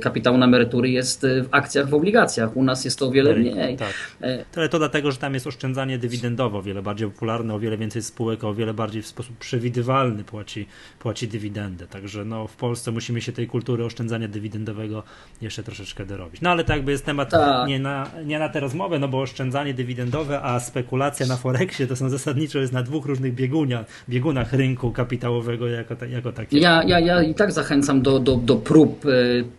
kapitału 0.01 0.38
na 0.38 0.45
emerytury 0.45 0.89
jest 0.89 1.22
w 1.43 1.47
akcjach, 1.51 1.89
w 1.89 1.93
obligacjach. 1.93 2.57
U 2.57 2.64
nas 2.64 2.86
jest 2.86 2.99
to 2.99 3.07
o 3.07 3.12
wiele 3.12 3.36
mniej. 3.36 3.78
Tak. 3.78 3.93
E, 4.22 4.45
ale 4.55 4.70
to 4.70 4.78
dlatego, 4.78 5.12
że 5.12 5.18
tam 5.18 5.34
jest 5.34 5.47
oszczędzanie 5.47 5.97
dywidendowe 5.97 6.57
o 6.57 6.62
wiele 6.62 6.82
bardziej 6.82 7.07
popularne, 7.07 7.53
o 7.53 7.60
wiele 7.60 7.78
więcej 7.78 8.01
spółek, 8.01 8.43
o 8.43 8.53
wiele 8.53 8.74
bardziej 8.74 9.01
w 9.01 9.07
sposób 9.07 9.38
przewidywalny 9.38 10.24
płaci, 10.24 10.68
płaci 10.99 11.28
dywidendę. 11.28 11.88
Także 11.88 12.26
no, 12.26 12.47
w 12.47 12.55
Polsce 12.55 12.91
musimy 12.91 13.22
się 13.22 13.32
tej 13.32 13.47
kultury 13.47 13.86
oszczędzania 13.86 14.28
dywidendowego 14.28 15.03
jeszcze 15.41 15.64
troszeczkę 15.64 16.05
dorobić. 16.05 16.41
No 16.41 16.49
ale 16.49 16.64
to 16.64 16.74
jakby 16.74 16.91
jest 16.91 17.05
temat 17.05 17.30
tak. 17.30 17.68
nie, 17.68 17.80
na, 17.80 18.12
nie 18.26 18.39
na 18.39 18.49
tę 18.49 18.60
rozmowę, 18.60 18.99
no 18.99 19.07
bo 19.07 19.22
oszczędzanie 19.22 19.74
dywidendowe, 19.74 20.41
a 20.41 20.60
spekulacja 20.60 21.26
na 21.26 21.38
Forexie 21.38 21.88
to 21.88 21.95
są 21.95 22.10
zasadniczo 22.10 22.60
jest 22.60 22.74
na 22.74 22.84
dwóch 22.84 23.05
różnych 23.05 23.34
biegunach, 23.50 23.86
biegunach 24.10 24.54
rynku 24.54 24.91
kapitałowego 24.91 25.68
jako, 25.68 25.95
jako 26.10 26.32
takie. 26.32 26.60
Ja, 26.60 26.84
ja, 26.84 27.00
ja 27.00 27.24
i 27.24 27.34
tak 27.34 27.52
zachęcam 27.52 28.02
do, 28.02 28.20
do, 28.20 28.36
do 28.36 28.56
prób 28.56 29.06
e, 29.06 29.10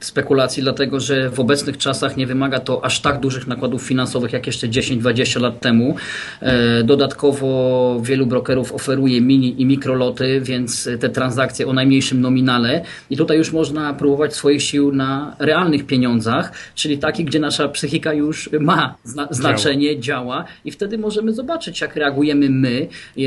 spekulacji, 0.01 0.63
dlatego 0.63 1.01
że 1.01 1.31
w 1.31 1.41
obecnych 1.41 1.79
czasach 1.79 2.17
nie 2.17 2.27
wymaga 2.27 2.61
to 2.61 2.85
aż 2.85 3.01
tak 3.01 3.21
dużych 3.21 3.47
nakładów 3.47 3.83
finansowych, 3.83 4.33
jakie 4.33 4.49
jeszcze 4.49 4.69
10-20 4.69 5.41
lat 5.41 5.61
temu. 5.61 5.97
E, 6.41 6.83
dodatkowo 6.85 8.01
wielu 8.03 8.27
brokerów 8.27 8.73
oferuje 8.73 9.21
mini 9.21 9.63
i 9.63 9.67
mikroloty, 9.67 10.41
więc 10.41 10.89
te 11.01 11.09
transakcje 11.09 11.67
o 11.67 11.73
najmniejszym 11.73 12.21
nominale 12.21 12.85
i 13.11 13.17
tutaj 13.17 13.39
już 13.39 13.53
można 13.53 13.95
próbować 13.95 14.35
swoich 14.35 14.63
sił 14.63 14.93
na 14.93 15.37
realnych 15.39 15.87
pieniądzach, 15.87 16.53
czyli 16.75 16.99
takich, 16.99 17.27
gdzie 17.27 17.41
nasza 17.41 17.69
psychika 17.69 18.13
już 18.13 18.51
ma 18.61 18.95
zna 19.05 19.29
znaczenie, 19.31 20.01
działa. 20.01 20.21
działa 20.21 20.45
i 20.65 20.71
wtedy 20.71 20.99
możemy 20.99 21.33
zobaczyć, 21.33 21.81
jak 21.81 21.97
reagujemy 21.97 22.51
my 22.51 22.89
e, 23.19 23.21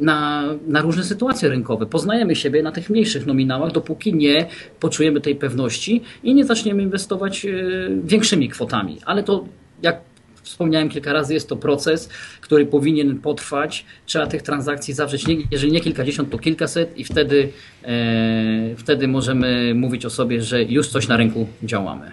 na, 0.00 0.44
na 0.66 0.80
różne 0.80 1.04
sytuacje 1.04 1.48
rynkowe. 1.48 1.86
Poznajemy 1.86 2.36
siebie 2.36 2.62
na 2.62 2.72
tych 2.72 2.90
mniejszych 2.90 3.26
nominałach, 3.26 3.72
dopóki 3.72 4.14
nie 4.14 4.46
poczujemy 4.80 5.20
tej 5.20 5.36
pewności 5.36 6.02
i 6.22 6.34
nie 6.34 6.44
zaczniemy 6.44 6.82
inwestować 6.82 7.46
e, 7.46 7.50
większymi 8.04 8.48
kwotami. 8.48 8.98
Ale 9.06 9.22
to 9.22 9.44
jak 9.82 10.00
wspomniałem 10.42 10.88
kilka 10.88 11.12
razy, 11.12 11.34
jest 11.34 11.48
to 11.48 11.56
proces, 11.56 12.08
który 12.40 12.66
powinien 12.66 13.18
potrwać. 13.18 13.86
Trzeba 14.06 14.26
tych 14.26 14.42
transakcji 14.42 14.94
zawrzeć, 14.94 15.26
nie, 15.26 15.36
jeżeli 15.50 15.72
nie 15.72 15.80
kilkadziesiąt, 15.80 16.30
to 16.30 16.38
kilkaset 16.38 16.98
i 16.98 17.04
wtedy, 17.04 17.48
e, 17.82 18.76
wtedy 18.76 19.08
możemy 19.08 19.74
mówić 19.74 20.06
o 20.06 20.10
sobie, 20.10 20.42
że 20.42 20.62
już 20.62 20.88
coś 20.88 21.08
na 21.08 21.16
rynku 21.16 21.48
działamy. 21.62 22.12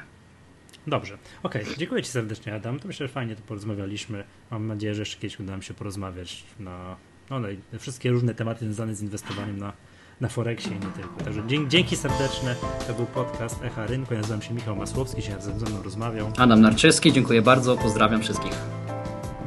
Dobrze. 0.87 1.17
Okej, 1.43 1.63
okay. 1.63 1.75
dziękuję 1.77 2.03
Ci 2.03 2.09
serdecznie, 2.09 2.53
Adam. 2.53 2.79
To 2.79 2.87
myślę, 2.87 3.07
że 3.07 3.13
fajnie 3.13 3.35
tu 3.35 3.41
porozmawialiśmy. 3.41 4.23
Mam 4.51 4.67
nadzieję, 4.67 4.95
że 4.95 5.01
jeszcze 5.01 5.17
kiedyś 5.17 5.39
uda 5.39 5.51
nam 5.51 5.61
się 5.61 5.73
porozmawiać 5.73 6.43
na, 6.59 6.95
no, 7.29 7.39
na 7.39 7.79
wszystkie 7.79 8.09
różne 8.11 8.35
tematy 8.35 8.65
związane 8.65 8.95
z 8.95 9.01
inwestowaniem 9.01 9.59
na 9.59 9.73
na 10.21 10.29
Forexie 10.29 10.71
i 10.71 10.75
nie 10.75 10.91
tylko. 10.91 11.23
Także 11.23 11.43
dzięki 11.67 11.95
serdeczne. 11.95 12.55
To 12.87 12.93
był 12.93 13.05
podcast 13.05 13.63
Echa 13.63 13.87
Rynku. 13.87 14.13
Ja 14.13 14.19
nazywam 14.19 14.41
się 14.41 14.53
Michał 14.53 14.75
Masłowski, 14.75 15.21
się 15.21 15.41
ze 15.41 15.51
mną 15.51 15.83
rozmawiał. 15.83 16.31
Adam 16.37 16.61
Narczewski, 16.61 17.13
dziękuję 17.13 17.41
bardzo. 17.41 17.77
Pozdrawiam 17.77 18.21
wszystkich. 18.21 18.53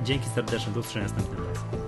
Dzięki 0.05 0.29
serdeczne. 0.29 0.73
Do 0.73 0.81
usłyszenia 0.81 1.07
następnym 1.07 1.47
razem. 1.47 1.82